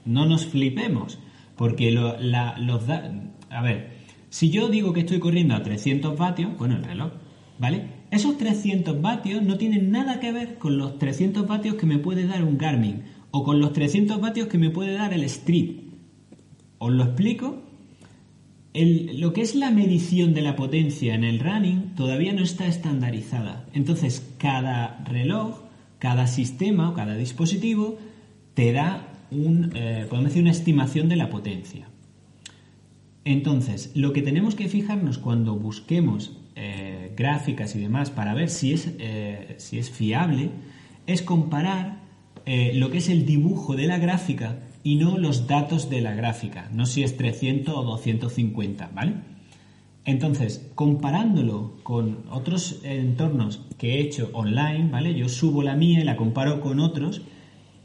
no 0.05 0.25
nos 0.27 0.47
flipemos, 0.47 1.19
porque 1.57 1.91
lo- 1.91 2.17
la- 2.21 2.57
los 2.59 2.87
da- 2.87 3.11
a 3.51 3.63
ver, 3.63 3.96
si 4.37 4.51
yo 4.51 4.69
digo 4.69 4.93
que 4.93 5.01
estoy 5.01 5.19
corriendo 5.19 5.55
a 5.55 5.63
300 5.63 6.19
vatios, 6.19 6.59
bueno, 6.59 6.77
el 6.77 6.85
reloj, 6.85 7.11
¿vale? 7.59 7.87
Esos 8.11 8.37
300 8.37 9.01
vatios 9.01 9.43
no 9.43 9.57
tienen 9.57 9.91
nada 9.91 10.21
que 10.21 10.31
ver 10.31 10.59
con 10.59 10.77
los 10.77 10.99
300 10.99 11.47
vatios 11.47 11.77
que 11.77 11.87
me 11.87 11.97
puede 11.97 12.27
dar 12.27 12.45
un 12.45 12.59
Garmin 12.59 13.05
o 13.31 13.45
con 13.45 13.61
los 13.61 13.73
300 13.73 14.21
vatios 14.21 14.49
que 14.49 14.59
me 14.59 14.69
puede 14.69 14.93
dar 14.93 15.15
el 15.15 15.25
Street. 15.25 15.77
Os 16.77 16.93
lo 16.93 17.05
explico. 17.05 17.63
Lo 18.75 19.33
que 19.33 19.41
es 19.41 19.55
la 19.55 19.71
medición 19.71 20.35
de 20.35 20.43
la 20.43 20.55
potencia 20.55 21.15
en 21.15 21.25
el 21.25 21.41
running 21.41 21.95
todavía 21.95 22.35
no 22.35 22.43
está 22.43 22.67
estandarizada. 22.67 23.65
Entonces, 23.73 24.35
cada 24.37 25.03
reloj, 25.07 25.63
cada 25.99 26.27
sistema 26.27 26.91
o 26.91 26.93
cada 26.93 27.17
dispositivo 27.17 27.97
te 28.53 28.75
da 28.75 29.15
un, 29.31 29.73
eh, 29.75 30.05
podemos 30.11 30.29
decir, 30.29 30.43
una 30.43 30.51
estimación 30.51 31.09
de 31.09 31.17
la 31.17 31.31
potencia. 31.31 31.89
Entonces, 33.27 33.91
lo 33.97 34.13
que 34.13 34.23
tenemos 34.23 34.55
que 34.55 34.69
fijarnos 34.69 35.19
cuando 35.19 35.57
busquemos 35.57 36.39
eh, 36.55 37.13
gráficas 37.17 37.75
y 37.75 37.81
demás 37.81 38.09
para 38.11 38.35
ver 38.35 38.49
si 38.49 38.73
es, 38.73 38.95
eh, 39.01 39.57
si 39.59 39.81
es 39.81 39.91
fiable 39.91 40.51
es 41.09 41.23
comparar 41.23 42.03
eh, 42.45 42.71
lo 42.75 42.89
que 42.93 42.99
es 42.99 43.09
el 43.09 43.27
dibujo 43.27 43.75
de 43.75 43.89
la 43.89 43.99
gráfica 43.99 44.61
y 44.85 44.95
no 44.95 45.19
los 45.19 45.49
datos 45.49 45.91
de 45.91 46.03
la 46.03 46.15
gráfica, 46.15 46.71
no 46.73 46.87
si 46.87 47.03
es 47.03 47.17
300 47.17 47.75
o 47.77 47.83
250, 47.83 48.93
¿vale? 48.95 49.15
Entonces, 50.05 50.71
comparándolo 50.77 51.81
con 51.83 52.27
otros 52.31 52.81
entornos 52.85 53.67
que 53.77 53.95
he 53.95 54.01
hecho 54.03 54.31
online, 54.35 54.89
¿vale? 54.93 55.15
Yo 55.15 55.29
subo 55.29 55.65
la 55.65 55.75
mía 55.75 55.99
y 55.99 56.05
la 56.05 56.17
comparo 56.17 56.61
con 56.61 56.79
otros 56.79 57.23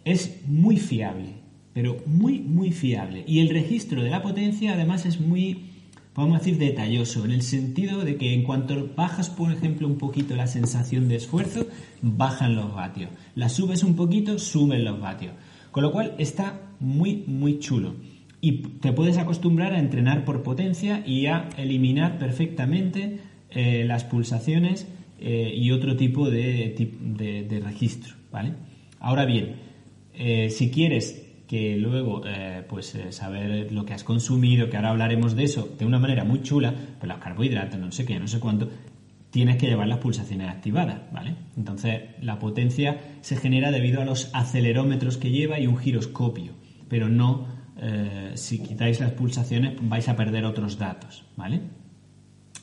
es 0.05 0.43
muy 0.45 0.77
fiable, 0.77 1.40
pero 1.73 1.97
muy, 2.05 2.39
muy 2.39 2.71
fiable. 2.71 3.23
Y 3.27 3.39
el 3.39 3.49
registro 3.49 4.03
de 4.03 4.09
la 4.09 4.21
potencia 4.21 4.73
además 4.73 5.05
es 5.05 5.19
muy, 5.19 5.65
podemos 6.13 6.39
decir, 6.39 6.57
detalloso, 6.57 7.23
en 7.25 7.31
el 7.31 7.41
sentido 7.41 8.03
de 8.03 8.17
que 8.17 8.33
en 8.33 8.43
cuanto 8.43 8.89
bajas, 8.95 9.29
por 9.29 9.51
ejemplo, 9.51 9.87
un 9.87 9.97
poquito 9.97 10.35
la 10.35 10.47
sensación 10.47 11.07
de 11.07 11.15
esfuerzo, 11.15 11.67
bajan 12.01 12.55
los 12.55 12.73
vatios. 12.73 13.09
La 13.35 13.49
subes 13.49 13.83
un 13.83 13.95
poquito, 13.95 14.37
suben 14.37 14.83
los 14.83 14.99
vatios. 14.99 15.33
Con 15.71 15.83
lo 15.83 15.91
cual 15.91 16.15
está 16.17 16.59
muy, 16.79 17.23
muy 17.27 17.59
chulo. 17.59 17.95
Y 18.41 18.63
te 18.79 18.91
puedes 18.91 19.17
acostumbrar 19.17 19.73
a 19.73 19.79
entrenar 19.79 20.25
por 20.25 20.43
potencia 20.43 21.03
y 21.05 21.27
a 21.27 21.47
eliminar 21.57 22.17
perfectamente 22.17 23.19
eh, 23.51 23.83
las 23.85 24.03
pulsaciones 24.03 24.87
eh, 25.19 25.53
y 25.55 25.71
otro 25.71 25.95
tipo 25.95 26.29
de, 26.29 26.75
de, 26.99 27.43
de 27.43 27.59
registro. 27.59 28.15
¿vale? 28.31 28.53
Ahora 28.99 29.25
bien, 29.25 29.55
eh, 30.13 30.49
si 30.49 30.71
quieres 30.71 31.20
que 31.51 31.75
luego 31.75 32.21
pues 32.69 32.97
saber 33.09 33.73
lo 33.73 33.83
que 33.83 33.93
has 33.93 34.05
consumido, 34.05 34.69
que 34.69 34.77
ahora 34.77 34.91
hablaremos 34.91 35.35
de 35.35 35.43
eso 35.43 35.67
de 35.77 35.85
una 35.85 35.99
manera 35.99 36.23
muy 36.23 36.41
chula, 36.41 36.73
pues 36.97 37.09
los 37.09 37.17
carbohidratos, 37.17 37.77
no 37.77 37.91
sé 37.91 38.05
qué, 38.05 38.17
no 38.17 38.27
sé 38.29 38.39
cuánto, 38.39 38.69
tienes 39.31 39.57
que 39.57 39.67
llevar 39.67 39.89
las 39.89 39.97
pulsaciones 39.97 40.47
activadas, 40.47 41.01
¿vale? 41.11 41.35
Entonces 41.57 42.03
la 42.21 42.39
potencia 42.39 43.01
se 43.19 43.35
genera 43.35 43.69
debido 43.69 44.01
a 44.01 44.05
los 44.05 44.29
acelerómetros 44.33 45.17
que 45.17 45.29
lleva 45.29 45.59
y 45.59 45.67
un 45.67 45.77
giroscopio, 45.77 46.53
pero 46.87 47.09
no 47.09 47.47
eh, 47.81 48.31
si 48.35 48.63
quitáis 48.63 49.01
las 49.01 49.11
pulsaciones 49.11 49.73
vais 49.81 50.07
a 50.07 50.15
perder 50.15 50.45
otros 50.45 50.77
datos, 50.77 51.25
¿vale? 51.35 51.59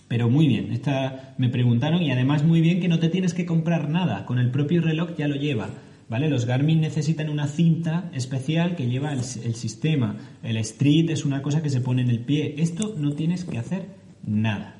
Pero 0.09 0.30
muy 0.30 0.49
bien, 0.49 0.72
esta 0.72 1.34
me 1.36 1.51
preguntaron 1.51 2.03
y 2.03 2.11
además 2.11 2.43
muy 2.43 2.62
bien 2.62 2.80
que 2.80 2.89
no 2.89 2.99
te 2.99 3.11
tienes 3.11 3.34
que 3.34 3.45
comprar 3.45 3.91
nada, 3.91 4.24
con 4.24 4.39
el 4.39 4.51
propio 4.51 4.80
reloj 4.80 5.11
ya 5.14 5.28
lo 5.28 5.36
lleva, 5.36 5.68
¿vale? 6.09 6.29
Los 6.29 6.47
Garmin 6.47 6.81
necesitan 6.81 7.29
una 7.29 7.47
cinta 7.47 8.11
especial 8.13 8.77
que 8.77 8.87
lleva 8.87 9.13
el, 9.13 9.23
sistema, 9.23 10.17
el 10.43 10.57
Street 10.59 11.11
es 11.11 11.25
una 11.25 11.43
cosa 11.43 11.63
que 11.63 11.71
se 11.71 11.81
pone 11.81 12.03
en 12.03 12.11
el 12.11 12.21
pie, 12.21 12.55
esto 12.59 12.95
no 12.97 13.13
tienes 13.13 13.45
que 13.45 13.59
hacer 13.59 13.87
nada, 14.25 14.77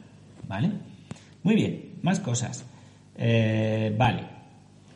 ¿vale? 0.49 0.73
Muy 1.43 1.55
bien, 1.55 1.91
más 2.03 2.21
cosas. 2.21 2.67
Eh, 3.17 3.95
vale, 3.97 4.23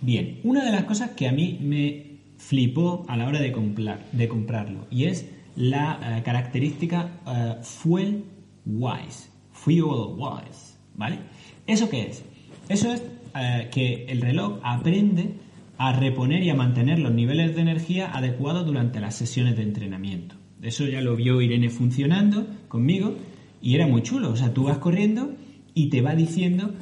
bien, 0.01 0.41
una 0.45 0.65
de 0.65 0.73
las 0.73 0.85
cosas 0.85 1.11
que 1.11 1.29
a 1.29 1.33
mí 1.33 1.59
me 1.61 2.13
flipó 2.39 3.05
a 3.09 3.17
la 3.17 3.27
hora 3.27 3.41
de, 3.41 3.53
comprar, 3.53 4.05
de 4.13 4.29
comprarlo 4.29 4.87
y 4.91 5.05
es 5.05 5.27
la 5.57 6.19
eh, 6.19 6.23
característica 6.23 7.11
uh, 7.27 7.63
fuel 7.63 8.25
wise. 8.67 9.29
Fuel 9.53 9.85
wise, 10.17 10.77
¿vale? 10.95 11.19
¿Eso 11.67 11.89
qué 11.89 12.09
es? 12.09 12.25
Eso 12.69 12.93
es 12.93 13.03
eh, 13.35 13.69
que 13.71 14.07
el 14.07 14.21
reloj 14.21 14.61
aprende 14.63 15.35
a 15.79 15.93
reponer 15.93 16.43
y 16.43 16.51
a 16.51 16.55
mantener 16.55 16.99
los 16.99 17.13
niveles 17.13 17.55
de 17.55 17.63
energía 17.63 18.11
adecuados 18.13 18.67
durante 18.67 19.01
las 19.01 19.15
sesiones 19.15 19.57
de 19.57 19.63
entrenamiento. 19.63 20.37
Eso 20.61 20.87
ya 20.87 21.01
lo 21.01 21.17
vio 21.17 21.41
Irene 21.41 21.71
funcionando 21.71 22.47
conmigo 22.69 23.17
y 23.61 23.75
era 23.75 23.87
muy 23.87 24.03
chulo. 24.03 24.31
O 24.31 24.37
sea, 24.37 24.55
tú 24.55 24.65
vas 24.65 24.79
corriendo 24.79 25.33
y 25.75 25.89
te 25.89 26.03
va 26.03 26.15
diciendo 26.15 26.75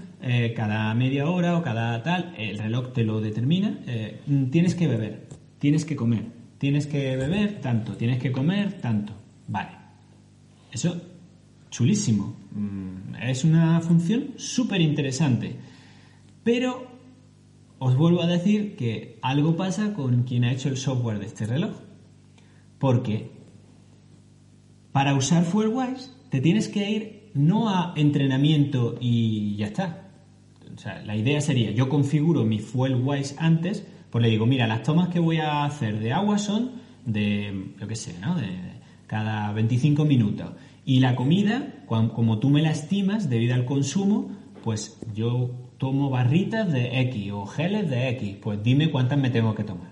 cada 0.55 0.93
media 0.95 1.31
hora 1.31 1.57
o 1.57 1.63
cada 1.63 2.03
tal, 2.03 2.35
el 2.37 2.59
reloj 2.59 2.93
te 2.93 3.05
lo 3.05 3.23
determina, 3.23 3.79
tienes 4.51 4.75
que 4.75 4.87
beber, 4.87 5.29
tienes 5.59 5.87
que 5.87 5.97
comer, 5.97 6.25
tienes 6.59 6.87
que 6.87 7.17
beber 7.17 7.61
tanto, 7.63 7.97
tienes 7.97 8.19
que 8.21 8.31
comer 8.31 8.81
tanto. 8.83 9.15
Vale. 9.49 9.71
Eso, 10.71 11.01
chulísimo. 11.71 12.37
Mm, 12.53 13.15
es 13.23 13.45
una 13.45 13.81
función 13.81 14.35
súper 14.37 14.83
interesante. 14.83 15.57
Pero 16.45 16.90
os 17.81 17.97
vuelvo 17.97 18.23
a 18.23 18.29
decir 18.29 18.77
que 18.77 19.19
algo 19.23 19.57
pasa 19.57 19.95
con 19.95 20.23
quien 20.23 20.45
ha 20.45 20.53
hecho 20.53 20.69
el 20.69 20.77
software 20.77 21.19
de 21.19 21.27
este 21.27 21.47
reloj. 21.47 21.73
Porque 22.79 23.33
para 24.93 25.15
usar 25.15 25.43
FuelWise 25.45 26.13
te 26.31 26.41
tienes 26.41 26.69
que 26.69 26.89
ir 26.89 27.31
no 27.35 27.69
a 27.69 27.93
entrenamiento 27.97 28.97
y 29.01 29.57
ya 29.57 29.67
está. 29.67 30.11
O 30.73 30.79
sea, 30.79 31.03
la 31.03 31.17
idea 31.17 31.41
sería, 31.41 31.73
yo 31.73 31.89
configuro 31.89 32.45
mi 32.45 32.61
FuelWise 32.61 33.35
antes 33.39 33.85
pues 34.11 34.23
le 34.23 34.31
digo, 34.31 34.45
mira, 34.45 34.67
las 34.67 34.83
tomas 34.83 35.09
que 35.09 35.21
voy 35.21 35.39
a 35.39 35.65
hacer 35.65 36.01
de 36.01 36.13
agua 36.13 36.39
son 36.39 36.73
de, 37.07 37.73
yo 37.81 37.87
qué 37.87 37.97
sé, 37.97 38.17
¿no? 38.21 38.35
De 38.35 38.49
cada 39.07 39.53
25 39.53 40.05
minutos. 40.05 40.51
Y 40.85 41.01
la 41.01 41.15
comida, 41.15 41.85
como 41.87 42.39
tú 42.39 42.51
me 42.51 42.63
la 42.63 42.73
estimas 42.73 43.31
debido 43.31 43.55
al 43.55 43.65
consumo, 43.65 44.31
pues 44.65 45.01
yo 45.15 45.51
tomo 45.81 46.11
barritas 46.11 46.71
de 46.71 47.01
X 47.01 47.33
o 47.33 47.47
geles 47.47 47.89
de 47.89 48.11
X. 48.11 48.37
Pues 48.43 48.63
dime 48.63 48.91
cuántas 48.91 49.19
me 49.19 49.31
tengo 49.31 49.55
que 49.55 49.65
tomar. 49.65 49.91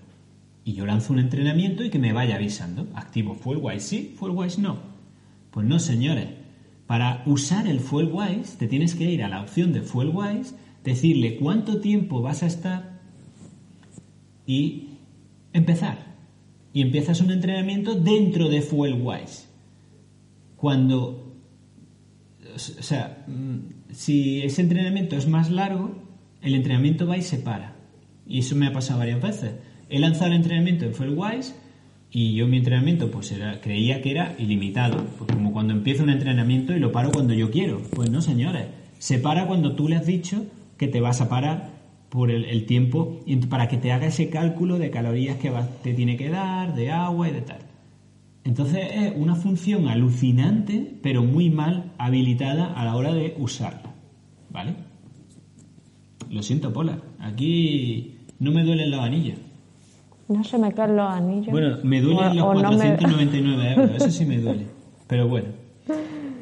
Y 0.63 0.73
yo 0.73 0.85
lanzo 0.85 1.13
un 1.13 1.19
entrenamiento 1.19 1.83
y 1.83 1.89
que 1.89 1.97
me 1.97 2.13
vaya 2.13 2.35
avisando. 2.35 2.87
Activo 2.93 3.33
FuelWise 3.33 3.79
sí, 3.79 4.15
FuelWise 4.15 4.59
no. 4.59 4.77
Pues 5.49 5.65
no, 5.65 5.79
señores. 5.79 6.27
Para 6.85 7.23
usar 7.25 7.65
el 7.67 7.79
FuelWise 7.79 8.57
te 8.59 8.67
tienes 8.67 8.93
que 8.93 9.05
ir 9.05 9.23
a 9.23 9.29
la 9.29 9.41
opción 9.41 9.73
de 9.73 9.81
FuelWise, 9.81 10.53
decirle 10.83 11.37
cuánto 11.37 11.81
tiempo 11.81 12.21
vas 12.21 12.43
a 12.43 12.45
estar 12.45 12.99
y 14.45 14.89
empezar. 15.53 15.97
Y 16.71 16.83
empiezas 16.83 17.19
un 17.19 17.31
entrenamiento 17.31 17.95
dentro 17.95 18.47
de 18.47 18.61
FuelWise. 18.61 19.47
Cuando, 20.55 21.33
o 22.53 22.59
sea, 22.59 23.25
mm, 23.27 23.78
si 23.91 24.41
ese 24.41 24.61
entrenamiento 24.61 25.15
es 25.15 25.27
más 25.27 25.49
largo, 25.49 25.95
el 26.41 26.55
entrenamiento 26.55 27.07
va 27.07 27.17
y 27.17 27.21
se 27.21 27.37
para. 27.37 27.75
Y 28.27 28.39
eso 28.39 28.55
me 28.55 28.67
ha 28.67 28.73
pasado 28.73 28.99
varias 28.99 29.21
veces. 29.21 29.53
He 29.89 29.99
lanzado 29.99 30.27
el 30.27 30.37
entrenamiento 30.37 30.85
en 30.85 30.93
FuelWise 30.93 31.55
y 32.11 32.33
yo 32.33 32.47
mi 32.47 32.57
entrenamiento 32.57 33.11
pues 33.11 33.31
era, 33.31 33.61
creía 33.61 34.01
que 34.01 34.11
era 34.11 34.35
ilimitado. 34.37 35.05
Pues 35.17 35.31
como 35.31 35.51
cuando 35.51 35.73
empiezo 35.73 36.03
un 36.03 36.09
entrenamiento 36.09 36.73
y 36.73 36.79
lo 36.79 36.91
paro 36.91 37.11
cuando 37.11 37.33
yo 37.33 37.51
quiero. 37.51 37.81
Pues 37.95 38.09
no, 38.09 38.21
señores. 38.21 38.67
Se 38.99 39.17
para 39.17 39.47
cuando 39.47 39.75
tú 39.75 39.87
le 39.87 39.95
has 39.95 40.05
dicho 40.05 40.45
que 40.77 40.87
te 40.87 41.01
vas 41.01 41.21
a 41.21 41.29
parar 41.29 41.71
por 42.09 42.31
el, 42.31 42.65
tiempo 42.65 43.19
y 43.25 43.35
para 43.37 43.67
que 43.67 43.77
te 43.77 43.91
haga 43.91 44.07
ese 44.07 44.29
cálculo 44.29 44.79
de 44.79 44.89
calorías 44.89 45.37
que 45.37 45.51
te 45.83 45.93
tiene 45.93 46.17
que 46.17 46.29
dar, 46.29 46.73
de 46.75 46.91
agua 46.91 47.29
y 47.29 47.31
de 47.31 47.41
tal. 47.41 47.68
Entonces 48.49 48.87
es 48.91 49.13
una 49.15 49.35
función 49.35 49.87
alucinante, 49.87 50.97
pero 51.03 51.21
muy 51.21 51.51
mal 51.51 51.91
habilitada 51.99 52.73
a 52.73 52.83
la 52.83 52.95
hora 52.95 53.13
de 53.13 53.35
usarla. 53.37 53.93
¿Vale? 54.49 54.73
Lo 56.31 56.41
siento, 56.41 56.73
Pola. 56.73 56.97
Aquí 57.19 58.15
no 58.39 58.49
me 58.51 58.63
duelen 58.63 58.89
los 58.89 59.01
anillos. 59.01 59.37
No 60.27 60.43
se 60.43 60.57
me 60.57 60.73
caen 60.73 60.95
los 60.95 61.07
anillos. 61.11 61.51
Bueno, 61.51 61.77
me 61.83 62.01
duelen 62.01 62.37
los 62.37 62.43
499 62.43 63.73
euros. 63.73 63.91
Eso 63.97 64.09
sí 64.09 64.25
me 64.25 64.39
duele. 64.39 64.65
Pero 65.05 65.27
bueno. 65.27 65.49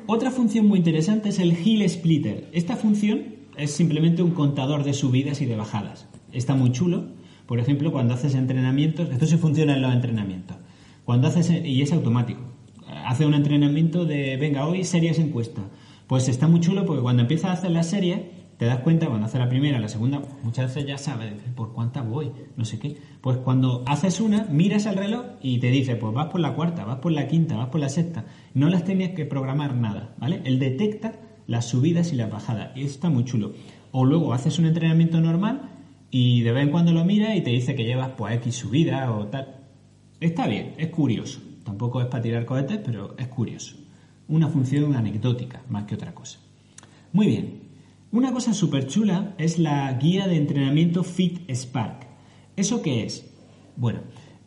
Otra 0.05 0.31
función 0.31 0.65
muy 0.65 0.77
interesante 0.77 1.27
es 1.27 1.39
el 1.39 1.57
Hill 1.61 1.89
Splitter. 1.89 2.47
Esta 2.53 2.77
función 2.77 3.35
es 3.57 3.71
simplemente 3.71 4.23
un 4.23 4.31
contador 4.31 4.85
de 4.85 4.93
subidas 4.93 5.41
y 5.41 5.45
de 5.45 5.57
bajadas. 5.57 6.07
Está 6.31 6.55
muy 6.55 6.71
chulo. 6.71 7.03
Por 7.47 7.59
ejemplo, 7.59 7.91
cuando 7.91 8.13
haces 8.13 8.33
entrenamientos, 8.33 9.09
esto 9.09 9.25
sí 9.25 9.35
funciona 9.35 9.75
en 9.75 9.81
los 9.81 9.93
entrenamientos. 9.93 10.55
Cuando 11.07 11.29
haces, 11.29 11.49
y 11.63 11.81
es 11.81 11.93
automático, 11.93 12.41
hace 13.05 13.25
un 13.25 13.33
entrenamiento 13.33 14.03
de, 14.03 14.35
venga, 14.35 14.67
hoy 14.67 14.83
series 14.83 15.19
encuesta. 15.19 15.61
Pues 16.05 16.27
está 16.27 16.49
muy 16.49 16.59
chulo 16.59 16.85
porque 16.85 17.01
cuando 17.01 17.21
empiezas 17.21 17.51
a 17.51 17.53
hacer 17.53 17.71
la 17.71 17.83
serie, 17.83 18.29
te 18.57 18.65
das 18.65 18.79
cuenta 18.79 19.07
cuando 19.07 19.25
haces 19.25 19.39
la 19.39 19.47
primera, 19.47 19.79
la 19.79 19.87
segunda, 19.87 20.21
muchas 20.43 20.65
veces 20.75 20.85
ya 20.85 20.97
sabes 20.97 21.31
por 21.55 21.71
cuánta 21.71 22.01
voy, 22.01 22.33
no 22.57 22.65
sé 22.65 22.77
qué. 22.77 22.97
Pues 23.21 23.37
cuando 23.37 23.85
haces 23.87 24.19
una, 24.19 24.47
miras 24.51 24.85
el 24.85 24.97
reloj 24.97 25.23
y 25.41 25.59
te 25.59 25.71
dice, 25.71 25.95
pues 25.95 26.13
vas 26.13 26.27
por 26.27 26.41
la 26.41 26.55
cuarta, 26.55 26.83
vas 26.83 26.97
por 26.97 27.13
la 27.13 27.29
quinta, 27.29 27.55
vas 27.55 27.69
por 27.69 27.79
la 27.79 27.87
sexta. 27.87 28.25
No 28.53 28.67
las 28.67 28.83
tenías 28.83 29.11
que 29.11 29.23
programar 29.23 29.75
nada, 29.75 30.13
¿vale? 30.17 30.41
Él 30.43 30.59
detecta 30.59 31.13
las 31.47 31.69
subidas 31.69 32.11
y 32.11 32.17
las 32.17 32.29
bajadas. 32.29 32.75
Y 32.75 32.83
está 32.83 33.09
muy 33.09 33.23
chulo. 33.23 33.53
O 33.93 34.03
luego 34.03 34.33
haces 34.33 34.59
un 34.59 34.65
entrenamiento 34.65 35.21
normal 35.21 35.69
y 36.11 36.41
de 36.41 36.51
vez 36.51 36.63
en 36.63 36.71
cuando 36.71 36.91
lo 36.91 37.05
miras 37.05 37.37
y 37.37 37.39
te 37.39 37.51
dice 37.51 37.75
que 37.75 37.85
llevas 37.85 38.09
pues 38.17 38.35
X 38.35 38.55
subida 38.55 39.09
o 39.13 39.27
tal. 39.27 39.66
Está 40.19 40.47
bien, 40.47 40.73
es 40.77 40.89
curioso. 40.89 41.41
Tampoco 41.63 42.01
es 42.01 42.07
para 42.07 42.23
tirar 42.23 42.45
cohetes, 42.45 42.79
pero 42.83 43.15
es 43.17 43.27
curioso. 43.27 43.75
Una 44.27 44.47
función 44.47 44.95
anecdótica, 44.95 45.61
más 45.69 45.85
que 45.85 45.95
otra 45.95 46.13
cosa. 46.15 46.39
Muy 47.13 47.27
bien. 47.27 47.61
Una 48.11 48.31
cosa 48.31 48.53
súper 48.53 48.87
chula 48.87 49.35
es 49.37 49.59
la 49.59 49.91
guía 49.93 50.27
de 50.27 50.37
entrenamiento 50.37 51.03
Fit 51.03 51.49
Spark. 51.51 52.07
¿Eso 52.55 52.81
qué 52.81 53.03
es? 53.03 53.29
Bueno, 53.75 53.99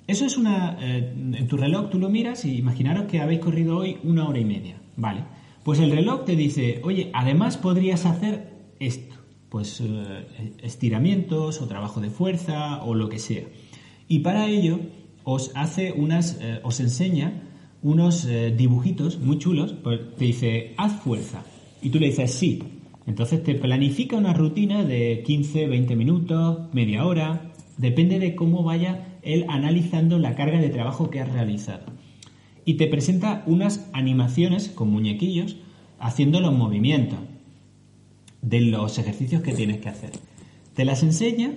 eso 0.06 0.24
es 0.24 0.36
una... 0.36 0.76
Eh, 0.80 1.12
en 1.14 1.46
tu 1.46 1.56
reloj 1.56 1.90
tú 1.90 1.98
lo 1.98 2.08
miras 2.08 2.44
y 2.44 2.56
imaginaros 2.56 3.04
que 3.04 3.20
habéis 3.20 3.40
corrido 3.40 3.76
hoy 3.76 3.98
una 4.02 4.28
hora 4.28 4.40
y 4.40 4.44
media, 4.44 4.80
¿vale? 4.96 5.24
Pues 5.62 5.78
el 5.78 5.92
reloj 5.92 6.24
te 6.24 6.36
dice, 6.36 6.80
oye, 6.82 7.10
además 7.12 7.58
podrías 7.58 8.06
hacer 8.06 8.74
esto, 8.80 9.14
pues 9.50 9.80
eh, 9.80 10.54
estiramientos 10.62 11.60
o 11.60 11.68
trabajo 11.68 12.00
de 12.00 12.10
fuerza 12.10 12.82
o 12.82 12.94
lo 12.94 13.08
que 13.08 13.18
sea. 13.18 13.44
Y 14.08 14.20
para 14.20 14.48
ello 14.48 14.80
os 15.24 15.52
hace 15.54 15.92
unas, 15.92 16.38
eh, 16.40 16.60
os 16.62 16.80
enseña 16.80 17.42
unos 17.82 18.24
eh, 18.26 18.54
dibujitos 18.56 19.18
muy 19.18 19.38
chulos, 19.38 19.74
pues 19.82 20.00
te 20.16 20.26
dice, 20.26 20.74
haz 20.76 20.92
fuerza. 21.00 21.44
Y 21.82 21.90
tú 21.90 21.98
le 21.98 22.06
dices 22.06 22.32
sí. 22.32 22.62
Entonces 23.06 23.42
te 23.42 23.54
planifica 23.54 24.16
una 24.16 24.34
rutina 24.34 24.84
de 24.84 25.22
15, 25.26 25.66
20 25.66 25.96
minutos, 25.96 26.72
media 26.72 27.06
hora, 27.06 27.52
depende 27.78 28.18
de 28.18 28.34
cómo 28.34 28.62
vaya 28.62 29.18
él 29.22 29.46
analizando 29.48 30.18
la 30.18 30.34
carga 30.34 30.60
de 30.60 30.68
trabajo 30.68 31.10
que 31.10 31.20
has 31.20 31.32
realizado. 31.32 31.86
Y 32.64 32.74
te 32.74 32.86
presenta 32.86 33.42
unas 33.46 33.88
animaciones 33.92 34.68
con 34.68 34.90
muñequillos 34.90 35.56
haciendo 35.98 36.40
los 36.40 36.52
movimientos 36.52 37.18
de 38.42 38.60
los 38.60 38.98
ejercicios 38.98 39.42
que 39.42 39.54
tienes 39.54 39.78
que 39.80 39.88
hacer. 39.88 40.12
Te 40.74 40.84
las 40.84 41.02
enseña 41.02 41.52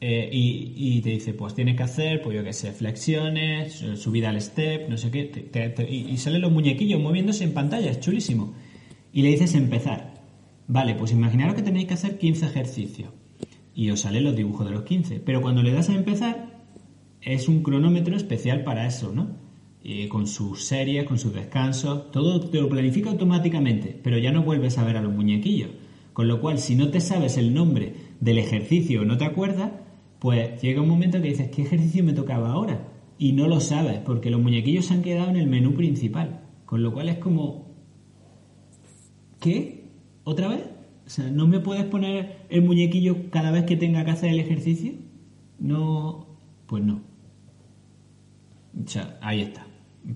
eh, 0.00 0.30
y, 0.32 1.00
te 1.02 1.10
dice, 1.10 1.34
pues 1.34 1.54
tienes 1.54 1.76
que 1.76 1.82
hacer, 1.82 2.22
pues 2.22 2.36
yo 2.36 2.42
qué 2.42 2.52
sé, 2.52 2.72
flexiones, 2.72 3.84
subida 3.96 4.30
al 4.30 4.40
step, 4.40 4.88
no 4.88 4.96
sé 4.96 5.10
qué, 5.10 5.50
y, 5.90 6.10
y 6.10 6.16
salen 6.16 6.40
los 6.40 6.52
muñequillos 6.52 7.00
moviéndose 7.00 7.44
en 7.44 7.52
pantalla, 7.52 7.90
es 7.90 8.00
chulísimo. 8.00 8.54
Y 9.12 9.22
le 9.22 9.28
dices 9.28 9.54
empezar. 9.54 10.14
Vale, 10.68 10.94
pues 10.94 11.12
imaginaros 11.12 11.54
que 11.54 11.62
tenéis 11.62 11.88
que 11.88 11.94
hacer 11.94 12.18
15 12.18 12.46
ejercicios 12.46 13.10
y 13.74 13.90
os 13.90 14.00
salen 14.00 14.24
los 14.24 14.36
dibujos 14.36 14.66
de 14.66 14.72
los 14.72 14.82
15, 14.84 15.20
pero 15.20 15.42
cuando 15.42 15.62
le 15.62 15.72
das 15.72 15.88
a 15.88 15.94
empezar 15.94 16.60
es 17.22 17.48
un 17.48 17.62
cronómetro 17.62 18.16
especial 18.16 18.64
para 18.64 18.86
eso, 18.86 19.12
¿no? 19.12 19.38
con 20.08 20.26
sus 20.26 20.64
series, 20.64 21.04
con 21.04 21.18
sus 21.18 21.32
descansos, 21.32 22.10
todo 22.10 22.40
te 22.40 22.60
lo 22.60 22.68
planifica 22.68 23.10
automáticamente, 23.10 23.98
pero 24.02 24.18
ya 24.18 24.30
no 24.30 24.42
vuelves 24.42 24.78
a 24.78 24.84
ver 24.84 24.96
a 24.96 25.02
los 25.02 25.12
muñequillos. 25.12 25.70
Con 26.12 26.28
lo 26.28 26.40
cual, 26.40 26.58
si 26.58 26.74
no 26.74 26.90
te 26.90 27.00
sabes 27.00 27.38
el 27.38 27.54
nombre 27.54 27.94
del 28.20 28.38
ejercicio 28.38 29.02
o 29.02 29.04
no 29.04 29.16
te 29.16 29.24
acuerdas, 29.24 29.70
pues 30.20 30.60
llega 30.62 30.82
un 30.82 30.88
momento 30.88 31.20
que 31.20 31.28
dices, 31.28 31.50
¿qué 31.50 31.62
ejercicio 31.62 32.04
me 32.04 32.12
tocaba 32.12 32.52
ahora? 32.52 32.86
Y 33.18 33.32
no 33.32 33.48
lo 33.48 33.58
sabes, 33.58 33.98
porque 33.98 34.30
los 34.30 34.40
muñequillos 34.40 34.86
se 34.86 34.94
han 34.94 35.02
quedado 35.02 35.30
en 35.30 35.36
el 35.36 35.48
menú 35.48 35.74
principal. 35.74 36.40
Con 36.66 36.82
lo 36.82 36.92
cual 36.92 37.08
es 37.08 37.18
como, 37.18 37.74
¿qué? 39.40 39.88
¿Otra 40.24 40.48
vez? 40.48 40.62
O 41.06 41.10
sea, 41.10 41.28
¿no 41.30 41.48
me 41.48 41.58
puedes 41.58 41.84
poner 41.84 42.44
el 42.50 42.62
muñequillo 42.62 43.30
cada 43.30 43.50
vez 43.50 43.64
que 43.64 43.76
tenga 43.76 44.04
que 44.04 44.12
hacer 44.12 44.30
el 44.30 44.38
ejercicio? 44.38 44.92
No, 45.58 46.26
pues 46.66 46.84
no. 46.84 47.00
O 48.78 48.88
sea, 48.88 49.18
ahí 49.20 49.40
está. 49.40 49.66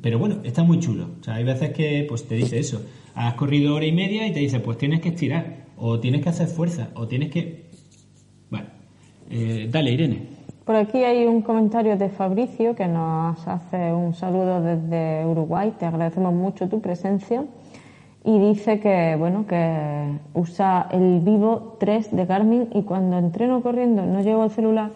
Pero 0.00 0.18
bueno, 0.18 0.40
está 0.44 0.62
muy 0.62 0.78
chulo. 0.78 1.10
O 1.20 1.24
sea, 1.24 1.34
hay 1.34 1.44
veces 1.44 1.70
que 1.72 2.06
pues 2.08 2.28
te 2.28 2.36
dice 2.36 2.58
eso. 2.58 2.84
Has 3.14 3.34
corrido 3.34 3.74
hora 3.74 3.86
y 3.86 3.92
media 3.92 4.26
y 4.26 4.32
te 4.32 4.40
dice, 4.40 4.60
pues 4.60 4.78
tienes 4.78 5.00
que 5.00 5.08
estirar, 5.08 5.66
o 5.76 5.98
tienes 5.98 6.22
que 6.22 6.28
hacer 6.28 6.46
fuerza, 6.46 6.90
o 6.94 7.08
tienes 7.08 7.30
que... 7.30 7.63
Eh, 9.30 9.68
dale, 9.70 9.92
Irene. 9.92 10.34
Por 10.64 10.76
aquí 10.76 11.04
hay 11.04 11.26
un 11.26 11.42
comentario 11.42 11.96
de 11.96 12.08
Fabricio 12.08 12.74
que 12.74 12.86
nos 12.86 13.46
hace 13.46 13.92
un 13.92 14.14
saludo 14.14 14.62
desde 14.62 15.26
Uruguay. 15.26 15.74
Te 15.78 15.84
agradecemos 15.84 16.32
mucho 16.32 16.68
tu 16.68 16.80
presencia 16.80 17.44
y 18.24 18.38
dice 18.38 18.80
que 18.80 19.16
bueno 19.18 19.46
que 19.46 20.18
usa 20.32 20.88
el 20.90 21.20
Vivo 21.20 21.76
3 21.78 22.16
de 22.16 22.24
Garmin 22.24 22.68
y 22.72 22.82
cuando 22.82 23.18
entreno 23.18 23.60
corriendo 23.60 24.06
no 24.06 24.22
llevo 24.22 24.44
el 24.44 24.50
celular 24.50 24.90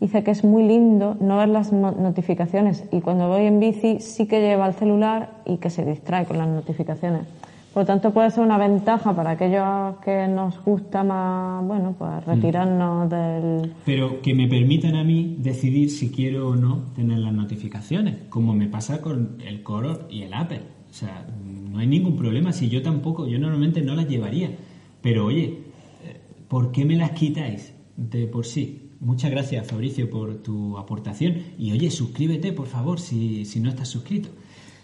dice 0.00 0.24
que 0.24 0.30
es 0.30 0.44
muy 0.44 0.62
lindo 0.62 1.16
no 1.20 1.36
ver 1.36 1.48
las 1.48 1.72
notificaciones 1.72 2.84
y 2.90 3.00
cuando 3.00 3.28
voy 3.28 3.44
en 3.44 3.60
bici 3.60 4.00
sí 4.00 4.26
que 4.26 4.40
lleva 4.40 4.66
el 4.66 4.74
celular 4.74 5.30
y 5.44 5.58
que 5.58 5.70
se 5.70 5.84
distrae 5.84 6.24
con 6.24 6.38
las 6.38 6.48
notificaciones 6.48 7.26
por 7.74 7.82
lo 7.82 7.86
tanto 7.86 8.12
puede 8.12 8.30
ser 8.30 8.44
una 8.44 8.56
ventaja 8.56 9.14
para 9.14 9.32
aquellos 9.32 9.96
que 10.04 10.26
nos 10.28 10.62
gusta 10.64 11.04
más 11.04 11.66
bueno 11.66 11.94
pues 11.98 12.10
mm. 12.24 12.30
retirarnos 12.30 13.10
del 13.10 13.74
pero 13.84 14.22
que 14.22 14.34
me 14.34 14.48
permitan 14.48 14.94
a 14.94 15.04
mí 15.04 15.36
decidir 15.40 15.90
si 15.90 16.10
quiero 16.10 16.48
o 16.48 16.56
no 16.56 16.84
tener 16.94 17.18
las 17.18 17.34
notificaciones 17.34 18.28
como 18.30 18.54
me 18.54 18.68
pasa 18.68 19.02
con 19.02 19.38
el 19.44 19.62
Color 19.62 20.06
y 20.08 20.22
el 20.22 20.32
Apple 20.32 20.62
o 20.88 20.94
sea 20.94 21.26
no 21.74 21.80
hay 21.80 21.88
ningún 21.88 22.16
problema, 22.16 22.52
si 22.52 22.68
yo 22.68 22.82
tampoco, 22.82 23.26
yo 23.26 23.36
normalmente 23.36 23.82
no 23.82 23.96
las 23.96 24.08
llevaría. 24.08 24.56
Pero 25.02 25.26
oye, 25.26 25.64
eh, 26.04 26.20
¿por 26.46 26.70
qué 26.70 26.84
me 26.84 26.94
las 26.94 27.10
quitáis 27.10 27.74
de 27.96 28.28
por 28.28 28.46
sí? 28.46 28.90
Muchas 29.00 29.32
gracias 29.32 29.66
Fabricio 29.66 30.08
por 30.08 30.36
tu 30.36 30.78
aportación 30.78 31.34
y 31.58 31.72
oye, 31.72 31.90
suscríbete 31.90 32.52
por 32.52 32.68
favor 32.68 33.00
si, 33.00 33.44
si 33.44 33.58
no 33.58 33.70
estás 33.70 33.88
suscrito. 33.88 34.28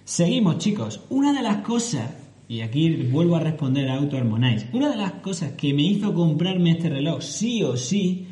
Seguimos 0.05 0.59
chicos, 0.59 1.05
una 1.11 1.33
de 1.33 1.43
las 1.43 1.59
cosas, 1.59 2.11
y 2.51 2.63
aquí 2.63 2.97
vuelvo 3.13 3.37
a 3.37 3.41
responder 3.41 3.89
a 3.89 3.95
Auto 3.95 4.17
Harmonize, 4.17 4.67
una 4.73 4.91
de 4.91 4.97
las 4.97 5.13
cosas 5.13 5.53
que 5.53 5.73
me 5.73 5.83
hizo 5.83 6.13
comprarme 6.13 6.73
este 6.73 6.89
reloj 6.89 7.23
sí 7.23 7.63
o 7.63 7.77
sí, 7.77 8.27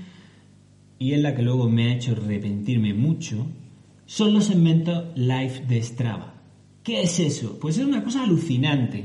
y 0.98 1.12
es 1.12 1.20
la 1.20 1.36
que 1.36 1.42
luego 1.42 1.70
me 1.70 1.84
ha 1.84 1.94
hecho 1.94 2.10
arrepentirme 2.10 2.94
mucho, 2.94 3.46
son 4.06 4.34
los 4.34 4.46
segmentos 4.46 5.16
live 5.16 5.62
de 5.68 5.80
Strava. 5.80 6.34
¿Qué 6.82 7.02
es 7.02 7.20
eso? 7.20 7.60
Pues 7.60 7.78
es 7.78 7.84
una 7.84 8.02
cosa 8.02 8.24
alucinante. 8.24 9.04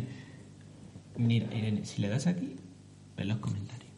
Mira, 1.18 1.56
Irene, 1.56 1.86
si 1.86 2.02
le 2.02 2.10
das 2.10 2.26
aquí, 2.26 2.56
ven 3.16 3.28
los 3.28 3.38
comentarios. 3.38 3.92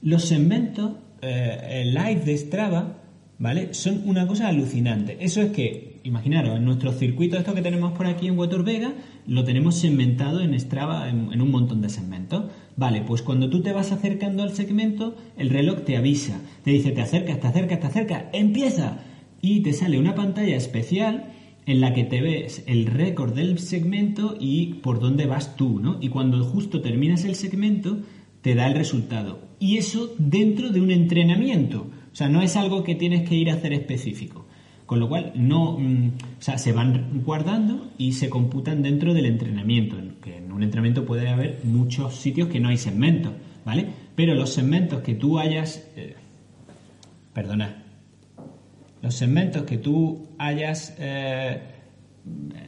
Los 0.00 0.24
segmentos 0.24 0.90
eh, 1.20 1.84
live 1.86 2.24
de 2.24 2.36
Strava, 2.36 2.98
¿vale? 3.38 3.74
Son 3.74 4.02
una 4.06 4.26
cosa 4.26 4.48
alucinante. 4.48 5.18
Eso 5.20 5.40
es 5.40 5.52
que, 5.52 6.00
imaginaros, 6.02 6.56
en 6.56 6.64
nuestro 6.64 6.90
circuito, 6.90 7.38
esto 7.38 7.54
que 7.54 7.62
tenemos 7.62 7.92
por 7.92 8.08
aquí 8.08 8.26
en 8.26 8.36
Water 8.36 8.64
Vega, 8.64 8.92
lo 9.26 9.44
tenemos 9.44 9.76
segmentado 9.76 10.40
en 10.40 10.58
Strava 10.58 11.08
en, 11.08 11.40
un 11.40 11.50
montón 11.50 11.80
de 11.80 11.88
segmentos. 11.88 12.44
Vale, 12.76 13.02
pues 13.02 13.22
cuando 13.22 13.48
tú 13.50 13.62
te 13.62 13.72
vas 13.72 13.92
acercando 13.92 14.42
al 14.42 14.52
segmento, 14.52 15.16
el 15.36 15.50
reloj 15.50 15.84
te 15.84 15.96
avisa, 15.96 16.40
te 16.64 16.72
dice, 16.72 16.90
te 16.90 17.02
acercas, 17.02 17.40
te 17.40 17.46
acercas, 17.46 17.80
te 17.80 17.86
acercas, 17.86 18.24
empieza. 18.32 19.00
Y 19.40 19.60
te 19.60 19.72
sale 19.72 19.98
una 19.98 20.14
pantalla 20.14 20.56
especial 20.56 21.32
en 21.66 21.80
la 21.80 21.94
que 21.94 22.04
te 22.04 22.20
ves 22.20 22.64
el 22.66 22.86
récord 22.86 23.34
del 23.34 23.58
segmento 23.58 24.36
y 24.38 24.74
por 24.74 25.00
dónde 25.00 25.26
vas 25.26 25.56
tú, 25.56 25.80
¿no? 25.80 25.98
Y 26.00 26.08
cuando 26.08 26.42
justo 26.44 26.80
terminas 26.80 27.24
el 27.24 27.34
segmento, 27.34 28.00
te 28.40 28.54
da 28.54 28.66
el 28.66 28.74
resultado. 28.74 29.40
Y 29.60 29.78
eso 29.78 30.14
dentro 30.18 30.70
de 30.70 30.80
un 30.80 30.90
entrenamiento. 30.90 31.86
O 32.12 32.14
sea, 32.14 32.28
no 32.28 32.42
es 32.42 32.56
algo 32.56 32.82
que 32.82 32.94
tienes 32.94 33.28
que 33.28 33.36
ir 33.36 33.50
a 33.50 33.54
hacer 33.54 33.72
específico. 33.72 34.46
Con 34.92 35.00
lo 35.00 35.08
cual, 35.08 35.32
no, 35.34 35.78
mm, 35.78 36.08
o 36.38 36.42
sea, 36.42 36.58
se 36.58 36.70
van 36.70 37.22
guardando 37.24 37.92
y 37.96 38.12
se 38.12 38.28
computan 38.28 38.82
dentro 38.82 39.14
del 39.14 39.24
entrenamiento. 39.24 39.96
Que 40.20 40.36
en 40.36 40.52
un 40.52 40.62
entrenamiento 40.62 41.06
puede 41.06 41.30
haber 41.30 41.60
muchos 41.64 42.16
sitios 42.16 42.48
que 42.48 42.60
no 42.60 42.68
hay 42.68 42.76
segmentos, 42.76 43.32
¿vale? 43.64 43.86
Pero 44.14 44.34
los 44.34 44.52
segmentos 44.52 45.00
que 45.00 45.14
tú 45.14 45.38
hayas... 45.38 45.88
Eh, 45.96 46.14
perdona, 47.32 47.84
los 49.00 49.14
segmentos 49.14 49.62
que 49.62 49.78
tú 49.78 50.28
hayas 50.36 50.94
eh, 50.98 51.62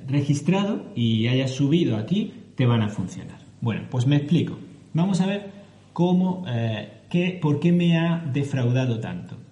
registrado 0.09 0.93
y 0.97 1.27
hayas 1.27 1.51
subido 1.51 1.99
aquí 1.99 2.33
te 2.55 2.65
van 2.65 2.81
a 2.81 2.89
funcionar. 2.89 3.41
Bueno, 3.61 3.83
pues 3.91 4.07
me 4.07 4.17
explico. 4.17 4.57
Vamos 4.95 5.21
a 5.21 5.27
ver 5.27 5.51
cómo, 5.93 6.47
eh, 6.49 7.03
qué, 7.11 7.39
por 7.43 7.61
qué 7.61 7.71
me 7.71 7.99
ha 7.99 8.25
defraudado 8.33 8.99
tanto. 8.99 9.44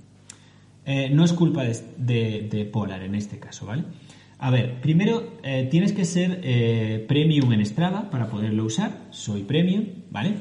Eh, 0.85 1.11
no 1.11 1.25
es 1.25 1.33
culpa 1.33 1.65
de, 1.65 2.71
Polar 2.73 3.03
en 3.03 3.15
este 3.15 3.39
caso, 3.39 3.67
¿vale? 3.67 3.85
A 4.39 4.51
ver, 4.51 4.81
primero 4.81 5.39
tienes 5.71 5.93
que 5.93 6.05
ser 6.05 7.07
premium 7.07 7.53
en 7.53 7.65
Strava 7.65 8.11
para 8.11 8.29
poderlo 8.29 8.65
usar. 8.65 9.07
Soy 9.11 9.45
premium, 9.45 9.85
¿vale? 10.11 10.35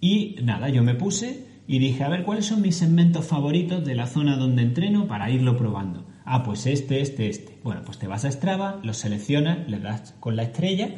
Y 0.00 0.34
nada, 0.42 0.68
yo 0.68 0.82
me 0.82 0.94
puse 0.94 1.46
y 1.70 1.78
dije, 1.78 2.02
a 2.02 2.08
ver, 2.08 2.24
¿cuáles 2.24 2.46
son 2.46 2.62
mis 2.62 2.74
segmentos 2.74 3.24
favoritos 3.24 3.84
de 3.84 3.94
la 3.94 4.08
zona 4.08 4.36
donde 4.36 4.62
entreno 4.62 5.06
para 5.06 5.30
irlo 5.30 5.56
probando? 5.56 6.04
Ah, 6.24 6.42
pues 6.42 6.66
este, 6.66 7.00
este, 7.00 7.28
este. 7.28 7.58
Bueno, 7.62 7.82
pues 7.84 7.96
te 7.96 8.08
vas 8.08 8.24
a 8.24 8.32
Strava, 8.32 8.80
lo 8.82 8.92
seleccionas, 8.92 9.68
le 9.68 9.78
das 9.78 10.16
con 10.18 10.34
la 10.34 10.42
estrella 10.42 10.96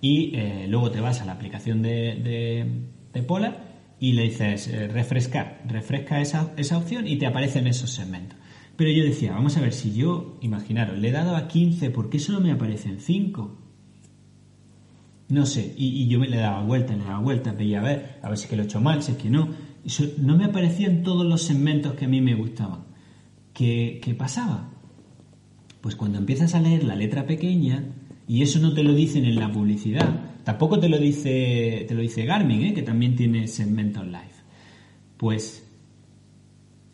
y 0.00 0.34
eh, 0.34 0.66
luego 0.68 0.90
te 0.90 1.00
vas 1.00 1.20
a 1.20 1.26
la 1.26 1.32
aplicación 1.32 1.80
de, 1.82 2.80
de, 3.12 3.22
Polar 3.22 3.69
y 4.00 4.12
le 4.12 4.22
dices 4.24 4.66
eh, 4.68 4.88
refrescar, 4.88 5.62
refresca 5.66 6.20
esa, 6.20 6.52
esa 6.56 6.78
opción 6.78 7.06
y 7.06 7.16
te 7.16 7.26
aparecen 7.26 7.66
esos 7.66 7.90
segmentos. 7.90 8.38
Pero 8.76 8.90
yo 8.90 9.04
decía, 9.04 9.32
vamos 9.32 9.56
a 9.56 9.60
ver, 9.60 9.72
si 9.72 9.92
yo, 9.92 10.38
imaginaros, 10.40 10.98
le 10.98 11.08
he 11.08 11.12
dado 11.12 11.36
a 11.36 11.46
15, 11.46 11.90
¿por 11.90 12.08
qué 12.08 12.18
solo 12.18 12.40
me 12.40 12.50
aparecen 12.50 12.98
5? 12.98 13.58
No 15.28 15.46
sé, 15.46 15.74
y, 15.76 16.02
y, 16.02 16.08
yo 16.08 16.18
me 16.18 16.28
le 16.28 16.38
daba 16.38 16.62
vueltas, 16.64 16.96
le 16.96 17.04
daba 17.04 17.20
vueltas, 17.20 17.56
veía 17.56 17.80
a 17.80 17.84
ver, 17.84 18.18
a 18.22 18.28
ver 18.30 18.38
si 18.38 18.44
es 18.44 18.50
que 18.50 18.56
lo 18.56 18.62
he 18.62 18.64
hecho 18.64 18.80
mal, 18.80 19.02
si 19.02 19.12
es 19.12 19.18
que 19.18 19.30
no 19.30 19.50
no 20.18 20.36
me 20.36 20.44
aparecían 20.44 21.02
todos 21.02 21.26
los 21.26 21.42
segmentos 21.42 21.94
que 21.94 22.04
a 22.04 22.08
mí 22.08 22.20
me 22.20 22.34
gustaban. 22.34 22.84
¿Qué, 23.52 24.14
pasaba? 24.18 24.70
Pues 25.80 25.96
cuando 25.96 26.18
empiezas 26.18 26.54
a 26.54 26.60
leer 26.60 26.84
la 26.84 26.96
letra 26.96 27.26
pequeña, 27.26 27.84
y 28.26 28.42
eso 28.42 28.58
no 28.60 28.72
te 28.74 28.82
lo 28.82 28.94
dicen 28.94 29.24
en 29.24 29.36
la 29.36 29.50
publicidad, 29.50 30.29
tampoco 30.44 30.78
te 30.78 30.88
lo 30.88 30.98
dice, 30.98 31.84
te 31.86 31.94
lo 31.94 32.02
dice 32.02 32.24
Garmin, 32.24 32.62
¿eh? 32.62 32.74
que 32.74 32.82
también 32.82 33.16
tiene 33.16 33.48
segmentos 33.48 34.06
live. 34.06 34.40
Pues, 35.16 35.66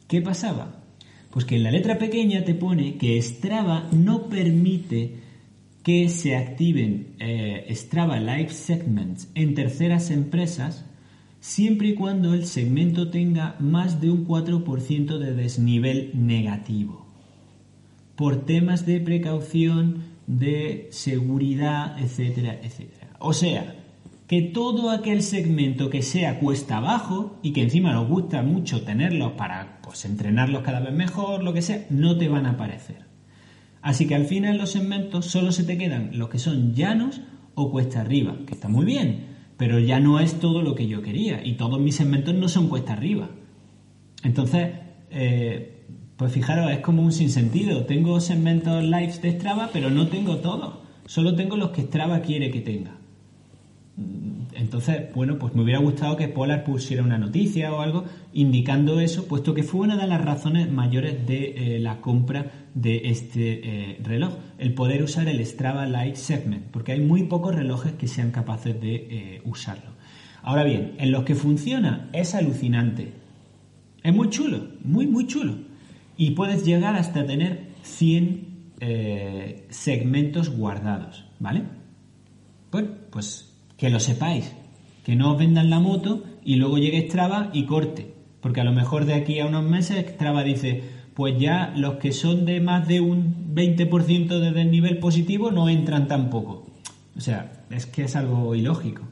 ¿qué 0.09 0.21
pasaba? 0.23 0.83
Pues 1.31 1.45
que 1.45 1.57
en 1.57 1.63
la 1.63 1.71
letra 1.71 1.99
pequeña 1.99 2.45
te 2.45 2.55
pone 2.55 2.97
que 2.97 3.21
Strava 3.21 3.89
no 3.93 4.29
permite 4.29 5.27
que 5.83 6.09
se 6.09 6.35
activen 6.35 7.15
eh, 7.21 7.67
Strava 7.71 8.19
Live 8.19 8.51
Segments 8.51 9.29
en 9.35 9.55
terceras 9.55 10.11
empresas 10.11 10.85
siempre 11.47 11.89
y 11.89 11.95
cuando 11.95 12.35
el 12.35 12.47
segmento 12.47 13.11
tenga 13.11 13.55
más 13.61 14.01
de 14.01 14.11
un 14.11 14.27
4% 14.27 15.19
de 15.19 15.33
desnivel 15.33 16.11
negativo, 16.15 17.07
por 18.17 18.45
temas 18.45 18.85
de 18.85 19.01
precaución, 19.01 20.03
de 20.27 20.89
seguridad, 20.91 21.97
etcétera, 22.01 22.59
etcétera. 22.63 22.96
O 23.19 23.33
sea, 23.33 23.75
que 24.27 24.43
todo 24.43 24.91
aquel 24.91 25.23
segmento 25.23 25.89
que 25.89 26.03
sea 26.03 26.41
cuesta 26.41 26.79
abajo 26.79 27.39
y 27.43 27.53
que 27.53 27.63
encima 27.63 27.93
nos 27.93 28.09
gusta 28.09 28.43
mucho 28.43 28.83
tenerlos 28.83 29.33
para 29.33 29.79
pues, 29.83 30.05
entrenarlos 30.05 30.63
cada 30.63 30.81
vez 30.81 30.93
mejor, 30.93 31.45
lo 31.45 31.53
que 31.53 31.63
sea, 31.63 31.87
no 31.91 32.19
te 32.19 32.29
van 32.29 32.47
a 32.47 32.51
aparecer. 32.51 33.07
Así 33.83 34.09
que 34.09 34.17
al 34.17 34.25
final 34.25 34.59
los 34.59 34.71
segmentos 34.71 35.27
solo 35.27 35.53
se 35.53 35.63
te 35.63 35.79
quedan 35.79 36.19
los 36.19 36.29
que 36.29 36.39
son 36.39 36.75
llanos 36.75 37.21
o 37.55 37.71
cuesta 37.71 38.01
arriba, 38.01 38.37
que 38.47 38.55
está 38.55 38.69
muy 38.69 38.85
bien, 38.85 39.27
pero 39.57 39.79
ya 39.79 40.01
no 40.01 40.19
es 40.19 40.41
todo 40.41 40.61
lo 40.63 40.75
que 40.75 40.89
yo 40.89 41.03
quería 41.03 41.45
y 41.45 41.53
todos 41.53 41.81
mis 41.81 41.95
segmentos 41.95 42.35
no 42.35 42.49
son 42.49 42.69
cuesta 42.69 42.95
arriba. 42.95 43.31
Entonces, 44.25 44.73
eh, 45.11 45.85
pues 46.17 46.33
fijaros, 46.33 46.71
es 46.73 46.81
como 46.81 47.03
un 47.03 47.13
sinsentido. 47.13 47.85
Tengo 47.85 48.21
segmentos 48.21 48.83
lives 48.83 49.23
de 49.23 49.39
Strava, 49.39 49.71
pero 49.73 49.89
no 49.89 50.09
tengo 50.09 50.39
todos. 50.39 50.79
Solo 51.07 51.37
tengo 51.37 51.57
los 51.57 51.71
que 51.71 51.83
Strava 51.83 52.21
quiere 52.21 52.51
que 52.51 52.61
tenga. 52.61 52.99
Entonces, 54.53 55.15
bueno, 55.15 55.39
pues 55.39 55.55
me 55.55 55.63
hubiera 55.63 55.81
gustado 55.81 56.17
que 56.17 56.29
Polar 56.29 56.65
pusiera 56.65 57.03
una 57.03 57.19
noticia 57.19 57.73
o 57.73 57.81
algo 57.81 58.05
indicando 58.35 59.01
eso, 59.01 59.27
puesto 59.27 59.55
que 59.55 59.63
fue 59.63 59.81
una 59.81 59.97
de 59.97 60.07
las 60.07 60.23
razones 60.23 60.71
mayores 60.71 61.27
de 61.27 61.77
eh, 61.77 61.79
la 61.79 62.01
compra 62.01 62.51
de 62.75 63.03
este 63.05 63.61
eh, 63.93 63.99
reloj, 64.03 64.35
el 64.59 64.75
poder 64.75 65.03
usar 65.03 65.29
el 65.29 65.45
Strava 65.45 65.87
Light 65.87 66.17
Segment, 66.17 66.65
porque 66.71 66.93
hay 66.93 67.01
muy 67.01 67.25
pocos 67.25 67.55
relojes 67.55 67.93
que 67.93 68.09
sean 68.09 68.31
capaces 68.31 68.79
de 68.81 68.95
eh, 68.95 69.43
usarlo. 69.45 69.93
Ahora 70.43 70.65
bien, 70.65 70.95
en 70.99 71.11
los 71.11 71.25
que 71.25 71.35
funciona 71.35 72.11
es 72.13 72.35
alucinante. 72.35 73.13
Es 74.03 74.15
muy 74.15 74.29
chulo, 74.31 74.69
muy, 74.85 75.07
muy 75.07 75.27
chulo. 75.27 75.55
Y 76.17 76.31
puedes 76.33 76.65
llegar 76.65 76.97
hasta 76.97 77.27
tener 77.27 77.69
100 77.83 78.57
segmentos 79.71 80.51
guardados, 80.51 81.25
¿vale? 81.41 81.63
Bueno, 82.71 82.91
pues 83.11 83.46
que 83.77 83.91
lo 83.91 84.01
sepáis, 84.01 84.55
que 85.05 85.17
no 85.17 85.33
os 85.33 85.39
vendan 85.39 85.71
la 85.71 85.81
moto 85.81 86.25
y 86.45 86.57
luego 86.57 86.79
llegue 86.79 87.09
Strava 87.09 87.51
y 87.53 87.65
corte, 87.65 88.15
porque 88.41 88.61
a 88.61 88.65
lo 88.65 88.73
mejor 88.73 89.05
de 89.05 89.15
aquí 89.15 89.41
a 89.41 89.47
unos 89.47 89.65
meses 89.65 90.05
Strava 90.09 90.43
dice, 90.43 90.83
pues 91.15 91.39
ya 91.39 91.73
los 91.77 91.95
que 91.97 92.13
son 92.13 92.45
de 92.45 92.61
más 92.61 92.87
de 92.87 93.01
un 93.01 93.55
20% 93.55 94.39
de 94.39 94.53
desnivel 94.53 94.99
positivo 94.99 95.51
no 95.51 95.69
entran 95.69 96.09
tampoco. 96.09 96.67
O 97.17 97.21
sea, 97.21 97.65
es 97.71 97.87
que 97.87 98.05
es 98.05 98.17
algo 98.17 98.55
ilógico. 98.55 99.03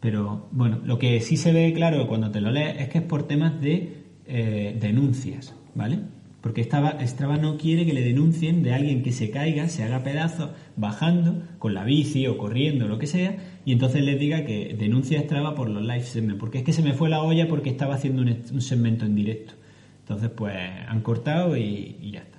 Pero 0.00 0.48
bueno, 0.50 0.80
lo 0.84 0.98
que 0.98 1.20
sí 1.20 1.36
se 1.36 1.52
ve 1.52 1.72
claro 1.72 2.06
cuando 2.08 2.30
te 2.30 2.40
lo 2.40 2.50
lees 2.50 2.80
es 2.80 2.88
que 2.88 2.98
es 2.98 3.04
por 3.04 3.24
temas 3.24 3.60
de 3.60 4.04
eh, 4.26 4.76
denuncias, 4.80 5.54
¿vale? 5.74 6.00
Porque 6.46 6.62
Strava 6.62 7.36
no 7.38 7.58
quiere 7.58 7.84
que 7.84 7.92
le 7.92 8.02
denuncien 8.02 8.62
de 8.62 8.72
alguien 8.72 9.02
que 9.02 9.10
se 9.10 9.32
caiga, 9.32 9.68
se 9.68 9.82
haga 9.82 10.04
pedazos, 10.04 10.50
bajando 10.76 11.42
con 11.58 11.74
la 11.74 11.82
bici 11.82 12.28
o 12.28 12.38
corriendo, 12.38 12.86
lo 12.86 13.00
que 13.00 13.08
sea, 13.08 13.36
y 13.64 13.72
entonces 13.72 14.04
les 14.04 14.16
diga 14.20 14.44
que 14.44 14.76
denuncia 14.78 15.18
a 15.18 15.22
Strava 15.24 15.56
por 15.56 15.68
los 15.68 15.82
live 15.82 16.04
segments, 16.04 16.38
porque 16.38 16.58
es 16.58 16.64
que 16.64 16.72
se 16.72 16.82
me 16.82 16.92
fue 16.92 17.08
la 17.08 17.20
olla 17.20 17.48
porque 17.48 17.70
estaba 17.70 17.96
haciendo 17.96 18.22
un, 18.22 18.60
segmento 18.60 19.04
en 19.04 19.16
directo. 19.16 19.54
Entonces, 20.02 20.30
pues 20.30 20.54
han 20.86 21.00
cortado 21.00 21.56
y, 21.56 22.12
ya 22.12 22.20
está. 22.20 22.38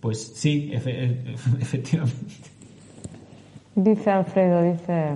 Pues 0.00 0.20
sí, 0.34 0.70
efectivamente. 0.74 2.34
Dice 3.74 4.10
Alfredo, 4.10 4.70
dice, 4.70 5.12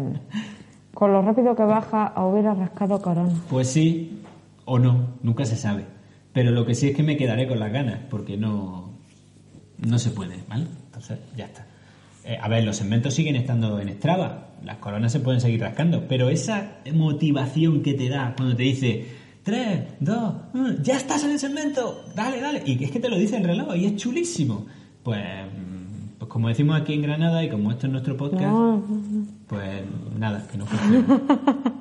con 0.95 1.13
lo 1.13 1.21
rápido 1.21 1.55
que 1.55 1.65
baja, 1.65 2.15
hubiera 2.25 2.55
rascado 2.55 3.03
corona. 3.03 3.35
Pues 3.51 3.69
sí, 3.69 4.23
o 4.65 4.79
no, 4.79 5.09
nunca 5.23 5.45
se 5.45 5.57
sabe. 5.57 5.85
Pero 6.33 6.51
lo 6.51 6.65
que 6.65 6.75
sí 6.75 6.89
es 6.89 6.97
que 6.97 7.03
me 7.03 7.17
quedaré 7.17 7.47
con 7.47 7.59
las 7.59 7.73
ganas, 7.73 8.01
porque 8.09 8.37
no, 8.37 8.93
no 9.79 9.99
se 9.99 10.11
puede, 10.11 10.37
¿vale? 10.49 10.67
Entonces, 10.87 11.19
ya 11.37 11.47
está. 11.47 11.67
Eh, 12.25 12.39
a 12.41 12.49
ver, 12.49 12.65
los 12.65 12.77
segmentos 12.77 13.15
siguen 13.15 13.37
estando 13.37 13.81
en 13.81 13.89
Strava, 13.91 14.51
las 14.65 14.79
coronas 14.79 15.11
se 15.11 15.21
pueden 15.21 15.41
seguir 15.41 15.61
rascando, 15.61 16.07
pero 16.09 16.31
esa 16.31 16.79
motivación 16.93 17.83
que 17.83 17.95
te 17.95 18.09
da 18.09 18.35
cuando 18.37 18.55
te 18.55 18.63
dice 18.63 19.07
3, 19.43 19.81
2, 19.99 20.35
1, 20.55 20.83
ya 20.83 20.97
estás 20.97 21.25
en 21.25 21.33
el 21.33 21.39
segmento, 21.41 22.05
dale, 22.15 22.41
dale, 22.41 22.63
y 22.65 22.83
es 22.83 22.93
que 22.93 23.01
te 23.01 23.09
lo 23.09 23.19
dice 23.19 23.39
el 23.39 23.45
reloj 23.45 23.75
y 23.75 23.87
es 23.87 23.97
chulísimo, 23.97 24.67
pues, 25.03 25.21
mm, 25.21 26.19
pues 26.19 26.31
como 26.31 26.47
decimos 26.47 26.81
aquí 26.81 26.95
en 26.95 27.03
Granada 27.03 27.43
y 27.43 27.49
como 27.49 27.73
esto 27.73 27.87
es 27.87 27.93
nuestro 27.93 28.17
podcast, 28.17 28.55
pues 29.49 29.83
nada, 30.17 30.47
que 30.47 30.59
no 30.59 30.67
funciona. 30.67 31.23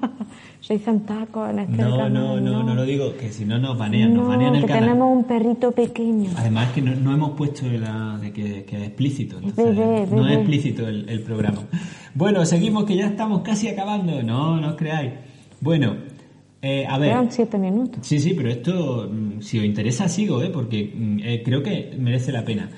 dicen 0.74 1.02
tacos 1.02 1.50
en 1.50 1.60
este 1.60 1.78
no, 1.78 2.10
No, 2.10 2.40
no, 2.40 2.64
no, 2.64 2.76
lo 2.76 2.84
digo, 2.84 3.16
que 3.18 3.32
si 3.32 3.46
no 3.46 3.60
nos 3.60 3.78
banean, 3.78 4.14
nos 4.14 4.28
banean 4.28 4.56
el 4.56 4.62
que 4.62 4.68
canal. 4.68 4.84
tenemos 4.84 5.18
un 5.18 5.24
perrito 5.26 5.72
pequeño. 5.72 6.32
Además 6.38 6.72
que 6.72 6.82
no, 6.82 7.14
hemos 7.14 7.32
puesto 7.32 7.66
la, 7.68 8.18
de 8.20 8.32
que, 8.32 8.64
que, 8.64 8.78
es 8.78 8.84
explícito, 8.84 9.38
entonces 9.42 10.12
no 10.12 10.28
es 10.28 10.38
explícito 10.38 10.88
el, 10.88 11.22
programa. 11.22 11.64
Bueno, 12.14 12.46
seguimos 12.46 12.86
que 12.86 12.96
ya 12.96 13.08
estamos 13.08 13.42
casi 13.42 13.68
acabando, 13.68 14.22
no, 14.24 14.60
no 14.60 14.70
os 14.70 14.76
creáis. 14.76 15.14
Bueno, 15.62 15.96
eh, 16.62 16.86
a 16.88 16.98
ver. 16.98 17.12
Quedan 17.12 17.32
siete 17.32 17.58
minutos. 17.58 18.06
Sí, 18.06 18.20
sí, 18.20 18.34
pero 18.36 18.50
esto, 18.50 19.10
mm, 19.12 19.42
si 19.42 19.60
os 19.60 19.66
interesa, 19.66 20.08
sigo, 20.08 20.42
¿eh? 20.44 20.50
porque 20.52 20.92
mm, 20.94 21.20
eh, 21.24 21.42
creo 21.44 21.64
que 21.64 21.96
merece 21.98 22.32
la 22.32 22.46
pena. 22.46 22.70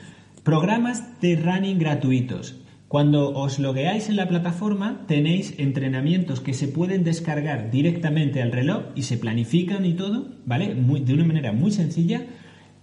Programas 0.43 1.19
de 1.21 1.35
running 1.35 1.79
gratuitos. 1.79 2.62
Cuando 2.93 3.33
os 3.33 3.57
logueáis 3.57 4.07
en 4.09 4.17
la 4.17 4.27
plataforma 4.27 5.01
tenéis 5.07 5.55
entrenamientos 5.57 6.41
que 6.41 6.53
se 6.53 6.67
pueden 6.67 7.03
descargar 7.03 7.71
directamente 7.71 8.39
al 8.39 8.51
reloj 8.51 8.83
y 8.93 9.01
se 9.01 9.17
planifican 9.17 9.83
y 9.83 9.93
todo, 9.93 10.27
¿vale? 10.45 10.75
de 10.75 11.13
una 11.15 11.25
manera 11.25 11.53
muy 11.53 11.71
sencilla, 11.71 12.27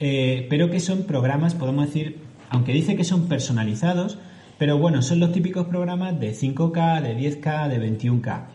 eh, 0.01 0.49
pero 0.51 0.69
que 0.69 0.81
son 0.81 1.05
programas, 1.05 1.55
podemos 1.55 1.87
decir, 1.87 2.17
aunque 2.49 2.73
dice 2.73 2.97
que 2.97 3.05
son 3.05 3.29
personalizados, 3.29 4.19
pero 4.59 4.79
bueno, 4.79 5.01
son 5.01 5.21
los 5.21 5.31
típicos 5.31 5.69
programas 5.69 6.19
de 6.19 6.35
5K, 6.35 7.03
de 7.03 7.17
10K, 7.17 7.69
de 7.69 7.79
21K. 7.79 8.47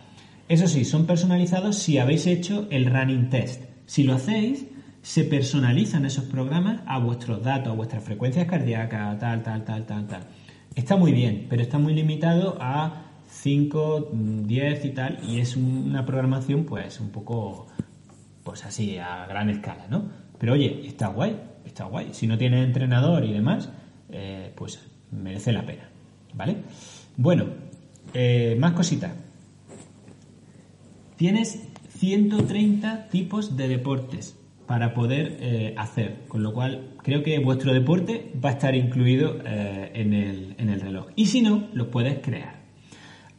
Eso 0.50 0.68
sí, 0.68 0.84
son 0.84 1.06
personalizados 1.06 1.78
si 1.78 2.00
habéis 2.00 2.28
hecho 2.28 2.68
el 2.70 2.88
running 2.88 3.30
test. 3.30 3.64
Si 3.86 4.04
lo 4.04 4.16
hacéis, 4.16 4.66
se 5.04 5.24
personalizan 5.24 6.04
esos 6.04 6.26
programas 6.26 6.82
a 6.86 7.00
vuestros 7.00 7.42
datos, 7.42 7.72
a 7.72 7.76
vuestras 7.78 8.04
frecuencias 8.04 8.46
cardíacas, 8.46 9.18
tal, 9.20 9.42
tal, 9.42 9.64
tal, 9.64 9.86
tal, 9.86 10.06
tal. 10.06 10.22
Está 10.76 10.98
muy 10.98 11.14
bien, 11.14 11.48
pero 11.50 11.62
está 11.62 11.78
muy 11.80 11.94
limitado 11.94 12.58
a 12.60 13.06
5, 13.30 14.10
10 14.12 14.86
y 14.86 14.90
tal, 14.90 15.20
y 15.26 15.40
es 15.40 15.56
una 15.56 16.06
programación 16.06 16.66
pues 16.66 17.00
un 17.00 17.10
poco, 17.10 17.68
pues 18.44 18.66
así, 18.66 18.98
a 18.98 19.26
gran 19.26 19.50
escala, 19.50 19.88
¿no? 19.90 20.10
Pero 20.38 20.54
oye, 20.54 20.86
está 20.86 21.08
guay, 21.08 21.38
está 21.66 21.86
guay. 21.86 22.10
Si 22.14 22.28
no 22.28 22.38
tienes 22.38 22.66
entrenador 22.66 23.24
y 23.24 23.32
demás, 23.32 23.70
eh, 24.10 24.52
pues 24.56 24.86
merece 25.12 25.54
la 25.54 25.66
pena, 25.66 25.90
¿vale? 26.34 26.58
Bueno, 27.16 27.46
eh, 28.14 28.58
más 28.60 28.74
cositas. 28.74 29.14
Tienes 31.16 31.70
130 31.98 33.08
tipos 33.08 33.56
de 33.56 33.70
deportes 33.70 34.38
para 34.68 34.94
poder 34.94 35.38
eh, 35.40 35.76
hacer. 35.78 36.26
Con 36.28 36.44
lo 36.44 36.54
cual, 36.54 36.96
creo 37.04 37.24
que 37.24 37.38
vuestro 37.40 37.74
deporte 37.74 38.32
va 38.44 38.50
a 38.50 38.54
estar 38.54 38.76
incluido 38.76 39.38
eh, 39.46 39.92
en, 39.94 40.14
el, 40.14 40.56
en 40.58 40.70
el 40.70 40.82
reloj. 40.82 41.08
Y 41.16 41.28
si 41.28 41.42
no, 41.42 41.68
lo 41.74 41.92
puedes 41.92 42.20
crear. 42.20 42.64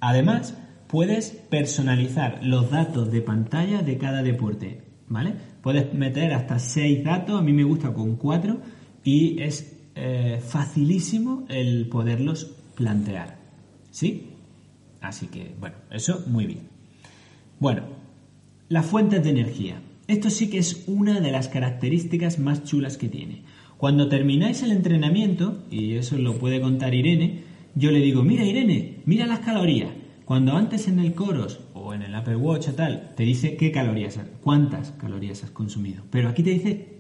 Además, 0.01 0.57
puedes 0.87 1.31
personalizar 1.31 2.41
los 2.43 2.71
datos 2.71 3.11
de 3.11 3.21
pantalla 3.23 3.83
de 3.83 3.99
cada 3.99 4.23
deporte. 4.23 4.83
¿Vale? 5.09 5.35
Puedes 5.63 5.95
meter 5.95 6.33
hasta 6.33 6.59
6 6.59 7.05
datos, 7.05 7.39
a 7.39 7.43
mí 7.43 7.53
me 7.53 7.63
gusta 7.63 7.93
con 7.93 8.17
4 8.17 8.61
y 9.05 9.41
es 9.41 9.77
eh, 9.95 10.41
facilísimo 10.45 11.47
el 11.49 11.89
poderlos 11.89 12.57
plantear. 12.75 13.39
¿Sí? 13.91 14.33
Así 15.01 15.29
que, 15.29 15.55
bueno, 15.61 15.77
eso 15.91 16.25
muy 16.27 16.47
bien. 16.47 16.69
Bueno, 17.61 17.85
las 18.69 18.85
fuentes 18.85 19.23
de 19.23 19.31
energía. 19.31 19.81
Esto 20.09 20.31
sí 20.31 20.49
que 20.51 20.59
es 20.59 20.85
una 20.87 21.21
de 21.21 21.33
las 21.33 21.49
características 21.49 22.39
más 22.39 22.63
chulas 22.63 22.97
que 22.97 23.09
tiene. 23.09 23.43
Cuando 23.77 24.09
termináis 24.09 24.63
el 24.63 24.71
entrenamiento, 24.71 25.65
y 25.71 25.95
eso 25.95 26.17
lo 26.17 26.39
puede 26.39 26.61
contar 26.61 26.95
Irene, 26.95 27.43
yo 27.75 27.91
le 27.91 27.99
digo, 27.99 28.23
mira 28.23 28.45
Irene, 28.45 29.01
mira 29.05 29.27
las 29.27 29.41
calorías. 29.41 29.91
Cuando 30.25 30.57
antes 30.57 30.89
en 30.89 30.99
el 30.99 31.15
Coros 31.15 31.61
o 31.75 31.93
en 31.93 32.03
el 32.03 32.15
Apple 32.15 32.37
Watch 32.37 32.69
o 32.69 32.73
tal, 32.73 33.13
te 33.17 33.25
dice 33.25 33.57
qué 33.57 33.71
calorías, 33.71 34.19
cuántas 34.43 34.93
calorías 34.93 35.45
has 35.45 35.51
consumido. 35.51 36.05
Pero 36.11 36.29
aquí 36.29 36.43
te 36.43 36.51
dice 36.51 36.97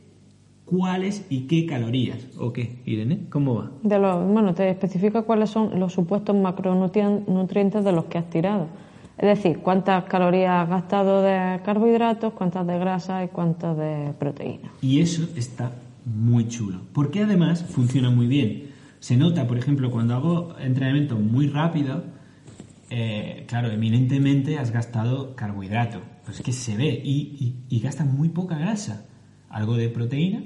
cuáles 0.64 1.24
y 1.30 1.46
qué 1.46 1.64
calorías. 1.64 2.26
¿O 2.38 2.52
qué, 2.52 2.82
Irene? 2.84 3.26
¿Cómo 3.30 3.54
va? 3.54 3.70
De 3.82 3.98
bueno, 3.98 4.52
te 4.54 4.68
especifica 4.68 5.22
cuáles 5.22 5.50
son 5.50 5.78
los 5.80 5.92
supuestos 5.92 6.36
macronutrientes 6.36 7.84
de 7.84 7.92
los 7.92 8.04
que 8.04 8.18
has 8.18 8.28
tirado. 8.28 8.66
Es 9.18 9.26
decir, 9.26 9.60
cuántas 9.60 10.04
calorías 10.04 10.62
has 10.62 10.68
gastado 10.68 11.22
de 11.22 11.60
carbohidratos, 11.64 12.34
cuántas 12.34 12.66
de 12.66 12.78
grasa 12.78 13.24
y 13.24 13.28
cuántas 13.28 13.76
de 13.76 14.12
proteína. 14.18 14.70
Y 14.82 15.00
eso 15.00 15.26
está 15.36 15.72
muy 16.04 16.48
chulo, 16.48 16.82
porque 16.92 17.22
además 17.22 17.64
funciona 17.64 18.10
muy 18.10 18.26
bien. 18.26 18.70
Se 19.00 19.16
nota, 19.16 19.46
por 19.46 19.56
ejemplo, 19.56 19.90
cuando 19.90 20.14
hago 20.14 20.56
entrenamiento 20.58 21.16
muy 21.16 21.48
rápido, 21.48 22.04
eh, 22.90 23.44
claro, 23.48 23.70
eminentemente 23.70 24.58
has 24.58 24.70
gastado 24.70 25.34
carbohidrato, 25.34 26.00
pues 26.24 26.38
es 26.38 26.44
que 26.44 26.52
se 26.52 26.76
ve 26.76 27.00
y, 27.02 27.56
y, 27.68 27.80
gastas 27.80 28.06
muy 28.06 28.28
poca 28.28 28.58
grasa. 28.58 29.06
Algo 29.48 29.76
de 29.76 29.88
proteína, 29.88 30.42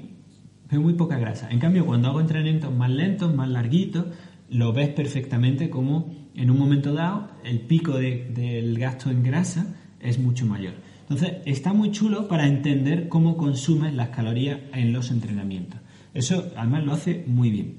pero 0.67 0.81
muy 0.81 0.93
poca 0.93 1.17
grasa. 1.17 1.49
En 1.51 1.59
cambio, 1.59 1.85
cuando 1.85 2.07
hago 2.07 2.21
entrenamientos 2.21 2.73
más 2.73 2.89
lentos, 2.89 3.33
más 3.35 3.49
larguitos, 3.49 4.05
lo 4.49 4.73
ves 4.73 4.89
perfectamente 4.89 5.69
como 5.69 6.20
en 6.35 6.49
un 6.51 6.57
momento 6.57 6.93
dado 6.93 7.29
el 7.43 7.59
pico 7.59 7.97
de- 7.97 8.29
del 8.33 8.77
gasto 8.77 9.09
en 9.09 9.23
grasa 9.23 9.75
es 9.99 10.17
mucho 10.19 10.45
mayor. 10.45 10.73
Entonces, 11.01 11.37
está 11.45 11.73
muy 11.73 11.91
chulo 11.91 12.27
para 12.27 12.47
entender 12.47 13.09
cómo 13.09 13.35
consumes 13.35 13.93
las 13.93 14.09
calorías 14.09 14.59
en 14.73 14.93
los 14.93 15.11
entrenamientos. 15.11 15.79
Eso 16.13 16.51
además 16.55 16.83
lo 16.85 16.93
hace 16.93 17.23
muy 17.27 17.49
bien. 17.51 17.75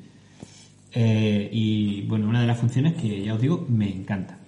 Eh, 0.95 1.49
y 1.53 2.03
bueno, 2.03 2.29
una 2.29 2.41
de 2.43 2.47
las 2.47 2.59
funciones 2.59 2.95
que 2.95 3.23
ya 3.25 3.35
os 3.35 3.41
digo 3.41 3.67
me 3.69 3.89
encanta. 3.91 4.39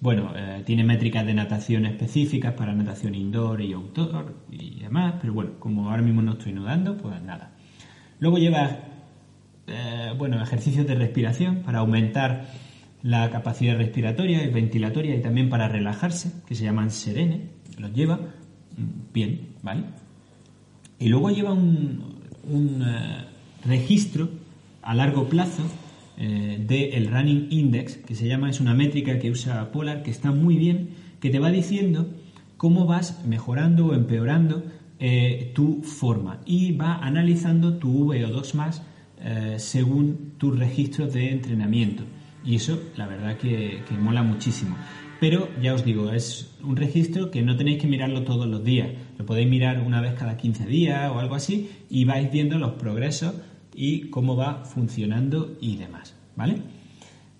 Bueno, 0.00 0.32
eh, 0.34 0.62
tiene 0.64 0.82
métricas 0.82 1.26
de 1.26 1.34
natación 1.34 1.84
específicas 1.84 2.54
para 2.54 2.72
natación 2.72 3.14
indoor 3.14 3.60
y 3.60 3.74
outdoor 3.74 4.34
y 4.50 4.80
demás, 4.80 5.16
pero 5.20 5.34
bueno, 5.34 5.50
como 5.58 5.90
ahora 5.90 6.00
mismo 6.02 6.22
no 6.22 6.32
estoy 6.32 6.52
nudando, 6.52 6.96
pues 6.96 7.20
nada. 7.22 7.50
Luego 8.18 8.38
lleva, 8.38 8.78
eh, 9.66 10.14
bueno, 10.16 10.42
ejercicios 10.42 10.86
de 10.86 10.94
respiración 10.94 11.56
para 11.56 11.80
aumentar 11.80 12.46
la 13.02 13.30
capacidad 13.30 13.76
respiratoria 13.76 14.44
y 14.44 14.50
ventilatoria 14.50 15.14
y 15.14 15.22
también 15.22 15.48
para 15.48 15.68
relajarse, 15.68 16.32
que 16.46 16.54
se 16.54 16.64
llaman 16.64 16.90
serene, 16.90 17.48
los 17.78 17.92
lleva 17.92 18.16
mm, 18.16 19.12
bien, 19.12 19.40
¿vale? 19.62 19.84
Y 20.98 21.08
luego 21.08 21.30
lleva 21.30 21.52
un, 21.52 22.20
un, 22.44 22.82
eh, 22.82 23.24
registro 23.64 24.28
a 24.82 24.94
largo 24.94 25.28
plazo 25.28 25.62
eh, 26.18 26.62
del 26.66 27.10
Running 27.10 27.48
Index, 27.50 27.96
que 27.96 28.14
se 28.14 28.28
llama, 28.28 28.50
es 28.50 28.60
una 28.60 28.74
métrica 28.74 29.18
que 29.18 29.30
usa 29.30 29.72
Polar, 29.72 30.02
que 30.02 30.10
está 30.10 30.30
muy 30.30 30.56
bien, 30.56 30.90
que 31.20 31.30
te 31.30 31.38
va 31.38 31.50
diciendo 31.50 32.06
cómo 32.58 32.84
vas 32.84 33.24
mejorando 33.24 33.86
o 33.86 33.94
empeorando 33.94 34.62
eh, 34.98 35.52
tu 35.54 35.82
forma 35.82 36.40
y 36.44 36.72
va 36.72 36.96
analizando 36.96 37.78
tu 37.78 38.12
VO2 38.12 38.54
más 38.54 38.82
según 39.58 40.32
tus 40.38 40.58
registros 40.58 41.12
de 41.12 41.30
entrenamiento. 41.30 42.04
Y 42.44 42.56
eso, 42.56 42.80
la 42.96 43.06
verdad, 43.06 43.36
que, 43.36 43.82
mola 44.00 44.22
muchísimo. 44.22 44.76
Pero 45.20 45.48
ya 45.60 45.74
os 45.74 45.84
digo, 45.84 46.10
es 46.10 46.56
un 46.62 46.76
registro 46.76 47.30
que 47.30 47.42
no 47.42 47.56
tenéis 47.56 47.80
que 47.80 47.86
mirarlo 47.86 48.22
todos 48.22 48.46
los 48.46 48.64
días. 48.64 48.88
Lo 49.18 49.26
podéis 49.26 49.48
mirar 49.48 49.80
una 49.80 50.00
vez 50.00 50.14
cada 50.14 50.36
15 50.36 50.66
días 50.66 51.10
o 51.10 51.18
algo 51.18 51.34
así 51.34 51.70
y 51.90 52.04
vais 52.04 52.30
viendo 52.32 52.58
los 52.58 52.72
progresos 52.72 53.34
y 53.74 54.08
cómo 54.08 54.36
va 54.36 54.64
funcionando 54.64 55.56
y 55.60 55.76
demás. 55.76 56.16
¿Vale? 56.36 56.62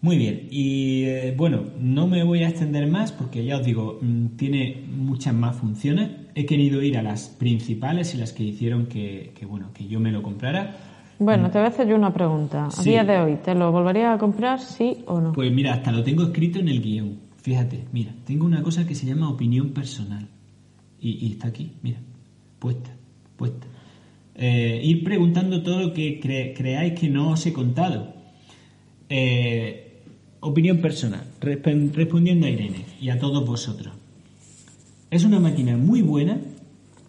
Muy 0.03 0.17
bien, 0.17 0.49
y 0.51 1.05
eh, 1.05 1.35
bueno, 1.37 1.63
no 1.79 2.07
me 2.07 2.25
voy 2.25 2.43
a 2.43 2.49
extender 2.49 2.87
más 2.87 3.13
porque 3.13 3.45
ya 3.45 3.59
os 3.59 3.67
digo, 3.67 3.99
mm, 4.01 4.29
tiene 4.37 4.83
muchas 4.97 5.35
más 5.35 5.57
funciones. 5.57 6.09
He 6.35 6.47
querido 6.47 6.83
ir 6.83 6.97
a 6.97 7.03
las 7.03 7.29
principales 7.29 8.15
y 8.15 8.17
las 8.17 8.33
que 8.33 8.43
hicieron 8.43 8.87
que, 8.87 9.35
bueno, 9.47 9.73
que 9.75 9.89
yo 9.89 10.01
me 10.01 10.11
lo 10.11 10.23
comprara. 10.23 10.90
Bueno, 11.21 11.51
te 11.51 11.59
voy 11.59 11.67
a 11.67 11.69
hacer 11.69 11.87
yo 11.87 11.97
una 11.97 12.13
pregunta. 12.15 12.67
A 12.67 12.71
Sí. 12.71 12.91
día 12.91 13.05
de 13.05 13.19
hoy, 13.19 13.37
¿te 13.45 13.55
lo 13.55 13.71
volverías 13.71 14.15
a 14.15 14.19
comprar, 14.19 14.59
sí 14.59 15.05
o 15.07 15.21
no? 15.21 15.33
Pues 15.33 15.53
mira, 15.53 15.75
hasta 15.75 15.93
lo 15.93 16.03
tengo 16.03 16.23
escrito 16.25 16.59
en 16.59 16.69
el 16.69 16.81
guion. 16.81 17.19
Fíjate, 17.37 17.85
mira, 17.93 18.13
tengo 18.27 18.47
una 18.47 18.63
cosa 18.63 18.87
que 18.87 18.95
se 18.95 19.07
llama 19.07 19.29
opinión 19.29 19.71
personal. 19.71 20.27
Y, 20.99 21.27
y 21.27 21.33
está 21.33 21.49
aquí, 21.49 21.73
mira, 21.83 21.99
puesta, 22.59 22.91
puesta. 23.37 23.67
Eh, 24.35 24.81
ir 24.83 25.05
preguntando 25.05 25.63
todo 25.63 25.79
lo 25.81 25.93
que 25.93 26.21
cre- 26.23 26.55
creáis 26.57 26.99
que 26.99 27.09
no 27.11 27.31
os 27.33 27.45
he 27.45 27.53
contado. 27.53 28.15
Eh, 29.11 30.01
opinión 30.41 30.79
personal, 30.79 31.23
resp- 31.41 31.93
respondiendo 31.93 32.47
a 32.47 32.51
Irene 32.51 32.85
y 33.01 33.11
a 33.11 33.19
todos 33.19 33.47
vosotros. 33.47 33.93
Es 35.11 35.25
una 35.25 35.39
máquina 35.41 35.77
muy 35.77 36.01
buena, 36.01 36.39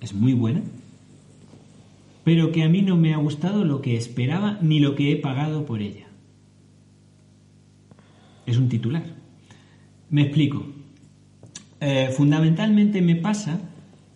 es 0.02 0.14
muy 0.14 0.34
buena, 0.34 0.62
pero 2.24 2.52
que 2.52 2.64
a 2.64 2.70
mí 2.70 2.82
no 2.82 2.98
me 2.98 3.14
ha 3.14 3.18
gustado 3.18 3.66
lo 3.66 3.82
que 3.82 3.96
esperaba 3.96 4.60
ni 4.62 4.80
lo 4.80 4.96
que 4.96 5.12
he 5.12 5.16
pagado 5.16 5.66
por 5.66 5.82
ella. 5.82 6.08
Es 8.46 8.58
un 8.58 8.70
titular. 8.70 9.04
Me 10.10 10.24
explico. 10.24 10.66
Eh, 11.80 12.10
fundamentalmente 12.16 13.02
me 13.02 13.16
pasa 13.16 13.60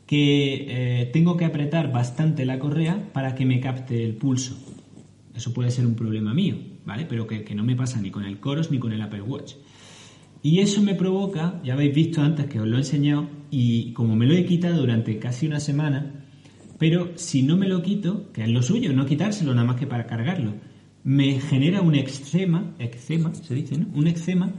que 0.05 0.65
eh, 0.67 1.05
tengo 1.07 1.35
que 1.35 1.45
apretar 1.45 1.91
bastante 1.91 2.45
la 2.45 2.59
correa 2.59 3.09
para 3.11 3.33
que 3.33 3.45
me 3.45 3.59
capte 3.59 4.03
el 4.03 4.15
pulso. 4.15 4.55
Eso 5.33 5.53
puede 5.53 5.71
ser 5.71 5.85
un 5.85 5.95
problema 5.95 6.33
mío, 6.33 6.57
¿vale? 6.85 7.05
Pero 7.05 7.25
que, 7.27 7.43
que 7.43 7.55
no 7.55 7.63
me 7.63 7.75
pasa 7.75 7.99
ni 7.99 8.11
con 8.11 8.23
el 8.23 8.39
Coros 8.39 8.71
ni 8.71 8.77
con 8.77 8.93
el 8.93 9.01
Apple 9.01 9.21
Watch. 9.21 9.55
Y 10.43 10.59
eso 10.59 10.81
me 10.83 10.93
provoca, 10.93 11.59
ya 11.63 11.73
habéis 11.73 11.95
visto 11.95 12.21
antes 12.21 12.45
que 12.45 12.59
os 12.59 12.67
lo 12.67 12.75
he 12.75 12.81
enseñado, 12.81 13.27
y 13.49 13.93
como 13.93 14.15
me 14.15 14.27
lo 14.27 14.35
he 14.35 14.45
quitado 14.45 14.79
durante 14.79 15.17
casi 15.17 15.47
una 15.47 15.59
semana, 15.59 16.24
pero 16.77 17.13
si 17.15 17.41
no 17.41 17.57
me 17.57 17.67
lo 17.67 17.81
quito, 17.81 18.31
que 18.33 18.43
es 18.43 18.49
lo 18.49 18.61
suyo, 18.61 18.93
no 18.93 19.05
quitárselo 19.05 19.53
nada 19.53 19.67
más 19.67 19.77
que 19.77 19.87
para 19.87 20.07
cargarlo, 20.07 20.53
me 21.03 21.39
genera 21.39 21.81
un 21.81 21.95
eczema, 21.95 22.73
eczema 22.79 23.33
se 23.33 23.53
dice, 23.55 23.77
¿no? 23.77 23.87
Un 23.93 24.07
eczema, 24.07 24.51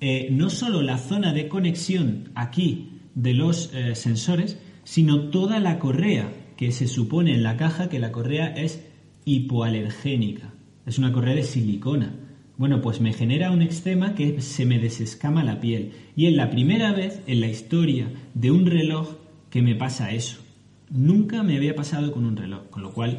eh, 0.00 0.28
no 0.30 0.50
solo 0.50 0.82
la 0.82 0.98
zona 0.98 1.32
de 1.32 1.48
conexión 1.48 2.30
aquí 2.34 3.00
de 3.14 3.32
los 3.32 3.72
eh, 3.74 3.94
sensores, 3.94 4.58
sino 4.84 5.30
toda 5.30 5.58
la 5.58 5.78
correa, 5.78 6.30
que 6.56 6.72
se 6.72 6.86
supone 6.86 7.34
en 7.34 7.42
la 7.42 7.56
caja 7.56 7.88
que 7.88 7.98
la 7.98 8.12
correa 8.12 8.48
es 8.48 8.82
hipoalergénica, 9.24 10.54
es 10.86 10.98
una 10.98 11.12
correa 11.12 11.34
de 11.34 11.42
silicona. 11.42 12.14
Bueno, 12.56 12.80
pues 12.80 13.00
me 13.00 13.12
genera 13.12 13.50
un 13.50 13.60
eczema 13.60 14.14
que 14.14 14.40
se 14.40 14.64
me 14.64 14.78
desescama 14.78 15.44
la 15.44 15.60
piel. 15.60 15.92
Y 16.14 16.26
es 16.26 16.34
la 16.34 16.48
primera 16.48 16.92
vez 16.92 17.20
en 17.26 17.40
la 17.40 17.48
historia 17.48 18.10
de 18.32 18.50
un 18.50 18.64
reloj 18.64 19.16
que 19.50 19.60
me 19.60 19.74
pasa 19.74 20.12
eso. 20.12 20.45
Nunca 20.90 21.42
me 21.42 21.56
había 21.56 21.74
pasado 21.74 22.12
con 22.12 22.24
un 22.24 22.36
reloj, 22.36 22.68
con 22.70 22.82
lo 22.82 22.92
cual, 22.92 23.18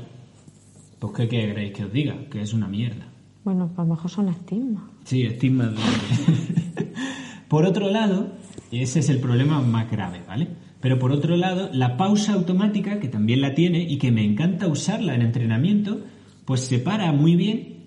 pues 0.99 1.13
¿qué 1.13 1.28
queréis 1.28 1.74
que 1.74 1.86
os 1.86 1.91
diga? 1.91 2.15
Que 2.30 2.41
es 2.41 2.53
una 2.53 2.68
mierda. 2.68 3.07
Bueno, 3.43 3.68
pues 3.68 3.80
a 3.80 3.84
lo 3.84 3.89
mejor 3.95 4.09
son 4.11 4.30
estigmas. 4.30 4.84
Sí, 5.03 5.24
estigmas 5.24 5.72
de... 5.74 5.82
por 7.47 7.65
otro 7.65 7.89
lado, 7.89 8.34
ese 8.72 8.99
es 8.99 9.09
el 9.09 9.20
problema 9.20 9.61
más 9.61 9.89
grave, 9.91 10.22
¿vale? 10.28 10.47
Pero 10.80 10.99
por 10.99 11.11
otro 11.11 11.36
lado, 11.38 11.70
la 11.74 11.97
pausa 11.97 12.34
automática, 12.34 12.99
que 12.99 13.07
también 13.07 13.41
la 13.41 13.53
tiene 13.55 13.82
y 13.84 13.97
que 13.97 14.11
me 14.11 14.24
encanta 14.24 14.68
usarla 14.68 15.15
en 15.15 15.22
entrenamiento, 15.22 16.01
pues 16.45 16.61
se 16.61 16.80
para 16.80 17.11
muy 17.11 17.36
bien. 17.36 17.78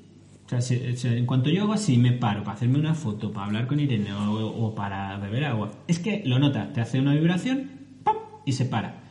O 0.47 0.49
sea, 0.51 0.61
se- 0.61 0.97
se- 0.97 1.16
en 1.16 1.26
cuanto 1.26 1.49
yo 1.51 1.62
hago 1.62 1.72
así, 1.74 1.97
me 1.97 2.12
paro 2.12 2.43
para 2.43 2.57
hacerme 2.57 2.78
una 2.78 2.95
foto, 2.95 3.33
para 3.33 3.47
hablar 3.47 3.66
con 3.68 3.78
Irene 3.81 4.12
o, 4.12 4.47
o 4.66 4.74
para 4.74 5.16
beber 5.18 5.45
agua. 5.45 5.70
Es 5.87 6.01
que 6.01 6.22
lo 6.26 6.39
notas, 6.39 6.72
te 6.72 6.81
hace 6.81 6.99
una 6.99 7.14
vibración 7.14 7.70
¡pam! 8.03 8.16
y 8.45 8.53
se 8.53 8.64
para. 8.64 9.05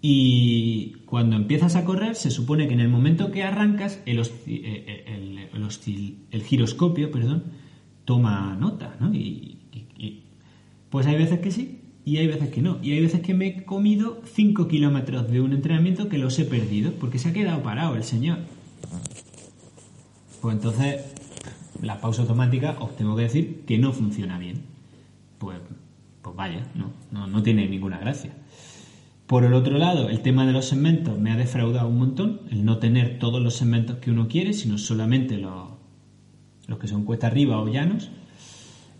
Y 0.00 0.92
cuando 1.06 1.34
empiezas 1.36 1.74
a 1.74 1.84
correr, 1.84 2.14
se 2.14 2.30
supone 2.30 2.68
que 2.68 2.74
en 2.74 2.80
el 2.80 2.88
momento 2.88 3.32
que 3.32 3.42
arrancas, 3.42 4.00
el, 4.06 4.20
hosci- 4.20 4.60
eh, 4.64 4.84
eh, 4.86 5.04
el, 5.06 5.38
el 5.38 6.16
el 6.30 6.42
giroscopio 6.42 7.10
perdón, 7.10 7.44
toma 8.04 8.56
nota, 8.58 8.96
¿no? 9.00 9.12
Y, 9.12 9.58
y- 9.98 10.22
pues 10.90 11.06
hay 11.06 11.16
veces 11.16 11.40
que 11.40 11.50
sí 11.50 11.80
y 12.04 12.16
hay 12.18 12.26
veces 12.28 12.48
que 12.50 12.62
no. 12.62 12.78
Y 12.82 12.92
hay 12.92 13.00
veces 13.02 13.20
que 13.20 13.34
me 13.34 13.46
he 13.48 13.64
comido 13.64 14.22
5 14.24 14.68
kilómetros 14.68 15.30
de 15.30 15.40
un 15.40 15.52
entrenamiento 15.52 16.08
que 16.08 16.16
los 16.18 16.38
he 16.38 16.44
perdido 16.44 16.92
porque 16.92 17.18
se 17.18 17.28
ha 17.28 17.32
quedado 17.32 17.62
parado 17.62 17.94
el 17.96 18.04
señor. 18.04 18.38
Pues 20.40 20.54
entonces, 20.54 21.04
la 21.82 22.00
pausa 22.00 22.22
automática 22.22 22.76
os 22.80 22.96
tengo 22.96 23.16
que 23.16 23.22
decir 23.22 23.64
que 23.66 23.78
no 23.78 23.92
funciona 23.92 24.38
bien. 24.38 24.62
Pues, 25.38 25.58
pues 26.22 26.36
vaya, 26.36 26.66
no, 26.74 27.26
no 27.26 27.42
tiene 27.42 27.68
ninguna 27.68 27.98
gracia. 27.98 28.32
Por 29.28 29.44
el 29.44 29.52
otro 29.52 29.76
lado, 29.76 30.08
el 30.08 30.22
tema 30.22 30.46
de 30.46 30.54
los 30.54 30.68
segmentos 30.68 31.18
me 31.18 31.30
ha 31.30 31.36
defraudado 31.36 31.86
un 31.86 31.98
montón, 31.98 32.40
el 32.50 32.64
no 32.64 32.78
tener 32.78 33.18
todos 33.18 33.42
los 33.42 33.56
segmentos 33.56 33.98
que 33.98 34.10
uno 34.10 34.26
quiere, 34.26 34.54
sino 34.54 34.78
solamente 34.78 35.36
los, 35.36 35.68
los 36.66 36.78
que 36.78 36.88
son 36.88 37.04
cuesta 37.04 37.26
arriba 37.26 37.60
o 37.60 37.68
llanos. 37.68 38.10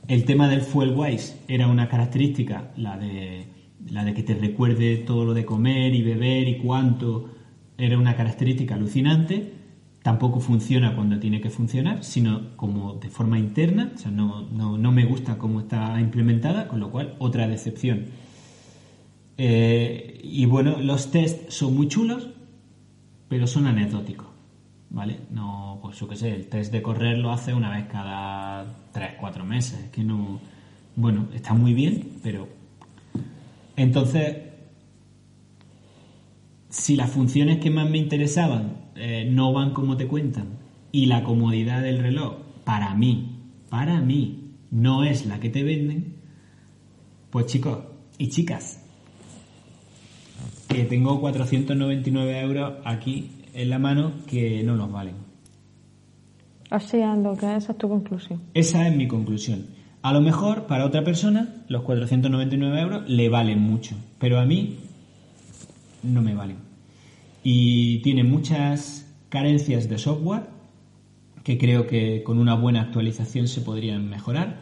El 0.06 0.26
tema 0.26 0.46
del 0.50 0.60
fuel 0.60 0.92
wise 0.94 1.38
era 1.48 1.66
una 1.66 1.88
característica, 1.88 2.72
la 2.76 2.98
de, 2.98 3.46
la 3.90 4.04
de 4.04 4.12
que 4.12 4.22
te 4.22 4.34
recuerde 4.34 4.98
todo 4.98 5.24
lo 5.24 5.32
de 5.32 5.46
comer 5.46 5.94
y 5.94 6.02
beber 6.02 6.46
y 6.46 6.58
cuánto, 6.58 7.30
era 7.78 7.96
una 7.96 8.14
característica 8.14 8.74
alucinante. 8.74 9.54
Tampoco 10.02 10.40
funciona 10.40 10.94
cuando 10.94 11.18
tiene 11.18 11.40
que 11.40 11.48
funcionar, 11.48 12.04
sino 12.04 12.54
como 12.56 12.96
de 12.96 13.08
forma 13.08 13.38
interna, 13.38 13.92
o 13.94 13.98
sea, 13.98 14.10
no, 14.10 14.46
no, 14.50 14.76
no 14.76 14.92
me 14.92 15.06
gusta 15.06 15.38
cómo 15.38 15.60
está 15.60 15.98
implementada, 15.98 16.68
con 16.68 16.80
lo 16.80 16.90
cual 16.90 17.14
otra 17.18 17.48
decepción. 17.48 18.27
Eh, 19.38 20.20
y 20.22 20.46
bueno, 20.46 20.80
los 20.80 21.12
test 21.12 21.50
son 21.50 21.76
muy 21.76 21.86
chulos, 21.86 22.28
pero 23.28 23.46
son 23.46 23.66
anecdóticos, 23.66 24.26
¿vale? 24.90 25.20
No, 25.30 25.78
pues 25.80 25.98
yo 25.98 26.08
qué 26.08 26.16
sé, 26.16 26.34
el 26.34 26.48
test 26.48 26.72
de 26.72 26.82
correr 26.82 27.18
lo 27.18 27.30
hace 27.30 27.54
una 27.54 27.70
vez 27.70 27.86
cada 27.86 28.66
3, 28.92 29.12
4 29.20 29.44
meses, 29.44 29.78
es 29.84 29.90
que 29.90 30.02
no... 30.02 30.40
Bueno, 30.96 31.28
está 31.32 31.54
muy 31.54 31.72
bien, 31.72 32.18
pero... 32.22 32.48
Entonces, 33.76 34.38
si 36.68 36.96
las 36.96 37.10
funciones 37.10 37.58
que 37.58 37.70
más 37.70 37.88
me 37.88 37.98
interesaban 37.98 38.90
eh, 38.96 39.28
no 39.30 39.52
van 39.52 39.72
como 39.72 39.96
te 39.96 40.08
cuentan 40.08 40.58
y 40.90 41.06
la 41.06 41.22
comodidad 41.22 41.80
del 41.80 42.00
reloj, 42.00 42.38
para 42.64 42.92
mí, 42.94 43.36
para 43.68 44.00
mí, 44.00 44.54
no 44.72 45.04
es 45.04 45.26
la 45.26 45.38
que 45.38 45.48
te 45.48 45.62
venden, 45.62 46.16
pues 47.30 47.46
chicos 47.46 47.78
y 48.18 48.30
chicas, 48.30 48.87
que 50.68 50.84
tengo 50.84 51.20
499 51.20 52.40
euros 52.40 52.74
aquí 52.84 53.30
en 53.54 53.70
la 53.70 53.78
mano 53.78 54.12
que 54.26 54.62
no 54.62 54.76
los 54.76 54.92
valen. 54.92 55.14
Así 56.70 56.98
es 56.98 57.18
lo 57.18 57.36
que 57.36 57.56
esa 57.56 57.72
es 57.72 57.78
tu 57.78 57.88
conclusión. 57.88 58.40
Esa 58.54 58.86
es 58.86 58.94
mi 58.94 59.08
conclusión. 59.08 59.66
A 60.02 60.12
lo 60.12 60.20
mejor 60.20 60.66
para 60.66 60.84
otra 60.84 61.02
persona 61.02 61.64
los 61.68 61.82
499 61.82 62.80
euros 62.80 63.08
le 63.08 63.28
valen 63.28 63.60
mucho, 63.60 63.96
pero 64.18 64.38
a 64.38 64.44
mí 64.44 64.76
no 66.02 66.22
me 66.22 66.34
valen. 66.34 66.58
Y 67.42 67.98
tiene 68.00 68.22
muchas 68.22 69.06
carencias 69.28 69.88
de 69.88 69.98
software 69.98 70.44
que 71.42 71.56
creo 71.56 71.86
que 71.86 72.22
con 72.22 72.38
una 72.38 72.54
buena 72.54 72.82
actualización 72.82 73.48
se 73.48 73.62
podrían 73.62 74.08
mejorar, 74.08 74.60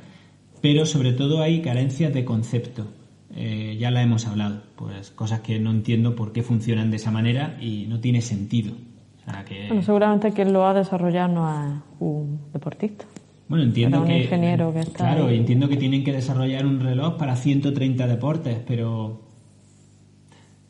pero 0.61 0.87
sobre 0.87 1.13
todo 1.13 1.43
hay 1.43 1.61
carencias 1.61 2.15
de 2.15 2.25
concepto. 2.25 2.87
Eh, 3.35 3.77
ya 3.79 3.91
la 3.91 4.03
hemos 4.03 4.27
hablado, 4.27 4.63
pues 4.77 5.11
cosas 5.11 5.41
que 5.41 5.59
no 5.59 5.71
entiendo 5.71 6.15
por 6.15 6.33
qué 6.33 6.43
funcionan 6.43 6.91
de 6.91 6.97
esa 6.97 7.11
manera 7.11 7.59
y 7.61 7.87
no 7.89 8.01
tiene 8.01 8.23
sentido. 8.23 8.73
O 9.21 9.31
sea, 9.31 9.45
que... 9.45 9.67
Bueno, 9.69 9.83
seguramente 9.83 10.33
quien 10.33 10.53
lo 10.53 10.67
ha 10.67 10.73
desarrollado 10.75 11.29
no 11.35 11.49
es 11.67 11.81
un 11.99 12.39
deportista. 12.53 13.05
Bueno, 13.49 13.65
entiendo 13.65 14.01
un 14.01 14.07
que. 14.07 14.23
ingeniero 14.23 14.73
que 14.73 14.81
está 14.81 14.99
Claro, 14.99 15.27
ahí. 15.27 15.37
entiendo 15.37 15.69
que 15.69 15.77
tienen 15.77 16.03
que 16.05 16.13
desarrollar 16.13 16.67
un 16.67 16.81
reloj 16.81 17.17
para 17.17 17.37
130 17.37 18.07
deportes, 18.07 18.59
pero. 18.67 19.23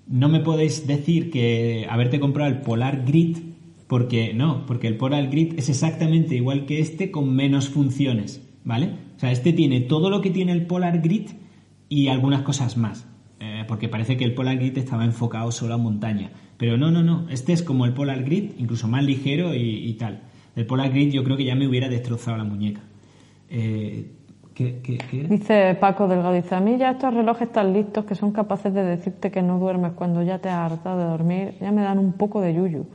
No 0.09 0.29
me 0.29 0.41
podéis 0.41 0.87
decir 0.87 1.31
que 1.31 1.87
haberte 1.91 2.21
comprado 2.21 2.51
el 2.51 2.61
Polar 2.61 3.05
Grid, 3.05 3.39
porque 3.89 4.33
no, 4.35 4.65
porque 4.67 4.87
el 4.89 4.97
Polar 4.97 5.29
Grid 5.31 5.55
es 5.59 5.69
exactamente 5.69 6.37
igual 6.37 6.65
que 6.67 6.79
este 6.81 7.11
con 7.11 7.35
menos 7.35 7.69
funciones, 7.69 8.41
¿vale? 8.65 8.91
O 9.17 9.19
sea, 9.21 9.33
este 9.33 9.53
tiene 9.53 9.81
todo 9.81 10.09
lo 10.11 10.21
que 10.21 10.31
tiene 10.31 10.53
el 10.53 10.67
Polar 10.67 11.01
Grid 11.01 11.29
y 11.89 12.09
algunas 12.09 12.43
cosas 12.43 12.77
más, 12.77 13.07
eh, 13.41 13.65
porque 13.69 13.89
parece 13.89 14.17
que 14.17 14.25
el 14.25 14.35
Polar 14.35 14.57
Grid 14.57 14.79
estaba 14.79 15.05
enfocado 15.05 15.53
solo 15.53 15.75
a 15.75 15.79
montaña. 15.79 16.31
Pero 16.57 16.77
no, 16.77 16.91
no, 16.91 17.03
no, 17.03 17.29
este 17.29 17.53
es 17.53 17.63
como 17.63 17.85
el 17.85 17.93
Polar 17.93 18.25
Grid, 18.25 18.53
incluso 18.59 18.89
más 18.89 19.05
ligero 19.05 19.55
y, 19.55 19.61
y 19.61 19.93
tal. 19.95 20.23
El 20.55 20.67
Polar 20.67 20.91
Grid 20.91 21.13
yo 21.13 21.23
creo 21.23 21.37
que 21.37 21.45
ya 21.45 21.55
me 21.55 21.69
hubiera 21.69 21.89
destrozado 21.89 22.39
la 22.39 22.45
muñeca. 22.45 22.81
Eh, 23.51 24.11
¿qué, 24.55 24.81
qué, 24.83 24.99
qué 24.99 25.21
era? 25.21 25.29
Dice 25.29 25.77
Paco 25.79 26.09
Delgado, 26.09 26.33
dice, 26.33 26.55
a 26.55 26.61
mí 26.61 26.77
ya 26.79 26.93
estos 26.93 27.13
relojes 27.13 27.53
tan 27.53 27.73
listos 27.73 28.07
que 28.07 28.15
son 28.15 28.33
capaces 28.33 28.73
de 28.73 28.83
decirte 28.83 29.31
que 29.31 29.43
no 29.43 29.59
duermes 29.59 29.93
cuando 29.93 30.23
ya 30.23 30.39
te 30.39 30.49
has 30.49 30.73
hartado 30.73 30.99
de 30.99 31.05
dormir, 31.05 31.55
ya 31.61 31.71
me 31.73 31.83
dan 31.83 31.99
un 31.99 32.15
poco 32.15 32.41
de 32.41 32.55
yuyu. 32.55 32.87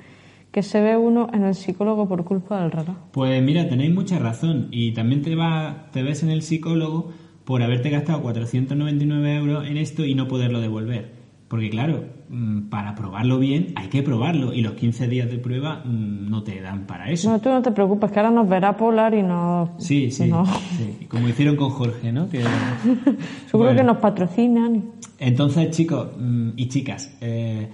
Que 0.52 0.64
se 0.64 0.82
ve 0.82 0.98
uno 0.98 1.30
en 1.32 1.44
el 1.44 1.56
psicólogo 1.56 2.10
por 2.10 2.26
culpa 2.26 2.62
del 2.62 2.72
reloj. 2.72 2.98
Pues 3.14 3.42
mira, 3.42 3.70
tenéis 3.70 3.94
mucha 3.94 4.20
razón. 4.20 4.68
Y 4.72 4.92
también 4.92 5.22
te, 5.22 5.34
va, 5.34 5.88
te 5.94 6.04
ves 6.04 6.24
en 6.24 6.30
el 6.30 6.42
psicólogo 6.42 7.14
por 7.46 7.62
haberte 7.64 7.90
gastado 7.90 8.22
499 8.22 9.36
euros 9.36 9.68
en 9.68 9.78
esto 9.78 10.06
y 10.06 10.16
no 10.16 10.28
poderlo 10.28 10.60
devolver. 10.62 11.20
Porque 11.48 11.70
claro, 11.70 12.06
mm, 12.30 12.70
para 12.70 12.96
probarlo 12.96 13.38
bien 13.38 13.74
hay 13.76 13.90
que 13.90 14.04
probarlo 14.04 14.54
y 14.54 14.62
los 14.62 14.74
15 14.76 15.08
días 15.10 15.30
de 15.30 15.38
prueba 15.38 15.82
mm, 15.84 16.30
no 16.30 16.44
te 16.44 16.62
dan 16.62 16.86
para 16.88 17.10
eso. 17.12 17.30
No, 17.30 17.40
tú 17.40 17.50
no 17.50 17.62
te 17.62 17.72
preocupes, 17.72 18.10
que 18.12 18.20
ahora 18.20 18.32
nos 18.32 18.48
verá 18.48 18.78
Polar 18.78 19.14
y 19.14 19.22
nos... 19.22 19.70
Sí, 19.78 20.12
sí, 20.12 20.28
no. 20.28 20.46
sí. 20.46 21.08
Como 21.10 21.28
hicieron 21.28 21.58
con 21.58 21.70
Jorge, 21.72 22.12
¿no? 22.14 22.30
Que, 22.30 22.40
Seguro 23.48 23.70
Bueno. 23.70 23.76
que 23.76 23.84
nos 23.84 23.98
patrocinan. 23.98 24.84
Entonces, 25.20 25.72
chicos 25.72 26.08
mm, 26.18 26.50
y 26.56 26.70
chicas, 26.70 27.18
eh, 27.20 27.68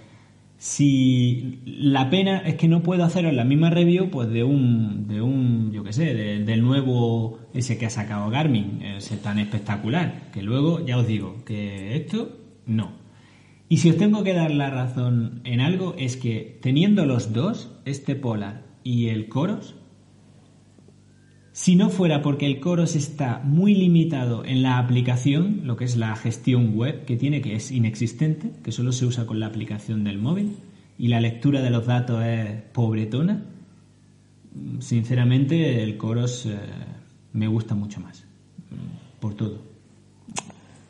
si 0.58 1.60
la 1.66 2.10
pena 2.10 2.40
es 2.40 2.56
que 2.56 2.68
no 2.68 2.82
puedo 2.84 3.04
haceros 3.04 3.34
la 3.34 3.44
misma 3.44 3.70
review 3.70 4.10
pues 4.10 4.30
de 4.30 4.44
un, 4.44 5.08
de 5.08 5.22
un 5.22 5.72
yo 5.72 5.84
qué 5.84 5.94
sé, 5.94 6.14
de- 6.14 6.44
del 6.44 6.62
nuevo 6.64 7.40
ese 7.54 7.78
que 7.78 7.86
ha 7.86 7.90
sacado 7.90 8.30
Garmin, 8.30 8.82
ese 8.82 9.18
tan 9.18 9.40
espectacular, 9.40 10.30
que 10.34 10.42
luego 10.42 10.86
ya 10.86 10.98
os 10.98 11.08
digo 11.08 11.44
que 11.46 11.96
esto 11.96 12.38
no. 12.66 12.92
Y 13.70 13.78
si 13.78 13.90
os 13.90 13.98
tengo 13.98 14.24
que 14.24 14.34
dar 14.34 14.52
la 14.52 14.70
razón 14.70 15.42
en 15.44 15.60
algo 15.60 15.94
es 15.98 16.18
que 16.18 16.58
teniendo 16.62 17.06
los 17.06 17.34
dos, 17.34 17.72
este 17.86 18.16
Polar 18.16 18.64
y 18.84 19.08
el 19.08 19.28
Coros, 19.28 19.76
si 21.58 21.76
no 21.76 21.90
fuera 21.90 22.22
porque 22.22 22.46
el 22.46 22.60
Coros 22.60 22.96
está 22.96 23.42
muy 23.44 23.74
limitado 23.74 24.46
en 24.46 24.62
la 24.62 24.78
aplicación, 24.78 25.62
lo 25.64 25.76
que 25.76 25.86
es 25.86 25.98
la 25.98 26.16
gestión 26.16 26.78
web 26.78 27.04
que 27.06 27.18
tiene, 27.18 27.42
que 27.42 27.56
es 27.56 27.72
inexistente, 27.72 28.52
que 28.64 28.72
solo 28.72 28.92
se 28.92 29.08
usa 29.08 29.26
con 29.26 29.40
la 29.40 29.48
aplicación 29.48 30.04
del 30.04 30.20
móvil, 30.20 30.56
y 31.00 31.08
la 31.08 31.20
lectura 31.20 31.64
de 31.64 31.72
los 31.72 31.88
datos 31.88 32.24
es 32.24 32.62
pobretona, 32.74 33.42
sinceramente 34.78 35.82
el 35.82 35.98
Coros 35.98 36.46
eh, 36.46 36.60
me 37.34 37.48
gusta 37.48 37.74
mucho 37.74 38.02
más, 38.02 38.24
por 39.20 39.34
todo. 39.34 39.60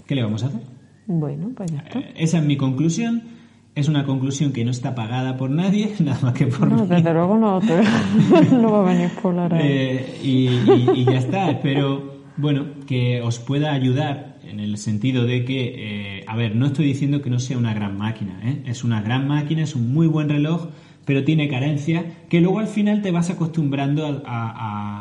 ¿Qué 0.05 0.15
le 0.15 0.21
vamos 0.21 0.43
a 0.43 0.47
hacer? 0.47 0.59
Bueno, 1.05 1.49
pues 1.55 1.71
ya 1.71 1.77
está. 1.77 1.99
Eh, 1.99 2.13
Esa 2.17 2.39
es 2.39 2.43
mi 2.43 2.57
conclusión. 2.57 3.36
Es 3.77 3.87
una 3.87 4.05
conclusión 4.05 4.51
que 4.53 4.65
no 4.65 4.71
está 4.71 4.95
pagada 4.95 5.37
por 5.37 5.49
nadie, 5.51 5.93
nada 5.99 6.19
más 6.21 6.33
que 6.33 6.47
por 6.47 6.67
No, 6.71 6.83
mí. 6.83 6.87
desde 6.89 7.13
luego 7.13 7.37
no, 7.37 7.59
te- 7.59 8.51
no 8.55 8.71
va 8.71 8.79
a 8.89 8.93
venir 8.93 9.09
Polar 9.21 9.53
ahí. 9.53 9.61
Eh, 9.63 10.19
y, 10.23 10.29
y- 10.47 10.89
y 11.01 11.05
ya 11.05 11.17
está. 11.19 11.51
Espero, 11.51 12.15
bueno, 12.37 12.65
que 12.87 13.21
os 13.21 13.37
pueda 13.39 13.73
ayudar 13.73 14.37
en 14.43 14.59
el 14.59 14.77
sentido 14.77 15.25
de 15.25 15.45
que, 15.45 16.19
eh, 16.19 16.23
a 16.27 16.35
ver, 16.35 16.55
no 16.55 16.65
estoy 16.65 16.85
diciendo 16.85 17.21
que 17.21 17.29
no 17.29 17.37
sea 17.39 17.57
una 17.57 17.73
gran 17.73 17.97
máquina, 17.97 18.39
¿eh? 18.43 18.63
es 18.65 18.83
una 18.83 19.01
gran 19.01 19.27
máquina, 19.27 19.61
es 19.63 19.75
un 19.75 19.93
muy 19.93 20.07
buen 20.07 20.29
reloj, 20.29 20.69
pero 21.05 21.23
tiene 21.23 21.47
carencias 21.47 22.03
que 22.29 22.41
luego 22.41 22.59
al 22.59 22.67
final 22.67 23.01
te 23.01 23.11
vas 23.11 23.29
acostumbrando 23.29 24.05
a, 24.07 24.09
a- 24.25 24.51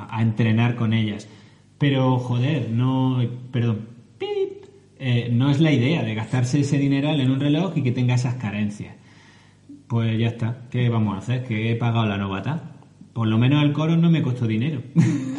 a- 0.04 0.16
a 0.18 0.22
entrenar 0.22 0.76
con 0.76 0.92
ellas. 0.92 1.28
Pero, 1.78 2.18
joder, 2.18 2.70
no, 2.70 3.20
perdón, 3.52 3.95
eh, 4.98 5.28
no 5.32 5.50
es 5.50 5.60
la 5.60 5.72
idea 5.72 6.02
de 6.02 6.14
gastarse 6.14 6.60
ese 6.60 6.78
dineral 6.78 7.20
en 7.20 7.30
un 7.30 7.40
reloj 7.40 7.72
y 7.76 7.82
que 7.82 7.92
tenga 7.92 8.14
esas 8.14 8.34
carencias. 8.34 8.94
Pues 9.86 10.18
ya 10.18 10.28
está. 10.28 10.56
¿Qué 10.70 10.88
vamos 10.88 11.14
a 11.14 11.18
hacer? 11.18 11.44
Que 11.44 11.72
he 11.72 11.76
pagado 11.76 12.06
la 12.06 12.18
novata. 12.18 12.60
Por 13.12 13.28
lo 13.28 13.38
menos 13.38 13.62
el 13.62 13.72
coro 13.72 13.96
no 13.96 14.10
me 14.10 14.22
costó 14.22 14.46
dinero. 14.46 14.80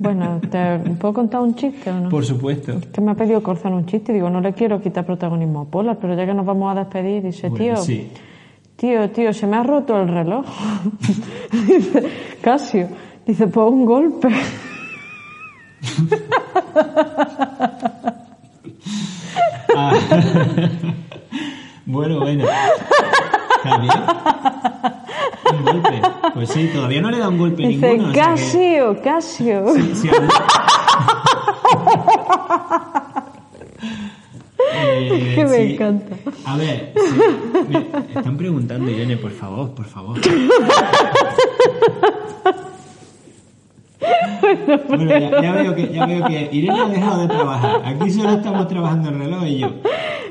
Bueno, 0.00 0.40
¿te 0.48 0.78
puedo 0.94 1.12
contar 1.12 1.40
un 1.40 1.56
chiste 1.56 1.90
o 1.90 2.00
no? 2.00 2.08
Por 2.08 2.24
supuesto. 2.24 2.78
Es 2.78 2.86
que 2.86 3.00
me 3.00 3.10
ha 3.10 3.14
pedido 3.14 3.42
Corzan 3.42 3.72
un 3.74 3.84
chiste 3.84 4.12
y 4.12 4.14
digo, 4.14 4.30
no 4.30 4.40
le 4.40 4.52
quiero 4.52 4.80
quitar 4.80 5.04
protagonismo 5.04 5.62
a 5.62 5.64
Polar, 5.64 5.98
pero 6.00 6.14
ya 6.14 6.24
que 6.24 6.32
nos 6.34 6.46
vamos 6.46 6.70
a 6.70 6.78
despedir, 6.78 7.24
dice, 7.24 7.48
Bueno, 7.48 7.64
tío, 7.64 7.76
sí. 7.78 8.08
tío, 8.76 9.10
tío, 9.10 9.32
se 9.32 9.48
me 9.48 9.56
ha 9.56 9.64
roto 9.64 10.00
el 10.00 10.08
reloj. 10.08 10.46
dice, 11.66 12.04
Casio, 12.40 12.88
dice, 13.26 13.48
pues 13.48 13.70
un 13.70 13.84
golpe. 13.84 14.28
Ah. 19.76 19.92
bueno, 21.86 22.20
bueno. 22.20 22.44
Está 22.44 23.78
bien. 23.78 23.92
Un 25.58 25.64
golpe. 25.64 26.02
Pues 26.34 26.50
sí, 26.50 26.70
todavía 26.72 27.00
no 27.00 27.10
le 27.10 27.18
da 27.18 27.28
un 27.28 27.38
golpe 27.38 27.66
Dice, 27.66 27.92
ninguno. 27.94 28.10
o 28.10 28.14
sea 28.14 28.24
que- 28.34 28.40
Casio, 28.40 29.02
Casio. 29.02 29.64
Sí, 29.94 30.08
ver. 30.08 30.22
Eh, 34.80 35.32
Que 35.34 35.44
me 35.44 35.56
sí. 35.66 35.72
encanta. 35.74 36.16
A 36.44 36.56
ver, 36.56 36.92
sí. 36.94 37.00
Me 37.68 37.78
están 38.18 38.36
preguntando, 38.36 38.90
Irene, 38.90 39.16
por 39.16 39.30
favor, 39.32 39.70
por 39.74 39.86
favor. 39.86 40.18
Bueno, 44.88 45.04
ya, 45.10 45.42
ya 45.42 45.52
veo 45.52 45.74
que, 45.74 45.88
ya 45.92 46.06
veo 46.06 46.24
que 46.26 46.48
Irene 46.52 46.80
ha 46.80 46.88
dejado 46.88 47.22
de 47.22 47.28
trabajar. 47.28 47.82
Aquí 47.84 48.10
solo 48.10 48.30
estamos 48.30 48.68
trabajando 48.68 49.08
el 49.10 49.18
reloj 49.18 49.44
y 49.46 49.58
yo. 49.58 49.66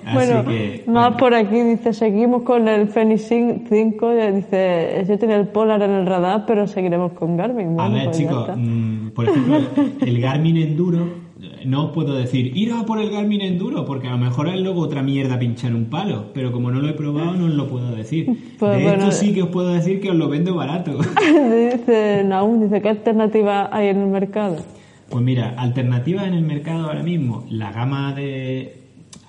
Así 0.05 0.13
Bueno, 0.13 0.45
que. 0.45 0.84
más 0.88 1.03
bueno. 1.03 1.18
por 1.18 1.34
aquí 1.36 1.61
dice, 1.61 1.93
seguimos 1.93 2.43
con 2.43 2.68
el 2.68 2.88
Fenix 2.88 3.24
5, 3.28 4.13
ya 4.15 4.32
dice, 4.32 5.05
yo 5.07 5.18
tenía 5.20 5.36
el 5.36 5.47
Polar 5.49 5.82
en 5.82 5.91
el 5.91 6.05
radar, 6.05 6.45
pero 6.47 6.65
seguiremos 6.68 7.11
con 7.13 7.36
Garmin. 7.36 7.80
A 7.80 7.89
ver, 7.89 8.05
pues 8.05 8.18
chicos, 8.18 8.49
mm, 8.55 9.07
por 9.09 9.28
ejemplo, 9.28 9.59
el 10.01 10.22
Garmin 10.22 10.57
Enduro, 10.57 11.26
no 11.65 11.85
os 11.85 11.91
puedo 11.91 12.15
decir, 12.15 12.55
ir 12.55 12.71
a 12.71 12.85
por 12.85 12.99
el 12.99 13.09
Garmin 13.09 13.41
Enduro, 13.41 13.85
porque 13.85 14.07
a 14.07 14.11
lo 14.11 14.17
mejor 14.17 14.47
es 14.49 14.59
luego 14.59 14.81
otra 14.81 15.03
mierda 15.03 15.39
pinchar 15.39 15.73
un 15.73 15.85
palo, 15.85 16.31
pero 16.33 16.51
como 16.51 16.71
no 16.71 16.81
lo 16.81 16.89
he 16.89 16.93
probado, 16.93 17.33
no 17.33 17.45
os 17.45 17.53
lo 17.53 17.67
puedo 17.67 17.95
decir. 17.95 18.27
Pues 18.57 18.77
de 18.77 18.83
bueno, 18.83 19.03
esto 19.03 19.11
sí 19.11 19.33
que 19.33 19.43
os 19.43 19.49
puedo 19.49 19.69
decir 19.69 20.01
que 20.01 20.09
os 20.09 20.15
lo 20.15 20.29
vendo 20.29 20.55
barato. 20.55 20.97
dice 21.19 22.23
Naum, 22.25 22.61
dice, 22.61 22.81
¿qué 22.81 22.89
alternativa 22.89 23.69
hay 23.71 23.89
en 23.89 24.01
el 24.01 24.07
mercado? 24.07 24.57
Pues 25.09 25.23
mira, 25.23 25.53
alternativas 25.57 26.27
en 26.27 26.33
el 26.33 26.43
mercado 26.43 26.87
ahora 26.87 27.03
mismo, 27.03 27.45
la 27.49 27.71
gama 27.71 28.13
de... 28.13 28.81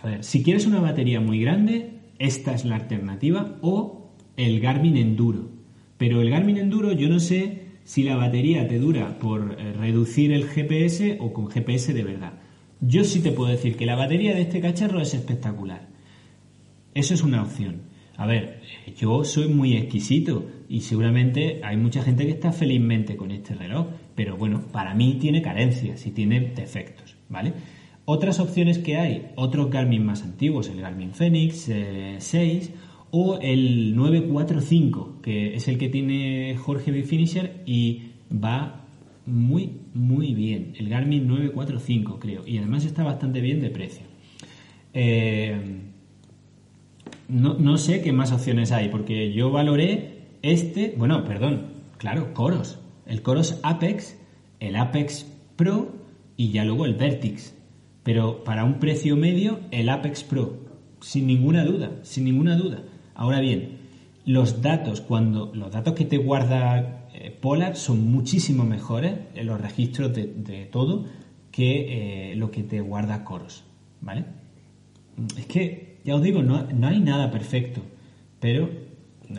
A 0.02 0.06
ver, 0.06 0.24
si 0.24 0.42
quieres 0.42 0.66
una 0.66 0.80
batería 0.80 1.20
muy 1.20 1.40
grande, 1.40 1.90
esta 2.18 2.54
es 2.54 2.64
la 2.64 2.76
alternativa, 2.76 3.56
o 3.60 4.10
el 4.36 4.60
Garmin 4.60 4.96
Enduro. 4.96 5.50
Pero 5.98 6.20
el 6.20 6.30
Garmin 6.30 6.56
Enduro 6.56 6.92
yo 6.92 7.08
no 7.08 7.20
sé 7.20 7.67
si 7.88 8.02
la 8.02 8.16
batería 8.16 8.68
te 8.68 8.78
dura 8.78 9.18
por 9.18 9.56
eh, 9.58 9.72
reducir 9.72 10.30
el 10.30 10.46
GPS 10.46 11.16
o 11.20 11.32
con 11.32 11.48
GPS 11.48 11.94
de 11.94 12.04
verdad. 12.04 12.34
Yo 12.82 13.02
sí 13.02 13.20
te 13.20 13.32
puedo 13.32 13.50
decir 13.50 13.78
que 13.78 13.86
la 13.86 13.96
batería 13.96 14.34
de 14.34 14.42
este 14.42 14.60
cacharro 14.60 15.00
es 15.00 15.14
espectacular. 15.14 15.88
Eso 16.92 17.14
es 17.14 17.22
una 17.22 17.40
opción. 17.40 17.84
A 18.18 18.26
ver, 18.26 18.60
eh, 18.86 18.92
yo 18.94 19.24
soy 19.24 19.48
muy 19.48 19.74
exquisito 19.74 20.44
y 20.68 20.82
seguramente 20.82 21.62
hay 21.64 21.78
mucha 21.78 22.02
gente 22.02 22.26
que 22.26 22.32
está 22.32 22.52
felizmente 22.52 23.16
con 23.16 23.30
este 23.30 23.54
reloj, 23.54 23.86
pero 24.14 24.36
bueno, 24.36 24.66
para 24.70 24.92
mí 24.94 25.16
tiene 25.18 25.40
carencias 25.40 26.04
y 26.04 26.10
tiene 26.10 26.40
defectos, 26.40 27.16
¿vale? 27.30 27.54
Otras 28.04 28.38
opciones 28.38 28.76
que 28.76 28.98
hay, 28.98 29.28
otros 29.34 29.70
Garmin 29.70 30.04
más 30.04 30.24
antiguos, 30.24 30.68
el 30.68 30.82
Garmin 30.82 31.14
Fenix 31.14 31.70
eh, 31.70 32.16
6 32.18 32.70
o 33.10 33.38
el 33.40 33.96
945, 33.96 35.20
que 35.22 35.54
es 35.54 35.68
el 35.68 35.78
que 35.78 35.88
tiene 35.88 36.56
Jorge 36.56 36.90
B. 36.90 37.02
Finisher 37.04 37.62
y 37.66 38.02
va 38.32 38.84
muy, 39.26 39.72
muy 39.94 40.34
bien. 40.34 40.74
El 40.78 40.88
Garmin 40.88 41.26
945, 41.26 42.18
creo. 42.18 42.46
Y 42.46 42.58
además 42.58 42.84
está 42.84 43.04
bastante 43.04 43.40
bien 43.40 43.60
de 43.60 43.70
precio. 43.70 44.06
Eh, 44.94 45.56
no, 47.28 47.54
no 47.54 47.76
sé 47.76 48.00
qué 48.00 48.12
más 48.12 48.32
opciones 48.32 48.72
hay, 48.72 48.88
porque 48.88 49.32
yo 49.32 49.50
valoré 49.50 50.18
este, 50.42 50.94
bueno, 50.96 51.24
perdón, 51.24 51.66
claro, 51.98 52.32
Coros. 52.32 52.78
El 53.06 53.22
Coros 53.22 53.58
Apex, 53.62 54.18
el 54.60 54.76
Apex 54.76 55.26
Pro 55.56 55.92
y 56.36 56.52
ya 56.52 56.64
luego 56.64 56.86
el 56.86 56.94
Vertix. 56.94 57.54
Pero 58.02 58.44
para 58.44 58.64
un 58.64 58.78
precio 58.78 59.16
medio, 59.16 59.60
el 59.70 59.88
Apex 59.88 60.22
Pro, 60.24 60.58
sin 61.00 61.26
ninguna 61.26 61.64
duda, 61.64 61.98
sin 62.02 62.24
ninguna 62.24 62.56
duda. 62.56 62.82
Ahora 63.18 63.40
bien, 63.40 63.78
los 64.26 64.62
datos, 64.62 65.00
cuando 65.00 65.50
los 65.52 65.72
datos 65.72 65.94
que 65.94 66.04
te 66.04 66.18
guarda 66.18 67.08
eh, 67.12 67.36
Polar 67.40 67.74
son 67.74 68.12
muchísimo 68.12 68.64
mejores 68.64 69.12
en 69.34 69.46
los 69.46 69.60
registros 69.60 70.14
de, 70.14 70.68
todo 70.70 71.04
que 71.50 72.30
eh, 72.30 72.36
lo 72.36 72.52
que 72.52 72.62
te 72.62 72.80
guarda 72.80 73.24
Coros, 73.24 73.64
¿vale? 74.00 74.24
Es 75.36 75.46
que, 75.46 75.98
ya 76.04 76.14
os 76.14 76.22
digo, 76.22 76.44
no, 76.44 76.62
no 76.70 76.86
hay 76.86 77.00
nada 77.00 77.32
perfecto, 77.32 77.82
pero 78.38 78.70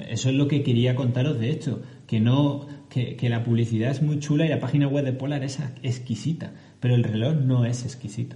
eso 0.09 0.27
es 0.27 0.35
lo 0.35 0.49
que 0.49 0.61
quería 0.61 0.93
contaros 0.93 1.39
de 1.39 1.51
esto, 1.51 1.81
que 2.05 2.19
no 2.19 2.67
que, 2.89 3.15
que 3.15 3.29
la 3.29 3.45
publicidad 3.45 3.91
es 3.91 4.01
muy 4.01 4.19
chula 4.19 4.45
y 4.45 4.49
la 4.49 4.59
página 4.59 4.89
web 4.89 5.05
de 5.05 5.13
Polar 5.13 5.45
es 5.45 5.57
exquisita, 5.83 6.51
pero 6.81 6.95
el 6.95 7.05
reloj 7.05 7.35
no 7.37 7.63
es 7.63 7.85
exquisito. 7.85 8.35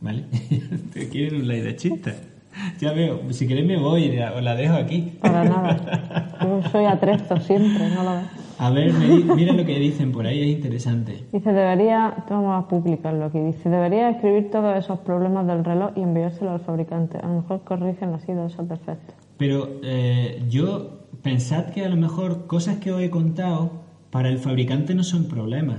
¿Vale? 0.00 0.26
¿Te 0.92 1.08
quieren 1.08 1.40
un 1.40 1.48
like 1.48 1.64
de 1.64 1.76
chiste? 1.76 2.31
Ya 2.80 2.92
veo, 2.92 3.20
si 3.30 3.46
queréis 3.46 3.66
me 3.66 3.78
voy, 3.78 4.18
os 4.18 4.42
la 4.42 4.54
dejo 4.54 4.74
aquí. 4.74 5.18
Para 5.20 5.44
nada. 5.44 6.36
Yo 6.42 6.62
soy 6.70 6.84
atrezo 6.84 7.36
siempre, 7.38 7.88
no 7.90 8.02
lo 8.04 8.12
ves. 8.16 8.42
A 8.58 8.70
ver, 8.70 8.92
me 8.92 9.34
mira 9.34 9.52
lo 9.54 9.64
que 9.64 9.78
dicen 9.78 10.12
por 10.12 10.26
ahí, 10.26 10.40
es 10.40 10.56
interesante. 10.56 11.24
Dice, 11.32 11.52
debería, 11.52 12.24
vamos 12.30 12.62
a 12.62 12.68
publicarlo 12.68 13.24
aquí, 13.24 13.40
dice, 13.40 13.68
debería 13.68 14.10
escribir 14.10 14.50
todos 14.50 14.76
esos 14.76 15.00
problemas 15.00 15.46
del 15.46 15.64
reloj 15.64 15.92
y 15.96 16.02
enviárselo 16.02 16.52
al 16.52 16.60
fabricante. 16.60 17.18
A 17.18 17.26
lo 17.26 17.40
mejor 17.40 17.62
corrigen 17.64 18.14
así 18.14 18.32
de 18.32 18.46
esos 18.46 18.68
defectos. 18.68 19.16
Pero 19.36 19.80
eh, 19.82 20.44
yo, 20.48 21.08
pensad 21.22 21.70
que 21.70 21.84
a 21.84 21.88
lo 21.88 21.96
mejor 21.96 22.46
cosas 22.46 22.76
que 22.76 22.92
os 22.92 23.02
he 23.02 23.10
contado 23.10 23.82
para 24.10 24.28
el 24.28 24.38
fabricante 24.38 24.94
no 24.94 25.02
son 25.02 25.26
problemas. 25.26 25.78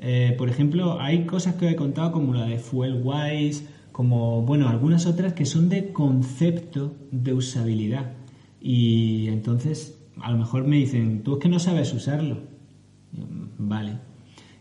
Eh, 0.00 0.34
por 0.38 0.48
ejemplo, 0.48 0.98
hay 1.00 1.26
cosas 1.26 1.54
que 1.54 1.66
os 1.66 1.72
he 1.72 1.76
contado 1.76 2.10
como 2.10 2.34
la 2.34 2.46
de 2.46 2.58
Fuelwise, 2.58 3.68
como, 3.92 4.42
bueno, 4.42 4.68
algunas 4.68 5.06
otras 5.06 5.32
que 5.34 5.44
son 5.46 5.68
de 5.68 5.92
concepto 5.92 6.94
de 7.10 7.32
usabilidad. 7.34 8.12
Y 8.60 9.28
entonces, 9.28 9.98
a 10.20 10.30
lo 10.30 10.38
mejor 10.38 10.66
me 10.66 10.76
dicen, 10.76 11.22
tú 11.22 11.34
es 11.34 11.38
que 11.40 11.48
no 11.48 11.58
sabes 11.58 11.92
usarlo. 11.94 12.38
"Mm, 13.12 13.68
Vale. 13.68 13.92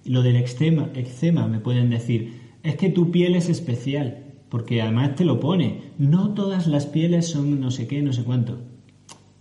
Lo 0.06 0.22
del 0.24 0.38
eczema, 0.38 0.90
eczema 0.96 1.48
me 1.48 1.60
pueden 1.60 1.90
decir, 1.90 2.34
es 2.64 2.76
que 2.76 2.90
tu 2.90 3.12
piel 3.12 3.36
es 3.36 3.50
especial, 3.50 4.24
porque 4.50 4.82
además 4.82 5.16
te 5.16 5.26
lo 5.26 5.40
pone. 5.40 5.82
No 5.98 6.34
todas 6.34 6.68
las 6.68 6.86
pieles 6.86 7.28
son 7.28 7.60
no 7.60 7.70
sé 7.72 7.88
qué, 7.88 8.02
no 8.02 8.14
sé 8.14 8.24
cuánto. 8.24 8.58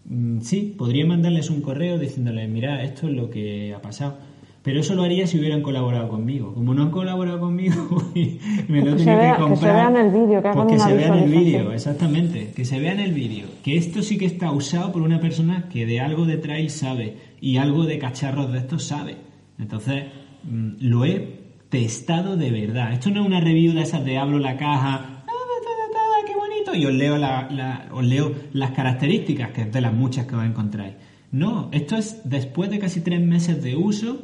Mm, 0.04 0.40
Sí, 0.40 0.74
podría 0.76 1.06
mandarles 1.06 1.50
un 1.50 1.60
correo 1.62 1.98
diciéndoles, 1.98 2.48
mira, 2.48 2.82
esto 2.84 3.08
es 3.08 3.14
lo 3.14 3.30
que 3.30 3.74
ha 3.74 3.80
pasado. 3.82 4.18
Pero 4.68 4.80
eso 4.80 4.94
lo 4.94 5.02
haría 5.02 5.26
si 5.26 5.38
hubieran 5.38 5.62
colaborado 5.62 6.10
conmigo. 6.10 6.52
Como 6.52 6.74
no 6.74 6.82
han 6.82 6.90
colaborado 6.90 7.40
conmigo, 7.40 7.74
me 8.68 8.82
lo 8.82 8.90
he 8.92 8.96
Que 8.96 9.04
tenido 9.04 9.16
vea- 9.16 9.36
que 9.36 9.36
que 9.36 9.42
se 9.44 9.48
comprar. 9.48 9.74
vea 9.76 9.88
en 9.88 9.96
el 10.06 10.12
vídeo, 10.12 10.42
que 10.42 10.48
pues 10.50 10.66
que 10.68 10.78
se 10.78 10.92
vea 10.92 11.06
en 11.08 11.14
el 11.14 11.30
vídeo, 11.30 11.72
exactamente. 11.72 12.52
Que 12.54 12.64
se 12.66 12.78
vea 12.78 12.92
en 12.92 13.00
el 13.00 13.12
vídeo. 13.14 13.46
Que 13.64 13.78
esto 13.78 14.02
sí 14.02 14.18
que 14.18 14.26
está 14.26 14.52
usado 14.52 14.92
por 14.92 15.00
una 15.00 15.20
persona 15.20 15.68
que 15.72 15.86
de 15.86 16.00
algo 16.00 16.26
de 16.26 16.36
trail 16.36 16.68
sabe 16.68 17.16
y 17.40 17.56
algo 17.56 17.84
de 17.86 17.98
cacharros 17.98 18.52
de 18.52 18.58
estos 18.58 18.84
sabe. 18.84 19.16
Entonces, 19.58 20.04
mm, 20.44 20.72
lo 20.80 21.06
he 21.06 21.38
testado 21.70 22.36
de 22.36 22.50
verdad. 22.50 22.92
Esto 22.92 23.08
no 23.08 23.22
es 23.22 23.26
una 23.26 23.40
review 23.40 23.72
de 23.72 23.80
esas 23.82 24.04
de 24.04 24.18
abro 24.18 24.38
la 24.38 24.58
caja, 24.58 25.24
"Ah, 25.26 26.24
qué 26.26 26.34
bonito, 26.36 26.74
y 26.74 26.84
os 26.84 26.92
leo, 26.92 27.16
la- 27.16 27.48
la- 27.50 27.86
os 27.90 28.04
leo 28.04 28.32
las 28.52 28.72
características, 28.72 29.50
que 29.52 29.62
es 29.62 29.72
de 29.72 29.80
las 29.80 29.94
muchas 29.94 30.26
que 30.26 30.36
os 30.36 30.44
encontráis. 30.44 30.92
No, 31.32 31.70
esto 31.72 31.96
es 31.96 32.20
después 32.24 32.68
de 32.70 32.78
casi 32.78 33.00
tres 33.00 33.20
meses 33.22 33.62
de 33.62 33.76
uso 33.76 34.18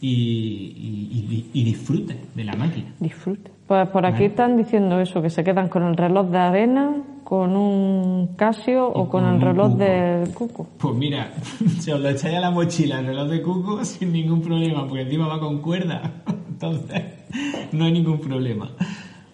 y, 0.00 0.08
y- 0.08 1.34
y- 1.52 1.60
y 1.60 1.64
disfrute 1.64 2.16
de 2.34 2.44
la 2.44 2.54
máquina. 2.54 2.92
Disfrute. 3.00 3.50
Pues 3.66 3.88
por 3.88 4.04
aquí 4.04 4.14
Vale. 4.14 4.26
están 4.26 4.56
diciendo 4.56 5.00
eso, 5.00 5.22
que 5.22 5.30
se 5.30 5.44
quedan 5.44 5.68
con 5.68 5.84
el 5.84 5.96
reloj 5.96 6.28
de 6.30 6.38
arena, 6.38 6.92
con 7.22 7.54
un 7.54 8.34
Casio 8.36 8.88
o 8.88 9.08
con, 9.08 9.22
con 9.22 9.34
el 9.34 9.40
reloj 9.40 9.74
del 9.76 10.30
cuco. 10.34 10.66
Pues 10.78 10.94
mira, 10.96 11.32
se 11.78 11.92
os 11.94 12.00
lo 12.00 12.08
echáis 12.08 12.36
a 12.36 12.40
la 12.40 12.50
mochila 12.50 12.98
el 13.00 13.06
reloj 13.06 13.28
de 13.28 13.42
cuco 13.42 13.84
sin 13.84 14.12
ningún 14.12 14.40
problema, 14.42 14.86
porque 14.88 15.02
encima 15.02 15.28
va 15.28 15.38
con 15.38 15.60
cuerda. 15.60 16.22
Entonces, 16.48 17.02
no 17.72 17.84
hay 17.84 17.92
ningún 17.92 18.18
problema. 18.20 18.70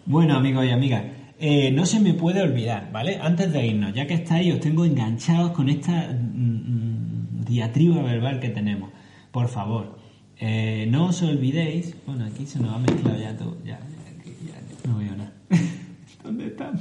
Bueno, 0.04 0.34
amigos 0.36 0.66
y 0.66 0.70
amigas, 0.70 1.02
eh, 1.40 1.70
no 1.72 1.86
se 1.86 1.98
me 2.00 2.12
puede 2.14 2.42
olvidar, 2.42 2.90
¿vale? 2.92 3.18
Antes 3.20 3.52
de 3.52 3.66
irnos, 3.66 3.94
ya 3.94 4.06
que 4.06 4.14
estáis, 4.14 4.52
os 4.54 4.60
tengo 4.60 4.84
enganchados 4.84 5.50
con 5.52 5.68
esta 5.68 6.08
mm, 6.12 7.40
mm, 7.40 7.44
diatriba 7.46 8.02
verbal 8.02 8.38
que 8.38 8.50
tenemos. 8.50 8.90
Por 9.32 9.48
favor, 9.48 9.95
eh, 10.40 10.86
no 10.90 11.06
os 11.06 11.22
olvidéis. 11.22 11.94
Bueno, 12.06 12.24
aquí 12.26 12.46
se 12.46 12.58
nos 12.60 12.72
ha 12.74 12.78
mezclado 12.78 13.18
ya 13.18 13.36
todo. 13.36 13.56
Ya, 13.64 13.78
ya, 13.78 14.52
ya 14.52 14.88
no 14.90 14.98
veo 14.98 15.16
nada. 15.16 15.32
¿Dónde 16.24 16.46
están? 16.46 16.78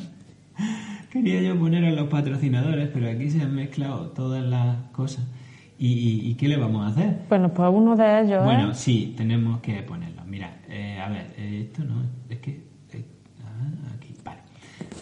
Quería 1.11 1.41
yo 1.41 1.57
poner 1.57 1.85
a 1.85 1.91
los 1.91 2.07
patrocinadores, 2.09 2.89
pero 2.93 3.09
aquí 3.09 3.29
se 3.29 3.41
han 3.41 3.55
mezclado 3.55 4.07
todas 4.11 4.43
las 4.43 4.77
cosas. 4.91 5.25
¿Y, 5.77 5.87
y- 5.93 6.29
y 6.29 6.33
qué 6.35 6.47
le 6.47 6.57
vamos 6.57 6.83
a 6.85 6.87
hacer? 6.87 7.19
Bueno, 7.29 7.53
pues 7.53 7.69
uno 7.73 7.95
de 7.95 8.21
ellos 8.21 8.43
Bueno, 8.43 8.71
es... 8.71 8.77
sí, 8.77 9.13
tenemos 9.17 9.59
que 9.61 9.81
ponerlo. 9.83 10.23
Mira, 10.25 10.57
eh, 10.69 10.99
a 10.99 11.09
ver, 11.09 11.33
eh, 11.37 11.67
esto 11.69 11.83
no, 11.83 12.01
es 12.29 12.39
que... 12.39 12.51
eh, 12.93 13.05
ah, 13.43 13.93
aquí, 13.97 14.13
vale. 14.23 14.39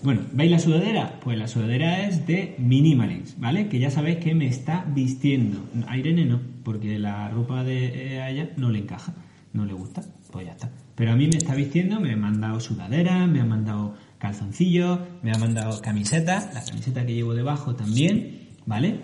Bueno, 0.04 0.24
¿veis 0.34 0.52
la 0.52 0.60
sudadera? 0.60 1.18
Pues 1.22 1.38
la 1.38 1.48
sudadera 1.48 2.06
es 2.06 2.28
de 2.28 2.56
Minimalist, 2.58 3.40
¿vale? 3.40 3.70
Que 3.70 3.80
ya 3.80 3.90
sabéis 3.90 4.18
que 4.18 4.36
me 4.36 4.48
está 4.48 4.86
vistiendo. 4.94 5.60
A 5.88 5.98
Irene 5.98 6.26
no, 6.26 6.42
porque 6.66 7.00
la 7.00 7.30
ropa 7.30 7.64
de 7.64 7.86
eh, 7.86 8.30
ella 8.30 8.50
no 8.58 8.70
le 8.70 8.80
encaja, 8.80 9.14
no 9.54 9.66
le 9.66 9.72
gusta, 9.72 10.02
pues 10.30 10.46
ya 10.46 10.52
está. 10.52 10.70
Pero 10.96 11.14
a 11.14 11.16
mí 11.16 11.30
me 11.32 11.38
está 11.38 11.56
vistiendo, 11.56 12.02
me 12.02 12.12
ha 12.12 12.18
mandado 12.18 12.60
sudadera, 12.60 13.26
me 13.28 13.40
ha 13.40 13.46
mandado 13.46 13.96
calzoncillos, 14.18 15.00
me 15.22 15.32
ha 15.32 15.38
mandado 15.38 15.80
camiseta, 15.82 16.52
la 16.54 16.66
camiseta 16.66 17.06
que 17.06 17.14
llevo 17.14 17.34
debajo 17.34 17.76
también, 17.76 18.50
¿vale? 18.66 18.98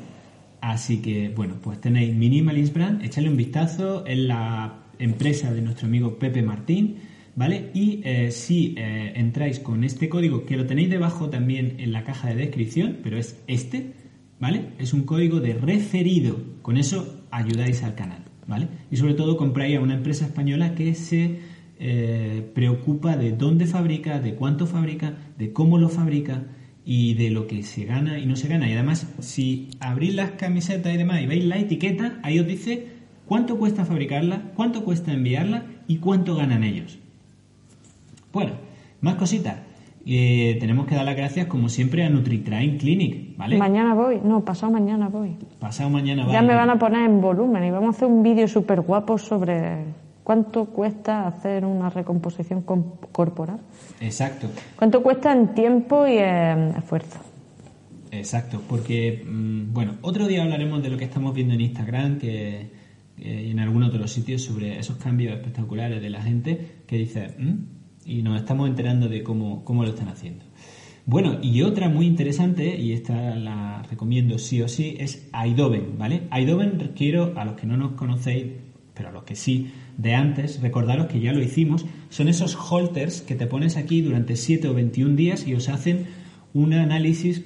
Así 0.59 1.01
que, 1.01 1.29
bueno, 1.29 1.55
pues 1.61 1.79
tenéis 1.79 2.13
Minimalist 2.13 2.73
Brand, 2.73 3.05
echadle 3.05 3.29
un 3.29 3.37
vistazo, 3.37 4.05
es 4.05 4.17
la 4.17 4.79
empresa 4.99 5.53
de 5.53 5.61
nuestro 5.61 5.87
amigo 5.87 6.19
Pepe 6.19 6.41
Martín, 6.41 6.97
¿vale? 7.39 7.71
Y 7.73 8.01
eh, 8.03 8.31
si 8.31 8.75
eh, 8.77 9.13
entráis 9.15 9.61
con 9.61 9.85
este 9.85 10.09
código, 10.09 10.45
que 10.45 10.57
lo 10.57 10.65
tenéis 10.65 10.89
debajo 10.89 11.29
también 11.29 11.77
en 11.79 11.93
la 11.93 12.03
caja 12.03 12.27
de 12.27 12.35
descripción, 12.35 12.97
pero 13.01 13.17
es 13.17 13.41
este, 13.47 13.93
¿vale? 14.41 14.73
Es 14.77 14.91
un 14.93 15.03
código 15.03 15.39
de 15.39 15.53
referido, 15.53 16.35
con 16.61 16.75
eso 16.75 17.23
ayudáis 17.31 17.81
al 17.83 17.95
canal, 17.95 18.25
¿vale? 18.45 18.67
Y 18.91 18.97
sobre 18.97 19.13
todo 19.13 19.37
compráis 19.37 19.77
a 19.77 19.79
una 19.79 19.93
empresa 19.93 20.25
española 20.25 20.75
que 20.75 20.93
se 20.95 21.39
eh, 21.79 22.51
preocupa 22.53 23.15
de 23.15 23.31
dónde 23.31 23.67
fabrica, 23.67 24.19
de 24.19 24.35
cuánto 24.35 24.67
fabrica, 24.67 25.13
de 25.37 25.53
cómo 25.53 25.77
lo 25.77 25.87
fabrica 25.87 26.43
y 26.83 27.13
de 27.13 27.29
lo 27.29 27.47
que 27.47 27.63
se 27.63 27.85
gana 27.85 28.19
y 28.19 28.25
no 28.25 28.35
se 28.35 28.49
gana. 28.49 28.69
Y 28.69 28.73
además, 28.73 29.07
si 29.19 29.69
abrís 29.79 30.13
las 30.13 30.31
camisetas 30.31 30.93
y 30.93 30.97
demás 30.97 31.21
y 31.21 31.27
veis 31.27 31.45
la 31.45 31.57
etiqueta, 31.57 32.19
ahí 32.21 32.37
os 32.37 32.47
dice 32.47 32.87
cuánto 33.25 33.57
cuesta 33.57 33.85
fabricarla, 33.85 34.51
cuánto 34.57 34.83
cuesta 34.83 35.13
enviarla 35.13 35.63
y 35.87 35.99
cuánto 35.99 36.35
ganan 36.35 36.65
ellos. 36.65 36.99
Bueno, 38.31 38.51
más 39.01 39.15
cositas. 39.15 39.57
Eh, 40.05 40.57
tenemos 40.59 40.87
que 40.87 40.95
dar 40.95 41.05
las 41.05 41.15
gracias, 41.15 41.47
como 41.47 41.69
siempre, 41.69 42.03
a 42.03 42.09
NutriTrain 42.09 42.77
Clinic, 42.77 43.37
¿vale? 43.37 43.57
Mañana 43.57 43.93
voy, 43.93 44.19
no, 44.23 44.43
pasado 44.43 44.71
mañana 44.71 45.09
voy. 45.09 45.35
Pasado 45.59 45.89
mañana 45.89 46.25
Ya 46.31 46.41
va 46.41 46.47
me 46.47 46.55
van 46.55 46.69
a 46.69 46.79
poner 46.79 47.05
en 47.05 47.21
volumen 47.21 47.63
y 47.65 47.69
vamos 47.71 47.87
a 47.95 47.97
hacer 47.97 48.07
un 48.07 48.23
vídeo 48.23 48.47
súper 48.47 48.81
guapo 48.81 49.17
sobre 49.17 49.83
cuánto 50.23 50.65
cuesta 50.65 51.27
hacer 51.27 51.65
una 51.65 51.89
recomposición 51.89 52.61
com- 52.61 52.83
corporal. 53.11 53.59
Exacto. 53.99 54.47
¿Cuánto 54.77 55.03
cuesta 55.03 55.31
en 55.33 55.53
tiempo 55.53 56.07
y 56.07 56.17
en 56.17 56.75
esfuerzo? 56.77 57.19
Exacto, 58.11 58.61
porque, 58.67 59.23
mm, 59.29 59.73
bueno, 59.73 59.95
otro 60.01 60.27
día 60.27 60.41
hablaremos 60.43 60.81
de 60.81 60.89
lo 60.89 60.97
que 60.97 61.05
estamos 61.05 61.33
viendo 61.35 61.53
en 61.53 61.61
Instagram 61.61 62.17
que, 62.17 62.71
eh, 63.19 63.43
y 63.47 63.51
en 63.51 63.59
algunos 63.59 63.89
otros 63.93 64.11
sitios 64.11 64.41
sobre 64.43 64.79
esos 64.79 64.97
cambios 64.97 65.33
espectaculares 65.35 66.01
de 66.01 66.09
la 66.09 66.21
gente 66.23 66.67
que 66.87 66.95
dice, 66.97 67.35
"Mm", 67.37 67.53
y 68.09 68.23
nos 68.23 68.39
estamos 68.39 68.67
enterando 68.67 69.07
de 69.07 69.23
cómo, 69.23 69.63
cómo 69.63 69.83
lo 69.83 69.89
están 69.89 70.09
haciendo. 70.09 70.43
Bueno, 71.05 71.39
y 71.41 71.61
otra 71.61 71.89
muy 71.89 72.05
interesante, 72.05 72.77
y 72.77 72.91
esta 72.91 73.35
la 73.35 73.83
recomiendo 73.89 74.37
sí 74.37 74.61
o 74.61 74.67
sí, 74.67 74.95
es 74.99 75.27
Aidoven, 75.31 75.97
¿vale? 75.97 76.23
Aidoven, 76.29 76.91
quiero, 76.95 77.33
a 77.35 77.45
los 77.45 77.55
que 77.55 77.65
no 77.65 77.77
nos 77.77 77.93
conocéis, 77.93 78.47
pero 78.93 79.09
a 79.09 79.11
los 79.11 79.23
que 79.23 79.35
sí, 79.35 79.71
de 79.97 80.13
antes, 80.13 80.61
recordaros 80.61 81.07
que 81.07 81.19
ya 81.19 81.33
lo 81.33 81.41
hicimos, 81.41 81.85
son 82.09 82.27
esos 82.27 82.55
holters 82.55 83.21
que 83.21 83.35
te 83.35 83.47
pones 83.47 83.77
aquí 83.77 84.01
durante 84.01 84.35
7 84.35 84.67
o 84.67 84.73
21 84.73 85.15
días 85.15 85.47
y 85.47 85.55
os 85.55 85.69
hacen 85.69 86.05
un 86.53 86.73
análisis 86.73 87.43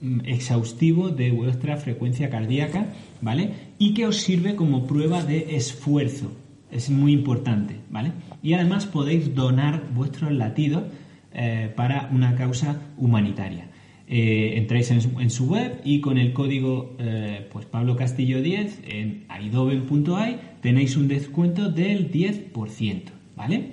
mm, 0.00 0.20
exhaustivo 0.24 1.10
de 1.10 1.30
vuestra 1.30 1.76
frecuencia 1.76 2.30
cardíaca, 2.30 2.94
¿vale? 3.20 3.52
Y 3.78 3.94
que 3.94 4.06
os 4.06 4.16
sirve 4.16 4.56
como 4.56 4.86
prueba 4.86 5.22
de 5.22 5.56
esfuerzo. 5.56 6.32
Es 6.70 6.90
muy 6.90 7.12
importante, 7.12 7.76
¿vale? 7.90 8.12
Y 8.44 8.52
además 8.52 8.86
podéis 8.86 9.34
donar 9.34 9.82
vuestros 9.92 10.30
latidos 10.30 10.84
eh, 11.32 11.72
para 11.74 12.08
una 12.12 12.36
causa 12.36 12.80
humanitaria. 12.96 13.66
Eh, 14.06 14.58
entráis 14.58 14.90
en 14.90 15.30
su, 15.30 15.46
web 15.46 15.80
y 15.82 16.02
con 16.02 16.18
el 16.18 16.34
código 16.34 16.94
eh, 16.98 17.48
pues 17.50 17.64
Pablo 17.64 17.96
Castillo 17.96 18.42
10 18.42 18.82
en 18.86 19.24
aidoben.ai 19.28 20.38
tenéis 20.60 20.98
un 20.98 21.08
descuento 21.08 21.70
del 21.70 22.12
10%, 22.12 23.02
¿vale? 23.34 23.70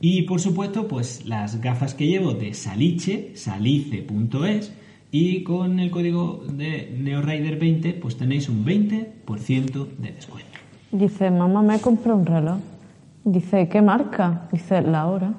Y 0.00 0.22
por 0.22 0.40
supuesto, 0.40 0.88
pues 0.88 1.24
las 1.24 1.60
gafas 1.60 1.94
que 1.94 2.08
llevo 2.08 2.34
de 2.34 2.52
Saliche, 2.52 3.30
salice.es 3.34 4.72
y 5.12 5.44
con 5.44 5.78
el 5.78 5.90
código 5.90 6.44
de 6.48 6.92
NeoRider20 6.98 8.00
pues 8.00 8.16
tenéis 8.16 8.48
un 8.48 8.64
20% 8.64 9.86
de 9.98 10.12
descuento. 10.12 10.50
Dice, 10.90 11.30
mamá, 11.30 11.62
me 11.62 11.78
compré 11.78 12.12
un 12.12 12.26
reloj. 12.26 12.58
Dice, 13.24 13.68
¿qué 13.68 13.82
marca? 13.82 14.48
Dice, 14.52 14.80
la 14.82 15.06
hora. 15.06 15.32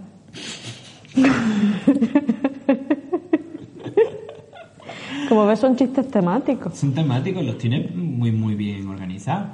Como 5.30 5.46
ves, 5.46 5.60
son 5.60 5.76
chistes 5.76 6.10
temáticos. 6.10 6.78
Son 6.78 6.94
temáticos, 6.94 7.44
los 7.44 7.58
tienes 7.58 7.94
muy 7.96 8.32
muy 8.32 8.56
bien 8.56 8.88
organizados. 8.88 9.48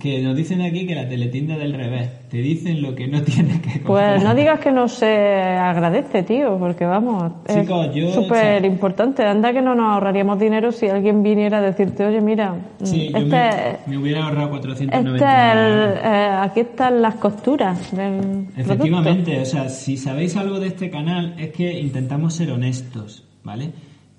Que 0.00 0.20
nos 0.20 0.36
dicen 0.36 0.60
aquí 0.60 0.86
que 0.86 0.94
la 0.94 1.08
teletienda 1.08 1.56
del 1.56 1.72
revés. 1.72 2.10
Te 2.28 2.36
dicen 2.38 2.82
lo 2.82 2.94
que 2.94 3.08
no 3.08 3.22
tienes 3.24 3.60
que 3.62 3.80
comprar. 3.80 4.14
Pues 4.16 4.22
no 4.22 4.34
digas 4.34 4.60
que 4.60 4.70
no 4.70 4.86
se 4.86 5.06
agradece, 5.06 6.22
tío, 6.24 6.58
porque 6.58 6.84
vamos, 6.84 7.32
Chicos, 7.48 7.94
yo, 7.94 8.08
es 8.08 8.14
súper 8.14 8.64
importante. 8.66 9.24
Anda 9.24 9.52
que 9.52 9.62
no 9.62 9.74
nos 9.74 9.94
ahorraríamos 9.94 10.38
dinero 10.38 10.72
si 10.72 10.88
alguien 10.88 11.22
viniera 11.22 11.58
a 11.58 11.62
decirte, 11.62 12.04
oye, 12.04 12.20
mira, 12.20 12.54
Sí, 12.82 13.08
yo 13.10 13.16
este, 13.18 13.30
me, 13.30 13.78
me 13.86 13.96
hubiera 13.96 14.24
ahorrado 14.24 14.56
este 14.56 14.68
499 14.86 15.84
el- 15.84 15.98
eh, 16.04 16.28
aquí 16.42 16.60
están 16.60 17.00
las 17.00 17.14
costuras 17.14 17.90
del 17.96 18.20
producto. 18.20 18.60
Efectivamente, 18.60 19.40
o 19.40 19.44
sea, 19.46 19.68
si 19.70 19.96
sabéis 19.96 20.36
algo 20.36 20.60
de 20.60 20.66
este 20.68 20.90
canal 20.90 21.34
es 21.38 21.48
que 21.52 21.80
intentamos 21.80 22.34
ser 22.34 22.50
honestos, 22.50 23.24
¿vale? 23.42 23.70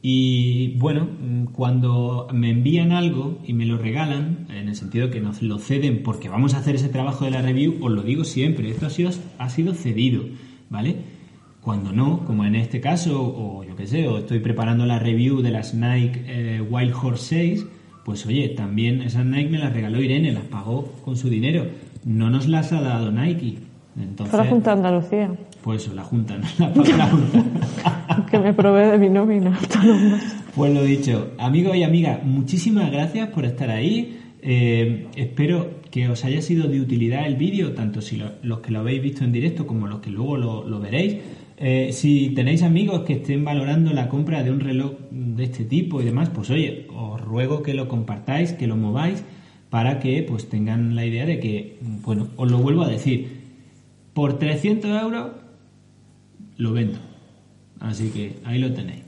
Y 0.02 0.78
bueno, 0.78 1.06
mm, 1.06 1.46
cuando 1.48 2.28
me 2.32 2.52
envían 2.52 2.92
algo 2.92 3.40
y 3.46 3.54
me 3.54 3.66
lo 3.66 3.78
regalan, 3.78 4.48
en 4.50 4.70
el 4.70 4.76
sentido 4.76 5.10
que 5.10 5.20
nos 5.20 5.42
lo 5.42 5.58
ceden 5.60 6.04
porque 6.04 6.30
vamos 6.30 6.54
a 6.54 6.60
hacer 6.60 6.76
ese 6.76 6.90
trabajo 6.90 7.26
de 7.26 7.32
la 7.32 7.42
review, 7.42 7.78
os 7.82 7.92
lo 7.92 8.02
digo 8.02 8.24
siempre, 8.24 8.70
esto 8.70 8.86
ha 8.86 8.90
sido, 8.90 9.12
ha 9.38 9.50
sido 9.50 9.74
cedido, 9.74 10.24
¿vale? 10.70 10.96
Cuando 11.62 11.92
no, 11.92 12.26
como 12.26 12.46
en 12.46 12.56
este 12.56 12.80
caso, 12.80 13.22
o 13.22 13.64
yo 13.66 13.76
qué 13.76 13.88
sé, 13.88 14.08
o 14.08 14.20
estoy 14.20 14.40
preparando 14.40 14.86
la 14.86 15.00
review 15.00 15.42
de 15.42 15.52
las 15.52 15.74
Nike 15.74 16.24
eh, 16.28 16.62
Wild 16.62 16.94
Horse 16.94 17.26
6, 17.36 17.66
pues 18.06 18.26
oye, 18.26 18.48
también 18.50 19.02
esas 19.02 19.26
Nike 19.26 19.50
me 19.50 19.60
las 19.60 19.74
regaló 19.74 20.02
Irene, 20.02 20.32
las 20.32 20.46
pagó 20.46 20.94
con 21.04 21.18
su 21.18 21.30
dinero, 21.30 21.68
no 22.06 22.30
nos 22.30 22.48
las 22.48 22.72
ha 22.72 22.82
dado 22.82 23.12
Nike. 23.12 23.58
Entonces, 24.00 24.48
Junta 24.48 24.72
de 24.72 24.78
Andalucía, 24.78 25.32
pues 25.64 25.84
eso, 25.84 25.94
la 25.94 26.03
Junta, 26.03 26.38
¿no? 26.38 26.45
La 26.98 27.07
Junta. 27.07 28.26
que 28.31 28.40
me 28.40 28.53
provee 28.53 28.91
de 28.91 28.98
mi 28.98 29.10
nómina 29.10 29.56
autónoma. 29.61 30.19
Pues 30.56 30.73
lo 30.73 30.84
dicho, 30.84 31.31
amigos 31.38 31.76
y 31.77 31.84
amigas, 31.84 32.23
muchísimas 32.23 32.91
gracias 32.91 33.30
por 33.30 33.45
estar 33.45 33.69
ahí. 33.69 34.19
Eh, 34.41 35.07
espero 35.15 35.80
que 35.91 36.07
os 36.07 36.23
haya 36.23 36.41
sido 36.41 36.68
de 36.68 36.80
utilidad 36.80 37.26
el 37.27 37.36
vídeo, 37.36 37.73
tanto 37.73 38.02
si 38.02 38.15
lo- 38.18 38.31
los 38.41 38.60
que 38.60 38.72
lo 38.72 38.80
habéis 38.80 39.02
visto 39.02 39.23
en 39.23 39.31
directo 39.31 39.68
como 39.68 39.88
los 39.88 39.99
que 39.99 40.10
luego 40.11 40.38
lo, 40.38 40.64
lo 40.68 40.80
veréis. 40.80 41.18
Eh, 41.57 41.90
si 41.91 42.30
tenéis 42.30 42.64
amigos 42.64 43.02
que 43.02 43.14
estén 43.14 43.44
valorando 43.44 43.91
la 43.91 44.07
compra 44.07 44.44
de 44.44 44.52
un 44.52 44.61
reloj 44.61 44.94
de 45.11 45.44
este 45.44 45.65
tipo 45.65 46.02
y 46.02 46.06
demás, 46.06 46.30
pues 46.30 46.49
oye, 46.52 46.88
os 46.95 47.19
ruego 47.19 47.61
que 47.64 47.73
lo 47.73 47.90
compartáis, 47.90 48.53
que 48.53 48.65
lo 48.65 48.77
mováis, 48.77 49.23
para 49.69 49.99
que 49.99 50.23
pues 50.23 50.48
tengan 50.48 50.95
la 50.95 51.06
idea 51.06 51.26
de 51.26 51.40
que, 51.40 51.77
bueno, 52.03 52.30
os 52.38 52.49
lo 52.49 52.60
vuelvo 52.60 52.84
a 52.84 52.88
decir, 52.88 53.27
por 54.14 54.40
300 54.40 55.02
euros 55.02 55.27
lo 56.60 56.73
vendo. 56.73 56.99
Así 57.80 58.10
que 58.10 58.38
ahí 58.44 58.60
lo 58.60 58.72
tenéis. 58.73 59.03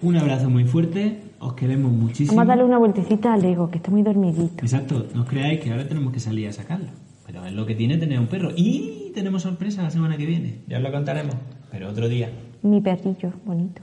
Un 0.00 0.16
abrazo 0.16 0.48
muy 0.48 0.64
fuerte, 0.64 1.18
os 1.40 1.54
queremos 1.54 1.92
muchísimo. 1.92 2.36
Vamos 2.36 2.48
a 2.48 2.52
darle 2.52 2.64
una 2.64 2.78
vueltecita 2.78 3.34
al 3.34 3.44
ego, 3.44 3.70
que 3.70 3.78
está 3.78 3.90
muy 3.90 4.02
dormidito. 4.02 4.62
Exacto, 4.62 5.08
no 5.14 5.22
os 5.22 5.28
creáis 5.28 5.60
que 5.60 5.70
ahora 5.70 5.86
tenemos 5.86 6.12
que 6.12 6.20
salir 6.20 6.48
a 6.48 6.52
sacarlo. 6.52 6.88
Pero 7.26 7.44
es 7.44 7.52
lo 7.52 7.66
que 7.66 7.74
tiene 7.74 7.98
tener 7.98 8.20
un 8.20 8.28
perro. 8.28 8.50
Y 8.56 9.10
tenemos 9.14 9.42
sorpresa 9.42 9.82
la 9.82 9.90
semana 9.90 10.16
que 10.16 10.26
viene. 10.26 10.60
Ya 10.68 10.76
os 10.78 10.82
lo 10.82 10.92
contaremos, 10.92 11.34
pero 11.70 11.90
otro 11.90 12.08
día. 12.08 12.30
Mi 12.62 12.80
perrillo, 12.80 13.32
bonito. 13.44 13.82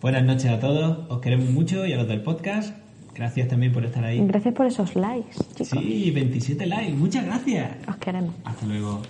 Buenas 0.00 0.24
noches 0.24 0.50
a 0.50 0.60
todos, 0.60 1.00
os 1.08 1.20
queremos 1.20 1.50
mucho 1.50 1.84
y 1.84 1.92
a 1.92 1.96
los 1.96 2.06
del 2.06 2.22
podcast. 2.22 2.76
Gracias 3.14 3.48
también 3.48 3.72
por 3.72 3.84
estar 3.84 4.04
ahí. 4.04 4.24
Gracias 4.24 4.54
por 4.54 4.66
esos 4.66 4.94
likes, 4.94 5.36
chicos. 5.54 5.68
Sí, 5.68 6.12
27 6.12 6.64
likes, 6.64 6.94
muchas 6.94 7.24
gracias. 7.24 7.76
Os 7.88 7.96
queremos. 7.96 8.34
Hasta 8.44 8.66
luego. 8.66 9.02